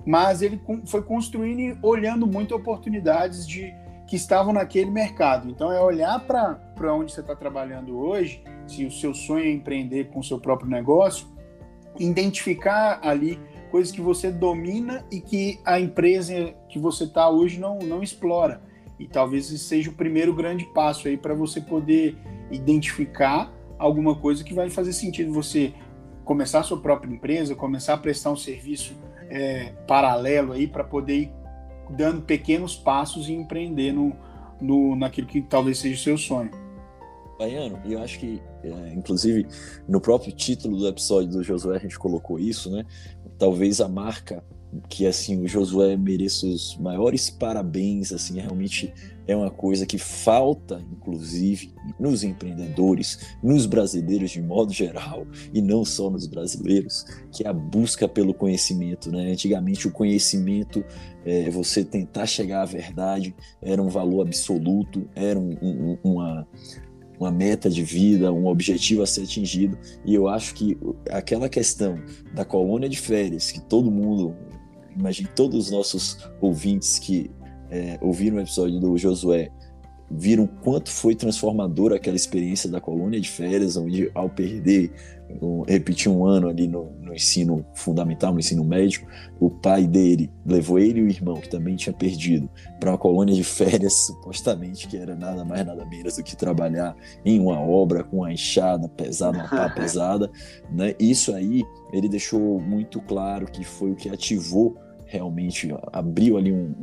Mas 0.06 0.41
ele 0.41 0.62
foi 0.86 1.02
construindo 1.02 1.60
e 1.60 1.78
olhando 1.82 2.25
muito 2.25 2.56
oportunidades 2.56 3.47
de 3.47 3.73
que 4.08 4.15
estavam 4.15 4.52
naquele 4.52 4.89
mercado. 4.89 5.49
Então 5.49 5.71
é 5.71 5.80
olhar 5.80 6.19
para 6.21 6.93
onde 6.95 7.12
você 7.12 7.21
está 7.21 7.36
trabalhando 7.36 7.97
hoje, 7.97 8.43
se 8.67 8.86
o 8.86 8.91
seu 8.91 9.13
sonho 9.13 9.45
é 9.45 9.52
empreender 9.52 10.06
com 10.06 10.19
o 10.19 10.23
seu 10.23 10.39
próprio 10.39 10.69
negócio, 10.69 11.28
identificar 11.99 12.99
ali 13.04 13.39
coisas 13.69 13.91
que 13.91 14.01
você 14.01 14.32
domina 14.32 15.05
e 15.12 15.21
que 15.21 15.60
a 15.65 15.79
empresa 15.79 16.53
que 16.67 16.77
você 16.77 17.05
está 17.05 17.29
hoje 17.29 17.60
não, 17.60 17.79
não 17.79 18.03
explora. 18.03 18.62
E 18.99 19.08
talvez 19.08 19.45
esse 19.51 19.63
seja 19.63 19.89
o 19.89 19.93
primeiro 19.93 20.34
grande 20.34 20.65
passo 20.73 21.08
aí 21.08 21.17
para 21.17 21.34
você 21.34 21.62
poder 21.62 22.17
identificar 22.51 23.53
alguma 23.77 24.15
coisa 24.15 24.43
que 24.43 24.53
vai 24.53 24.69
fazer 24.69 24.91
sentido 24.91 25.32
você 25.32 25.73
começar 26.25 26.60
a 26.60 26.63
sua 26.63 26.79
própria 26.79 27.12
empresa, 27.12 27.55
começar 27.55 27.93
a 27.93 27.97
prestar 27.97 28.32
um 28.32 28.36
serviço 28.36 28.93
é, 29.29 29.71
paralelo 29.88 30.51
aí 30.51 30.67
para 30.67 30.84
poder 30.84 31.15
ir 31.15 31.32
dando 31.89 32.21
pequenos 32.21 32.75
passos 32.75 33.29
e 33.29 33.34
empreender 33.34 33.91
no, 33.91 34.15
no, 34.62 34.95
naquilo 34.95 35.27
que 35.27 35.41
talvez 35.41 35.79
seja 35.79 35.95
o 35.95 36.03
seu 36.03 36.17
sonho. 36.17 36.51
Baiano, 37.39 37.79
e 37.86 37.93
eu 37.93 38.01
acho 38.03 38.19
que, 38.19 38.41
é, 38.62 38.93
inclusive, 38.93 39.47
no 39.88 40.01
próprio 40.01 40.32
título 40.34 40.77
do 40.77 40.88
episódio 40.88 41.29
do 41.29 41.41
Josué 41.41 41.77
a 41.77 41.79
gente 41.79 41.97
colocou 41.97 42.38
isso, 42.38 42.69
né? 42.69 42.86
Talvez 43.39 43.82
a 43.82 43.88
marca 43.88 44.43
que, 44.88 45.08
assim, 45.08 45.41
o 45.41 45.47
Josué 45.47 45.97
mereça 45.97 46.45
os 46.45 46.78
maiores 46.78 47.30
parabéns, 47.30 48.11
assim, 48.11 48.39
realmente 48.39 48.93
é 49.28 49.36
uma 49.36 49.49
coisa 49.49 49.86
que 49.86 49.97
falta, 49.97 50.84
inclusive, 50.91 51.74
nos 51.99 52.24
empreendedores, 52.24 53.20
nos 53.43 53.66
brasileiros 53.66 54.32
de 54.32 54.41
modo 54.41 54.74
geral, 54.74 55.26
e 55.53 55.61
não 55.61 55.86
só 55.86 56.09
nos 56.09 56.28
brasileiros, 56.28 57.05
que 57.32 57.43
é 57.43 57.47
a 57.47 57.53
busca 57.53 58.07
pelo 58.07 58.34
conhecimento, 58.34 59.11
né? 59.11 59.32
Antigamente 59.32 59.88
o 59.88 59.91
conhecimento, 59.91 60.84
é, 61.26 61.49
você 61.49 61.84
tentar 61.84 62.26
chegar 62.26 62.61
à 62.61 62.66
verdade, 62.66 63.36
era 63.61 63.82
um 63.82 63.89
valor 63.89 64.26
absoluto, 64.26 65.07
era 65.16 65.39
um, 65.39 65.57
um, 65.61 65.97
uma 66.03 66.47
uma 67.20 67.32
meta 67.32 67.70
de 67.70 67.84
vida, 67.84 68.32
um 68.32 68.47
objetivo 68.47 69.01
a 69.01 69.05
ser 69.05 69.24
atingido. 69.24 69.78
E 70.05 70.15
eu 70.15 70.28
acho 70.28 70.55
que 70.55 70.78
aquela 71.11 71.49
questão 71.49 72.01
da 72.34 72.45
colônia 72.45 72.88
de 72.88 72.97
férias, 72.97 73.51
que 73.51 73.59
todo 73.59 73.91
mundo, 73.91 74.36
imagine 74.97 75.28
todos 75.36 75.65
os 75.65 75.72
nossos 75.72 76.17
ouvintes 76.39 76.97
que 76.97 77.30
é, 77.70 77.99
ouviram 78.01 78.38
o 78.38 78.41
episódio 78.41 78.80
do 78.80 78.97
Josué, 78.97 79.51
viram 80.10 80.47
quanto 80.47 80.89
foi 80.89 81.14
transformadora 81.14 81.95
aquela 81.95 82.16
experiência 82.16 82.70
da 82.70 82.82
colônia 82.82 83.20
de 83.20 83.30
férias, 83.30 83.78
onde 83.78 84.10
ao 84.16 84.30
perder, 84.30 84.91
um, 85.41 85.62
repetir 85.62 86.12
um 86.12 86.26
ano 86.26 86.49
ali 86.49 86.68
no, 86.68 86.91
no, 87.01 87.14
ensino 87.14 87.64
fundamental, 87.76 88.34
no 88.34 88.39
ensino 88.39 88.64
médio, 88.64 89.05
o 89.39 89.49
pai 89.49 89.86
dele 89.86 90.32
levou 90.43 90.80
ele 90.80 90.99
e 90.99 91.03
o 91.03 91.07
irmão, 91.07 91.36
que 91.36 91.47
também 91.47 91.76
tinha 91.76 91.93
perdido, 91.93 92.49
para 92.80 92.91
uma 92.91 92.97
colônia 92.97 93.36
de 93.36 93.43
férias, 93.43 93.93
supostamente, 94.07 94.88
que 94.88 94.97
era 94.97 95.16
nada 95.16 95.45
mais, 95.45 95.66
nada 95.66 95.86
menos 95.86 96.16
do 96.18 96.24
que 96.24 96.36
trabalhar 96.36 96.95
em 97.24 97.39
uma 97.39 97.60
obra 97.60 98.03
com 98.03 98.18
uma 98.18 98.34
enxada 98.34 98.88
pesada, 98.89 99.38
uma 99.38 99.47
pá 99.47 99.70
pesada. 99.76 100.32
Né? 100.72 100.95
Isso 100.99 101.34
aí 101.34 101.64
ele 101.93 102.10
deixou 102.10 102.60
muito 102.60 102.99
claro 103.01 103.45
que 103.45 103.64
foi 103.64 103.91
o 103.91 103.95
que 103.95 104.10
ativou 104.10 104.76
realmente, 105.05 105.70
abriu 105.91 106.38
ali 106.38 106.51
um, 106.51 106.74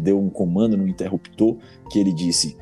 deu 0.00 0.20
um 0.20 0.30
comando 0.30 0.76
no 0.76 0.88
interruptor 0.88 1.56
que 1.90 1.98
ele 1.98 2.12
disse: 2.12 2.56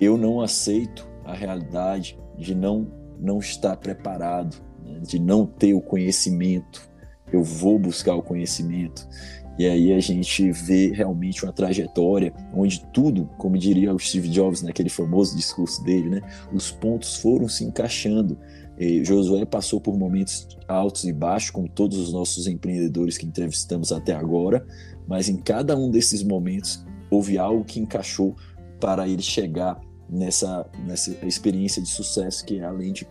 Eu 0.00 0.16
não 0.16 0.40
aceito 0.40 1.06
a 1.24 1.34
realidade 1.34 2.18
de 2.38 2.54
não, 2.54 2.86
não 3.18 3.38
estar 3.38 3.76
preparado, 3.76 4.56
né? 4.84 5.00
de 5.00 5.18
não 5.18 5.46
ter 5.46 5.74
o 5.74 5.80
conhecimento. 5.80 6.88
Eu 7.32 7.42
vou 7.42 7.78
buscar 7.78 8.14
o 8.14 8.22
conhecimento. 8.22 9.08
E 9.56 9.66
aí 9.66 9.92
a 9.92 10.00
gente 10.00 10.50
vê 10.50 10.88
realmente 10.92 11.44
uma 11.44 11.52
trajetória 11.52 12.32
onde 12.52 12.84
tudo, 12.92 13.30
como 13.38 13.56
diria 13.56 13.94
o 13.94 13.98
Steve 13.98 14.28
Jobs 14.28 14.62
naquele 14.62 14.88
famoso 14.88 15.36
discurso 15.36 15.82
dele, 15.84 16.10
né, 16.10 16.20
os 16.52 16.72
pontos 16.72 17.16
foram 17.16 17.48
se 17.48 17.64
encaixando. 17.64 18.36
E 18.78 19.04
Josué 19.04 19.44
passou 19.44 19.80
por 19.80 19.96
momentos 19.96 20.48
altos 20.66 21.04
e 21.04 21.12
baixos, 21.12 21.50
como 21.50 21.68
todos 21.68 21.98
os 21.98 22.12
nossos 22.12 22.46
empreendedores 22.46 23.16
que 23.16 23.26
entrevistamos 23.26 23.92
até 23.92 24.14
agora, 24.14 24.66
mas 25.06 25.28
em 25.28 25.36
cada 25.36 25.76
um 25.76 25.90
desses 25.90 26.22
momentos 26.22 26.84
houve 27.10 27.38
algo 27.38 27.64
que 27.64 27.78
encaixou 27.78 28.34
para 28.80 29.08
ele 29.08 29.22
chegar 29.22 29.80
nessa, 30.08 30.68
nessa 30.86 31.16
experiência 31.26 31.80
de 31.80 31.88
sucesso 31.88 32.44
que 32.44 32.58
é 32.58 32.64
além 32.64 32.92
de. 32.92 33.06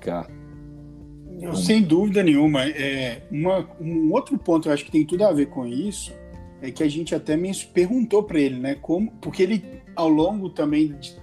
Então, 1.32 1.55
sem 1.55 1.82
dúvida 1.82 2.22
nenhuma. 2.22 2.64
É, 2.64 3.22
uma, 3.32 3.68
um 3.80 4.11
outro 4.11 4.38
ponto, 4.38 4.68
eu 4.68 4.74
acho 4.74 4.86
que 4.86 4.91
tem 4.91 5.05
tudo 5.05 5.24
a 5.26 5.32
ver 5.32 5.47
com 5.47 5.66
isso, 5.66 6.14
é 6.61 6.72
que 6.72 6.84
a 6.84 6.89
gente 6.89 7.16
até 7.16 7.36
me 7.36 7.53
perguntou 7.74 8.24
para 8.24 8.39
ele, 8.39 8.59
né? 8.59 8.76
Como, 8.76 9.11
porque 9.22 9.43
ele, 9.43 9.64
ao 9.95 10.09
longo 10.09 10.49
também 10.49 10.95
de, 10.99 11.16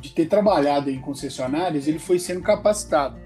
de 0.00 0.10
ter 0.12 0.26
trabalhado 0.26 0.90
em 0.90 1.00
concessionárias, 1.00 1.88
ele 1.88 1.98
foi 1.98 2.18
sendo 2.18 2.42
capacitado. 2.42 3.25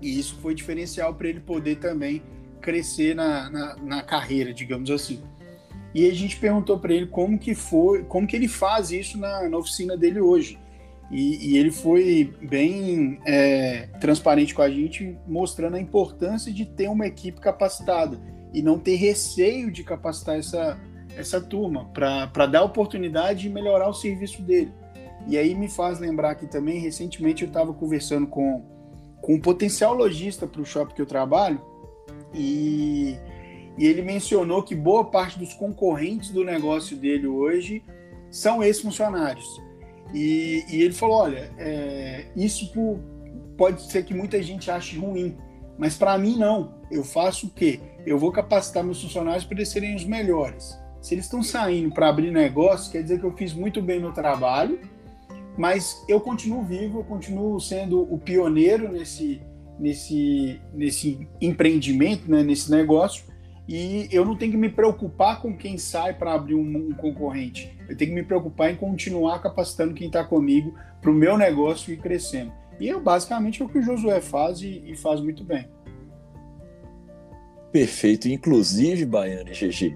E 0.00 0.18
isso 0.18 0.36
foi 0.40 0.54
diferencial 0.54 1.14
para 1.14 1.28
ele 1.28 1.40
poder 1.40 1.76
também 1.76 2.22
crescer 2.60 3.14
na, 3.14 3.50
na, 3.50 3.76
na 3.76 4.02
carreira, 4.02 4.52
digamos 4.52 4.90
assim. 4.90 5.20
E 5.94 6.08
a 6.08 6.14
gente 6.14 6.36
perguntou 6.36 6.78
para 6.78 6.94
ele 6.94 7.06
como 7.06 7.38
que 7.38 7.54
foi, 7.54 8.04
como 8.04 8.26
que 8.26 8.36
ele 8.36 8.48
faz 8.48 8.90
isso 8.92 9.18
na, 9.18 9.48
na 9.48 9.58
oficina 9.58 9.96
dele 9.96 10.20
hoje. 10.20 10.58
E, 11.10 11.50
e 11.50 11.58
ele 11.58 11.72
foi 11.72 12.32
bem 12.40 13.18
é, 13.26 13.88
transparente 14.00 14.54
com 14.54 14.62
a 14.62 14.70
gente, 14.70 15.18
mostrando 15.26 15.76
a 15.76 15.80
importância 15.80 16.52
de 16.52 16.64
ter 16.64 16.88
uma 16.88 17.06
equipe 17.06 17.40
capacitada 17.40 18.20
e 18.54 18.62
não 18.62 18.78
ter 18.78 18.94
receio 18.94 19.72
de 19.72 19.82
capacitar 19.82 20.38
essa, 20.38 20.78
essa 21.16 21.40
turma 21.40 21.86
para 21.86 22.46
dar 22.46 22.62
oportunidade 22.62 23.40
de 23.42 23.50
melhorar 23.50 23.88
o 23.88 23.94
serviço 23.94 24.40
dele. 24.42 24.72
E 25.26 25.36
aí 25.36 25.54
me 25.54 25.68
faz 25.68 25.98
lembrar 25.98 26.36
que 26.36 26.46
também, 26.46 26.78
recentemente, 26.78 27.42
eu 27.42 27.48
estava 27.48 27.74
conversando 27.74 28.28
com, 28.28 28.64
com 29.20 29.34
um 29.34 29.40
potencial 29.40 29.94
lojista 29.94 30.46
para 30.46 30.60
o 30.60 30.64
shopping 30.64 30.94
que 30.94 31.02
eu 31.02 31.06
trabalho 31.06 31.60
e 32.34 33.16
e 33.80 33.86
ele 33.86 34.02
mencionou 34.02 34.62
que 34.62 34.74
boa 34.74 35.06
parte 35.06 35.38
dos 35.38 35.54
concorrentes 35.54 36.30
do 36.30 36.44
negócio 36.44 36.96
dele 36.96 37.26
hoje 37.26 37.82
são 38.30 38.62
ex-funcionários. 38.62 39.46
E, 40.12 40.64
e, 40.68 40.82
ele 40.82 40.92
falou: 40.92 41.16
olha, 41.16 41.50
é, 41.56 42.26
isso 42.36 42.70
pode 43.56 43.82
ser 43.90 44.04
que 44.04 44.12
muita 44.12 44.42
gente 44.42 44.70
ache 44.70 44.98
ruim, 44.98 45.36
mas 45.78 45.96
para 45.96 46.18
mim 46.18 46.36
não. 46.36 46.74
Eu 46.90 47.02
faço 47.02 47.46
o 47.46 47.50
quê? 47.50 47.80
Eu 48.04 48.18
vou 48.18 48.30
capacitar 48.30 48.84
meus 48.84 49.00
funcionários 49.00 49.44
para 49.44 49.56
eles 49.56 49.68
serem 49.68 49.94
os 49.94 50.04
melhores. 50.04 50.78
Se 51.00 51.14
eles 51.14 51.24
estão 51.24 51.42
saindo 51.42 51.94
para 51.94 52.08
abrir 52.08 52.30
negócio, 52.30 52.92
quer 52.92 53.02
dizer 53.02 53.18
que 53.18 53.24
eu 53.24 53.34
fiz 53.34 53.54
muito 53.54 53.80
bem 53.80 53.98
no 53.98 54.12
trabalho, 54.12 54.78
mas 55.60 56.02
eu 56.08 56.18
continuo 56.18 56.62
vivo, 56.62 57.00
eu 57.00 57.04
continuo 57.04 57.60
sendo 57.60 58.00
o 58.10 58.18
pioneiro 58.18 58.90
nesse, 58.90 59.42
nesse, 59.78 60.58
nesse 60.72 61.28
empreendimento, 61.38 62.30
né, 62.30 62.42
nesse 62.42 62.70
negócio, 62.70 63.24
e 63.68 64.08
eu 64.10 64.24
não 64.24 64.34
tenho 64.34 64.52
que 64.52 64.56
me 64.56 64.70
preocupar 64.70 65.42
com 65.42 65.54
quem 65.54 65.76
sai 65.76 66.14
para 66.14 66.32
abrir 66.32 66.54
um, 66.54 66.88
um, 66.88 66.94
concorrente. 66.94 67.76
Eu 67.86 67.94
tenho 67.94 68.10
que 68.10 68.14
me 68.14 68.22
preocupar 68.22 68.72
em 68.72 68.76
continuar 68.76 69.38
capacitando 69.40 69.92
quem 69.92 70.06
está 70.06 70.24
comigo 70.24 70.74
para 70.98 71.10
o 71.10 71.14
meu 71.14 71.36
negócio 71.36 71.92
ir 71.92 71.98
crescendo. 71.98 72.50
E 72.80 72.88
é 72.88 72.98
basicamente 72.98 73.62
o 73.62 73.68
que 73.68 73.80
o 73.80 73.82
Josué 73.82 74.22
faz 74.22 74.62
e, 74.62 74.82
e 74.86 74.96
faz 74.96 75.20
muito 75.20 75.44
bem. 75.44 75.68
Perfeito. 77.70 78.30
Inclusive, 78.30 79.04
Baiano 79.04 79.50
e 79.50 79.52
GG, 79.52 79.94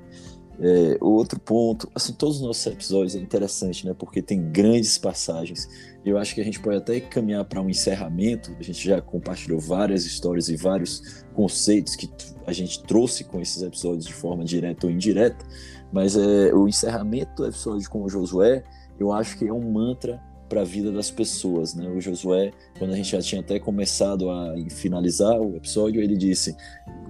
é, 0.61 0.97
outro 1.01 1.41
ponto, 1.41 1.91
assim, 1.95 2.13
todos 2.13 2.37
os 2.37 2.43
nossos 2.43 2.67
episódios 2.67 3.17
é 3.17 3.19
interessante, 3.19 3.87
né? 3.87 3.95
Porque 3.99 4.23
tem 4.23 4.51
grandes 4.51 4.97
passagens. 4.97 5.69
Eu 6.05 6.17
acho 6.17 6.35
que 6.35 6.41
a 6.41 6.45
gente 6.45 6.61
pode 6.61 6.77
até 6.77 7.01
caminhar 7.01 7.45
para 7.45 7.61
um 7.61 7.69
encerramento. 7.69 8.55
A 8.59 8.63
gente 8.63 8.87
já 8.87 9.01
compartilhou 9.01 9.59
várias 9.59 10.05
histórias 10.05 10.49
e 10.49 10.57
vários 10.57 11.25
conceitos 11.35 11.97
que 11.97 12.09
a 12.47 12.53
gente 12.53 12.83
trouxe 12.85 13.25
com 13.25 13.41
esses 13.41 13.63
episódios 13.63 14.05
de 14.05 14.15
forma 14.15 14.45
direta 14.45 14.87
ou 14.87 14.93
indireta. 14.93 15.45
Mas 15.93 16.17
é, 16.17 16.55
o 16.55 16.69
encerramento 16.69 17.35
do 17.37 17.47
episódio 17.47 17.89
com 17.91 18.03
o 18.03 18.09
Josué, 18.09 18.63
eu 18.99 19.13
acho 19.13 19.37
que 19.39 19.47
é 19.47 19.53
um 19.53 19.73
mantra 19.73 20.23
para 20.55 20.63
a 20.63 20.65
vida 20.65 20.93
das 20.93 21.11
pessoas, 21.11 21.75
né? 21.75 21.89
O 21.89 22.01
Josué, 22.01 22.53
quando 22.79 22.93
a 22.93 22.97
gente 22.97 23.11
já 23.11 23.21
tinha 23.21 23.41
até 23.41 23.59
começado 23.59 24.31
a 24.31 24.55
finalizar 24.71 25.41
o 25.41 25.57
episódio, 25.57 26.01
ele 26.01 26.17
disse: 26.17 26.57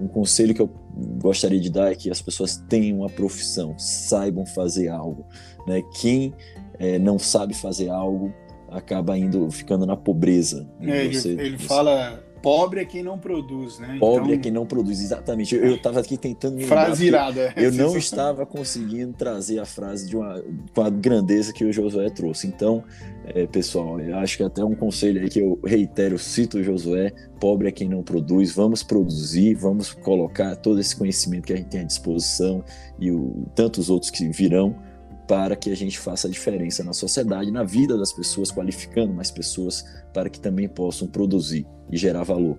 um 0.01 0.07
conselho 0.07 0.51
que 0.55 0.61
eu 0.63 0.67
gostaria 1.21 1.59
de 1.59 1.69
dar 1.69 1.91
é 1.91 1.95
que 1.95 2.09
as 2.09 2.23
pessoas 2.23 2.57
tenham 2.67 3.01
uma 3.01 3.09
profissão, 3.09 3.77
saibam 3.77 4.47
fazer 4.47 4.87
algo, 4.87 5.27
né? 5.67 5.83
Quem 6.01 6.33
é, 6.79 6.97
não 6.97 7.19
sabe 7.19 7.53
fazer 7.53 7.89
algo 7.89 8.33
acaba 8.67 9.15
indo 9.15 9.49
ficando 9.51 9.85
na 9.85 9.95
pobreza. 9.95 10.67
Né? 10.79 11.05
É, 11.05 11.11
você, 11.11 11.29
ele, 11.29 11.41
ele 11.43 11.57
você... 11.59 11.67
fala 11.67 12.24
Pobre 12.45 12.79
é 12.79 12.85
quem 12.85 13.01
não 13.01 13.17
produz, 13.17 13.79
né? 13.79 13.97
Pobre 13.99 14.25
então... 14.25 14.35
é 14.35 14.37
quem 14.37 14.51
não 14.51 14.67
produz, 14.67 15.01
exatamente. 15.01 15.55
Eu 15.55 15.77
estava 15.77 15.99
aqui 15.99 16.15
tentando 16.15 16.57
me 16.57 16.63
Frase 16.65 17.07
irada. 17.07 17.51
Eu 17.57 17.71
não 17.71 17.97
estava 17.97 18.45
conseguindo 18.45 19.13
trazer 19.13 19.57
a 19.57 19.65
frase 19.65 20.07
de 20.07 20.15
uma, 20.15 20.43
com 20.71 20.81
a 20.81 20.89
grandeza 20.91 21.51
que 21.51 21.65
o 21.65 21.73
Josué 21.73 22.07
trouxe. 22.11 22.45
Então, 22.45 22.83
é, 23.25 23.47
pessoal, 23.47 23.99
eu 23.99 24.15
acho 24.19 24.37
que 24.37 24.43
até 24.43 24.63
um 24.63 24.75
conselho 24.75 25.23
aí 25.23 25.27
que 25.27 25.39
eu 25.39 25.59
reitero, 25.65 26.19
cito 26.19 26.59
o 26.59 26.63
Josué, 26.63 27.11
pobre 27.39 27.67
é 27.67 27.71
quem 27.71 27.89
não 27.89 28.03
produz, 28.03 28.51
vamos 28.51 28.83
produzir, 28.83 29.55
vamos 29.55 29.91
colocar 29.91 30.55
todo 30.55 30.79
esse 30.79 30.95
conhecimento 30.95 31.47
que 31.47 31.53
a 31.53 31.55
gente 31.55 31.69
tem 31.69 31.81
à 31.81 31.83
disposição 31.83 32.63
e 32.99 33.09
o, 33.09 33.47
tantos 33.55 33.89
outros 33.89 34.11
que 34.11 34.29
virão 34.29 34.75
para 35.27 35.55
que 35.55 35.71
a 35.71 35.75
gente 35.75 35.99
faça 35.99 36.27
a 36.27 36.31
diferença 36.31 36.83
na 36.83 36.93
sociedade, 36.93 37.51
na 37.51 37.63
vida 37.63 37.97
das 37.97 38.13
pessoas, 38.13 38.51
qualificando 38.51 39.13
mais 39.13 39.31
pessoas 39.31 39.83
para 40.13 40.29
que 40.29 40.39
também 40.39 40.67
possam 40.67 41.07
produzir 41.07 41.65
e 41.89 41.97
gerar 41.97 42.23
valor. 42.23 42.57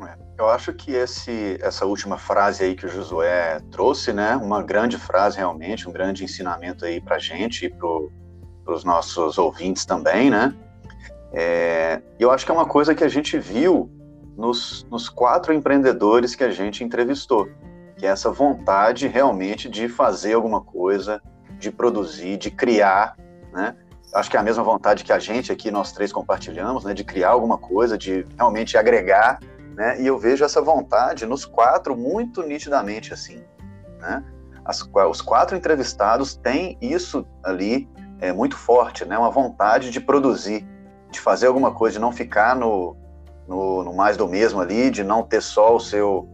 É, 0.00 0.16
eu 0.38 0.48
acho 0.48 0.72
que 0.72 0.92
esse, 0.92 1.58
essa 1.60 1.86
última 1.86 2.18
frase 2.18 2.64
aí 2.64 2.74
que 2.74 2.86
o 2.86 2.88
Josué 2.88 3.60
trouxe, 3.70 4.12
né, 4.12 4.36
uma 4.36 4.62
grande 4.62 4.98
frase 4.98 5.36
realmente, 5.36 5.88
um 5.88 5.92
grande 5.92 6.24
ensinamento 6.24 6.84
aí 6.84 7.00
para 7.00 7.16
a 7.16 7.18
gente 7.18 7.66
e 7.66 7.70
para 7.70 8.74
os 8.74 8.84
nossos 8.84 9.38
ouvintes 9.38 9.84
também, 9.84 10.30
né? 10.30 10.54
É, 11.32 12.02
eu 12.18 12.30
acho 12.30 12.44
que 12.44 12.50
é 12.50 12.54
uma 12.54 12.66
coisa 12.66 12.94
que 12.94 13.02
a 13.02 13.08
gente 13.08 13.38
viu 13.38 13.90
nos, 14.36 14.86
nos 14.90 15.08
quatro 15.08 15.52
empreendedores 15.52 16.34
que 16.34 16.44
a 16.44 16.50
gente 16.50 16.84
entrevistou, 16.84 17.48
que 17.96 18.06
é 18.06 18.10
essa 18.10 18.30
vontade 18.30 19.06
realmente 19.06 19.68
de 19.68 19.88
fazer 19.88 20.34
alguma 20.34 20.60
coisa, 20.60 21.22
de 21.62 21.70
produzir, 21.70 22.36
de 22.36 22.50
criar, 22.50 23.16
né? 23.52 23.76
Acho 24.12 24.28
que 24.28 24.36
é 24.36 24.40
a 24.40 24.42
mesma 24.42 24.62
vontade 24.62 25.04
que 25.04 25.12
a 25.12 25.18
gente 25.18 25.50
aqui, 25.50 25.70
nós 25.70 25.92
três 25.92 26.12
compartilhamos, 26.12 26.84
né? 26.84 26.92
De 26.92 27.04
criar 27.04 27.30
alguma 27.30 27.56
coisa, 27.56 27.96
de 27.96 28.26
realmente 28.36 28.76
agregar, 28.76 29.38
né? 29.74 30.00
E 30.02 30.06
eu 30.06 30.18
vejo 30.18 30.44
essa 30.44 30.60
vontade 30.60 31.24
nos 31.24 31.44
quatro 31.44 31.96
muito 31.96 32.42
nitidamente, 32.42 33.14
assim, 33.14 33.42
né? 34.00 34.24
As, 34.64 34.86
os 35.08 35.22
quatro 35.22 35.56
entrevistados 35.56 36.34
têm 36.34 36.76
isso 36.80 37.26
ali 37.42 37.88
é, 38.20 38.32
muito 38.32 38.56
forte, 38.56 39.04
né? 39.04 39.16
Uma 39.16 39.30
vontade 39.30 39.90
de 39.90 40.00
produzir, 40.00 40.66
de 41.10 41.20
fazer 41.20 41.46
alguma 41.46 41.72
coisa, 41.72 41.94
de 41.94 42.00
não 42.00 42.12
ficar 42.12 42.56
no, 42.56 42.96
no, 43.46 43.84
no 43.84 43.94
mais 43.94 44.16
do 44.16 44.26
mesmo 44.28 44.60
ali, 44.60 44.90
de 44.90 45.04
não 45.04 45.22
ter 45.22 45.40
só 45.40 45.76
o 45.76 45.80
seu, 45.80 46.28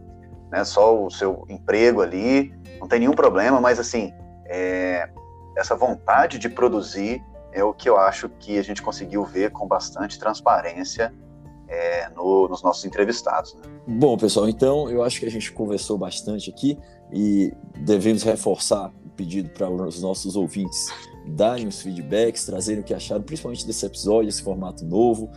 né? 0.51 0.63
Só 0.63 1.05
o 1.05 1.09
seu 1.11 1.45
emprego 1.47 2.01
ali, 2.01 2.51
não 2.81 2.87
tem 2.87 2.99
nenhum 2.99 3.13
problema, 3.13 3.61
mas 3.61 3.79
assim, 3.79 4.11
é, 4.49 5.09
essa 5.55 5.75
vontade 5.75 6.37
de 6.37 6.49
produzir 6.49 7.23
é 7.51 7.63
o 7.63 7.73
que 7.73 7.89
eu 7.89 7.97
acho 7.97 8.29
que 8.29 8.57
a 8.57 8.63
gente 8.63 8.81
conseguiu 8.81 9.23
ver 9.23 9.51
com 9.51 9.67
bastante 9.67 10.19
transparência 10.19 11.13
é, 11.67 12.09
no, 12.09 12.47
nos 12.47 12.61
nossos 12.63 12.83
entrevistados. 12.85 13.53
Né? 13.55 13.61
Bom, 13.87 14.17
pessoal, 14.17 14.49
então 14.49 14.89
eu 14.89 15.03
acho 15.03 15.19
que 15.19 15.25
a 15.25 15.31
gente 15.31 15.51
conversou 15.51 15.97
bastante 15.97 16.49
aqui 16.49 16.77
e 17.11 17.53
devemos 17.77 18.23
reforçar 18.23 18.91
pedido 19.15 19.49
para 19.49 19.69
os 19.69 20.01
nossos 20.01 20.35
ouvintes 20.35 20.87
darem 21.27 21.67
os 21.67 21.81
feedbacks, 21.81 22.45
trazerem 22.45 22.81
o 22.81 22.83
que 22.83 22.93
acharam, 22.93 23.21
principalmente 23.21 23.65
desse 23.65 23.85
episódio, 23.85 24.29
esse 24.29 24.41
formato 24.41 24.83
novo. 24.85 25.29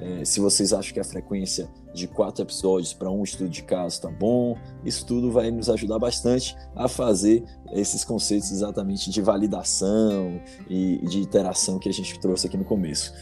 É, 0.00 0.24
se 0.24 0.40
vocês 0.40 0.72
acham 0.72 0.94
que 0.94 1.00
a 1.00 1.04
frequência 1.04 1.68
de 1.92 2.08
quatro 2.08 2.42
episódios 2.42 2.94
para 2.94 3.10
um 3.10 3.22
estudo 3.22 3.50
de 3.50 3.62
caso 3.62 3.96
está 3.96 4.08
bom, 4.08 4.56
isso 4.84 5.04
tudo 5.04 5.30
vai 5.30 5.50
nos 5.50 5.68
ajudar 5.68 5.98
bastante 5.98 6.56
a 6.74 6.88
fazer 6.88 7.44
esses 7.72 8.04
conceitos 8.04 8.50
exatamente 8.50 9.10
de 9.10 9.20
validação 9.20 10.40
e 10.68 10.98
de 11.06 11.18
interação 11.18 11.78
que 11.78 11.88
a 11.88 11.92
gente 11.92 12.18
trouxe 12.18 12.46
aqui 12.46 12.56
no 12.56 12.64
começo. 12.64 13.12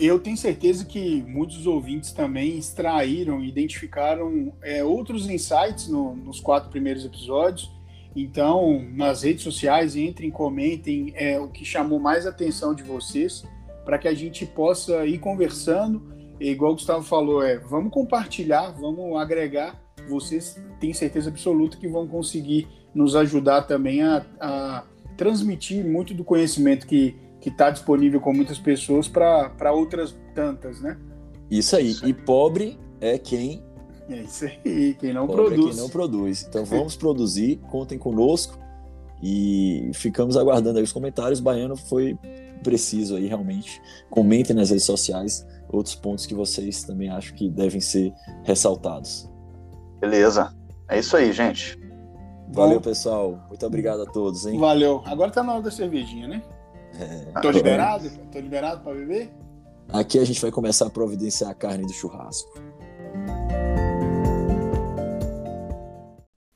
Eu 0.00 0.18
tenho 0.18 0.36
certeza 0.36 0.82
que 0.82 1.22
muitos 1.24 1.66
ouvintes 1.66 2.12
também 2.12 2.56
extraíram, 2.56 3.44
identificaram 3.44 4.54
é, 4.62 4.82
outros 4.82 5.28
insights 5.28 5.88
no, 5.88 6.16
nos 6.16 6.40
quatro 6.40 6.70
primeiros 6.70 7.04
episódios. 7.04 7.70
Então, 8.16 8.82
nas 8.94 9.22
redes 9.22 9.42
sociais, 9.42 9.94
entrem, 9.94 10.30
comentem 10.30 11.12
é, 11.14 11.38
o 11.38 11.48
que 11.48 11.66
chamou 11.66 12.00
mais 12.00 12.26
atenção 12.26 12.74
de 12.74 12.82
vocês, 12.82 13.44
para 13.88 13.96
que 13.96 14.06
a 14.06 14.12
gente 14.12 14.44
possa 14.44 15.06
ir 15.06 15.16
conversando. 15.18 16.02
E, 16.38 16.50
igual 16.50 16.72
o 16.72 16.74
Gustavo 16.74 17.02
falou, 17.02 17.42
é, 17.42 17.56
vamos 17.56 17.90
compartilhar, 17.90 18.70
vamos 18.72 19.16
agregar. 19.16 19.82
Vocês 20.06 20.62
têm 20.78 20.92
certeza 20.92 21.30
absoluta 21.30 21.78
que 21.78 21.88
vão 21.88 22.06
conseguir 22.06 22.68
nos 22.94 23.16
ajudar 23.16 23.62
também 23.62 24.02
a, 24.02 24.26
a 24.38 24.84
transmitir 25.16 25.82
muito 25.86 26.12
do 26.12 26.22
conhecimento 26.22 26.86
que 26.86 27.16
está 27.40 27.70
disponível 27.70 28.20
com 28.20 28.30
muitas 28.34 28.58
pessoas 28.58 29.08
para 29.08 29.72
outras 29.72 30.14
tantas, 30.34 30.82
né? 30.82 30.98
Isso 31.50 31.74
aí. 31.74 31.96
E 32.04 32.12
pobre 32.12 32.78
é 33.00 33.16
quem. 33.16 33.62
É 34.10 34.20
isso 34.20 34.44
aí, 34.44 34.96
quem 35.00 35.14
não 35.14 35.26
pobre 35.26 35.46
produz. 35.46 35.66
É 35.66 35.70
quem 35.70 35.80
não 35.80 35.88
produz. 35.88 36.46
Então 36.46 36.62
vamos 36.66 36.94
produzir, 36.94 37.56
contem 37.70 37.96
conosco 37.96 38.58
e 39.22 39.90
ficamos 39.94 40.36
aguardando 40.36 40.76
aí 40.76 40.84
os 40.84 40.92
comentários. 40.92 41.40
Baiano 41.40 41.74
foi 41.74 42.18
preciso 42.58 43.16
aí 43.16 43.26
realmente. 43.26 43.80
Comentem 44.10 44.54
nas 44.54 44.70
redes 44.70 44.84
sociais 44.84 45.46
outros 45.68 45.94
pontos 45.94 46.26
que 46.26 46.34
vocês 46.34 46.84
também 46.84 47.08
acham 47.10 47.34
que 47.36 47.48
devem 47.48 47.80
ser 47.80 48.12
ressaltados. 48.44 49.28
Beleza. 50.00 50.54
É 50.88 50.98
isso 50.98 51.16
aí, 51.16 51.32
gente. 51.32 51.78
Valeu, 52.50 52.76
Bom, 52.76 52.84
pessoal. 52.84 53.38
Muito 53.48 53.66
obrigado 53.66 54.02
a 54.02 54.06
todos, 54.06 54.46
hein? 54.46 54.58
Valeu. 54.58 55.02
Agora 55.04 55.30
tá 55.30 55.42
na 55.42 55.54
hora 55.54 55.62
da 55.62 55.70
cervejinha, 55.70 56.26
né? 56.26 56.42
É, 56.98 57.40
Tô 57.40 57.50
liberado? 57.50 58.10
Tô 58.32 58.38
liberado 58.38 58.80
para 58.82 58.94
beber? 58.94 59.30
Aqui 59.90 60.18
a 60.18 60.24
gente 60.24 60.40
vai 60.40 60.50
começar 60.50 60.86
a 60.86 60.90
providenciar 60.90 61.50
a 61.50 61.54
carne 61.54 61.84
do 61.84 61.92
churrasco. 61.92 62.50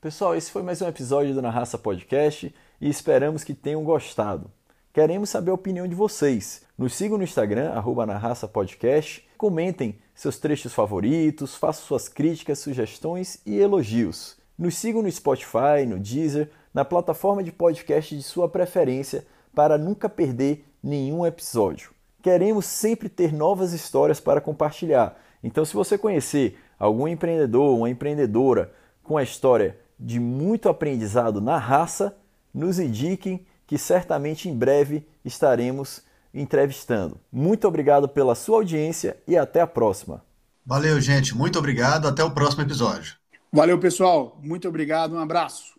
Pessoal, 0.01 0.35
esse 0.35 0.51
foi 0.51 0.61
mais 0.63 0.81
um 0.81 0.87
episódio 0.87 1.33
do 1.33 1.41
Na 1.41 1.49
Raça 1.49 1.77
Podcast 1.77 2.53
e 2.81 2.89
esperamos 2.89 3.43
que 3.43 3.53
tenham 3.53 3.83
gostado. 3.83 4.51
Queremos 4.93 5.31
saber 5.31 5.49
a 5.49 5.55
opinião 5.55 5.87
de 5.87 5.95
vocês. 5.95 6.61
Nos 6.77 6.93
sigam 6.93 7.17
no 7.17 7.23
Instagram, 7.23 7.71
arroba 7.71 8.05
Na 8.05 8.15
Raça 8.15 8.47
Podcast, 8.47 9.27
comentem 9.35 9.97
seus 10.13 10.37
trechos 10.37 10.71
favoritos, 10.71 11.55
façam 11.55 11.83
suas 11.83 12.07
críticas, 12.07 12.59
sugestões 12.59 13.41
e 13.43 13.57
elogios. 13.57 14.37
Nos 14.55 14.77
sigam 14.77 15.01
no 15.01 15.11
Spotify, 15.11 15.83
no 15.87 15.97
Deezer, 15.97 16.51
na 16.71 16.85
plataforma 16.85 17.41
de 17.43 17.51
podcast 17.51 18.15
de 18.15 18.21
sua 18.21 18.47
preferência 18.47 19.25
para 19.55 19.79
nunca 19.79 20.07
perder 20.07 20.63
nenhum 20.83 21.25
episódio. 21.25 21.89
Queremos 22.21 22.67
sempre 22.67 23.09
ter 23.09 23.33
novas 23.33 23.73
histórias 23.73 24.19
para 24.19 24.39
compartilhar. 24.39 25.19
Então, 25.43 25.65
se 25.65 25.73
você 25.73 25.97
conhecer 25.97 26.59
algum 26.77 27.07
empreendedor, 27.07 27.75
uma 27.75 27.89
empreendedora 27.89 28.71
com 29.01 29.17
a 29.17 29.23
história 29.23 29.75
de 29.99 30.19
muito 30.19 30.69
aprendizado 30.69 31.41
na 31.41 31.57
raça, 31.57 32.15
nos 32.53 32.77
indiquem 32.77 33.43
que 33.73 33.77
certamente 33.79 34.47
em 34.47 34.55
breve 34.55 35.03
estaremos 35.25 36.03
entrevistando. 36.31 37.19
Muito 37.31 37.67
obrigado 37.67 38.07
pela 38.07 38.35
sua 38.35 38.57
audiência 38.57 39.17
e 39.27 39.35
até 39.35 39.61
a 39.61 39.65
próxima. 39.65 40.23
Valeu, 40.63 41.01
gente. 41.01 41.35
Muito 41.35 41.57
obrigado. 41.57 42.07
Até 42.07 42.23
o 42.23 42.29
próximo 42.29 42.61
episódio. 42.61 43.15
Valeu, 43.51 43.79
pessoal. 43.79 44.39
Muito 44.43 44.67
obrigado. 44.67 45.15
Um 45.15 45.19
abraço. 45.19 45.73